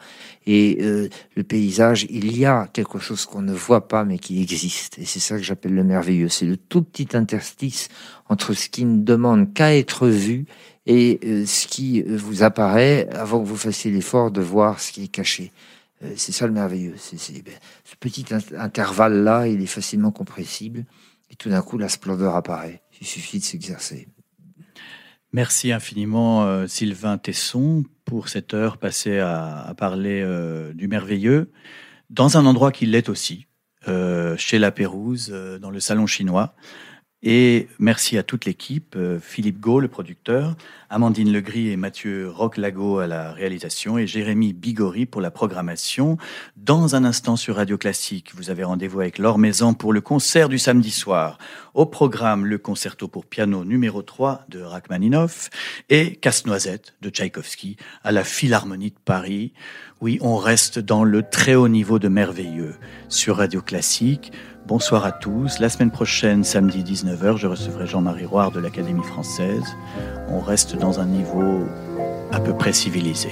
Et 0.46 0.78
euh, 0.80 1.08
le 1.36 1.44
paysage, 1.44 2.06
il 2.10 2.36
y 2.36 2.44
a 2.44 2.68
quelque 2.72 2.98
chose 2.98 3.26
qu'on 3.26 3.42
ne 3.42 3.52
voit 3.52 3.86
pas 3.86 4.04
mais 4.04 4.18
qui 4.18 4.42
existe. 4.42 4.98
Et 4.98 5.04
c'est 5.04 5.20
ça 5.20 5.36
que 5.36 5.42
j'appelle 5.42 5.74
le 5.74 5.84
merveilleux. 5.84 6.28
C'est 6.28 6.46
le 6.46 6.56
tout 6.56 6.82
petit 6.82 7.16
interstice 7.16 7.88
entre 8.28 8.52
ce 8.52 8.68
qui 8.68 8.84
ne 8.84 9.02
demande 9.02 9.52
qu'à 9.52 9.76
être 9.76 10.08
vu 10.08 10.46
et 10.87 11.20
euh, 11.24 11.47
ce 11.47 11.66
qui 11.66 12.03
euh, 12.03 12.16
vous 12.16 12.43
apparaît 12.43 13.09
avant 13.11 13.41
que 13.41 13.47
vous 13.47 13.57
fassiez 13.57 13.91
l'effort 13.91 14.30
de 14.30 14.41
voir 14.41 14.80
ce 14.80 14.93
qui 14.93 15.05
est 15.05 15.09
caché. 15.09 15.53
Euh, 16.03 16.12
c'est 16.16 16.33
ça 16.33 16.47
le 16.47 16.53
merveilleux. 16.53 16.95
Ben, 16.95 17.53
ce 17.85 17.97
petit 18.01 18.24
in- 18.33 18.59
intervalle-là, 18.59 19.47
il 19.47 19.62
est 19.62 19.66
facilement 19.66 20.11
compressible. 20.11 20.85
Et 21.30 21.37
tout 21.37 21.49
d'un 21.49 21.62
coup, 21.62 21.78
la 21.78 21.89
splendeur 21.89 22.35
apparaît. 22.35 22.83
Il 23.01 23.07
suffit 23.07 23.39
de 23.39 23.45
s'exercer. 23.45 24.09
Merci 25.33 25.72
infiniment 25.72 26.68
Sylvain 26.68 27.16
Tesson 27.16 27.85
pour 28.05 28.28
cette 28.28 28.53
heure 28.53 28.76
passée 28.76 29.18
à, 29.18 29.72
parler 29.78 30.22
du 30.74 30.89
merveilleux 30.89 31.51
dans 32.11 32.37
un 32.37 32.45
endroit 32.45 32.70
qui 32.70 32.85
l'est 32.85 33.09
aussi, 33.09 33.47
chez 34.37 34.59
La 34.59 34.70
Pérouse, 34.70 35.35
dans 35.59 35.70
le 35.70 35.80
salon 35.80 36.07
chinois. 36.07 36.55
Et 37.24 37.68
merci 37.78 38.18
à 38.18 38.24
toute 38.24 38.46
l'équipe, 38.46 38.96
euh, 38.96 39.20
Philippe 39.20 39.60
Gau, 39.60 39.78
le 39.78 39.86
producteur, 39.86 40.56
Amandine 40.90 41.32
Legris 41.32 41.70
et 41.70 41.76
Mathieu 41.76 42.28
Roquelago 42.28 42.98
à 42.98 43.06
la 43.06 43.32
réalisation 43.32 43.96
et 43.96 44.08
Jérémy 44.08 44.52
Bigori 44.52 45.06
pour 45.06 45.20
la 45.20 45.30
programmation. 45.30 46.18
Dans 46.56 46.96
un 46.96 47.04
instant 47.04 47.36
sur 47.36 47.56
Radio 47.56 47.78
Classique, 47.78 48.32
vous 48.34 48.50
avez 48.50 48.64
rendez-vous 48.64 49.00
avec 49.00 49.18
Laure 49.18 49.38
Maison 49.38 49.72
pour 49.72 49.92
le 49.92 50.00
concert 50.00 50.48
du 50.48 50.58
samedi 50.58 50.90
soir. 50.90 51.38
Au 51.74 51.86
programme, 51.86 52.44
le 52.44 52.58
concerto 52.58 53.06
pour 53.06 53.24
piano 53.24 53.64
numéro 53.64 54.02
3 54.02 54.46
de 54.48 54.60
Rachmaninoff 54.60 55.48
et 55.90 56.16
Casse-Noisette 56.16 56.94
de 57.02 57.08
Tchaïkovski 57.08 57.76
à 58.02 58.10
la 58.10 58.24
Philharmonie 58.24 58.90
de 58.90 58.98
Paris. 59.04 59.52
Oui, 60.00 60.18
on 60.20 60.36
reste 60.36 60.80
dans 60.80 61.04
le 61.04 61.22
très 61.22 61.54
haut 61.54 61.68
niveau 61.68 62.00
de 62.00 62.08
merveilleux 62.08 62.74
sur 63.08 63.36
Radio 63.36 63.62
Classique. 63.62 64.32
Bonsoir 64.66 65.04
à 65.04 65.10
tous. 65.10 65.58
La 65.58 65.68
semaine 65.68 65.90
prochaine, 65.90 66.44
samedi 66.44 66.84
19h, 66.84 67.36
je 67.36 67.48
recevrai 67.48 67.86
Jean-Marie 67.86 68.26
Roire 68.26 68.52
de 68.52 68.60
l'Académie 68.60 69.02
française. 69.02 69.64
On 70.28 70.38
reste 70.38 70.76
dans 70.76 71.00
un 71.00 71.04
niveau 71.04 71.66
à 72.30 72.38
peu 72.38 72.56
près 72.56 72.72
civilisé. 72.72 73.30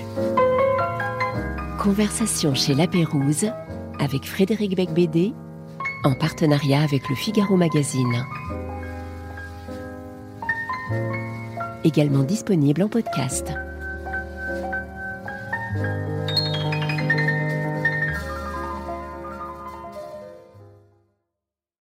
Conversation 1.78 2.54
chez 2.54 2.74
La 2.74 2.88
Pérouse 2.88 3.46
avec 4.00 4.26
Frédéric 4.26 4.76
Becbédé 4.76 5.32
en 6.04 6.14
partenariat 6.14 6.82
avec 6.82 7.08
le 7.08 7.14
Figaro 7.14 7.56
Magazine. 7.56 8.26
Également 11.84 12.24
disponible 12.24 12.82
en 12.82 12.88
podcast. 12.88 13.54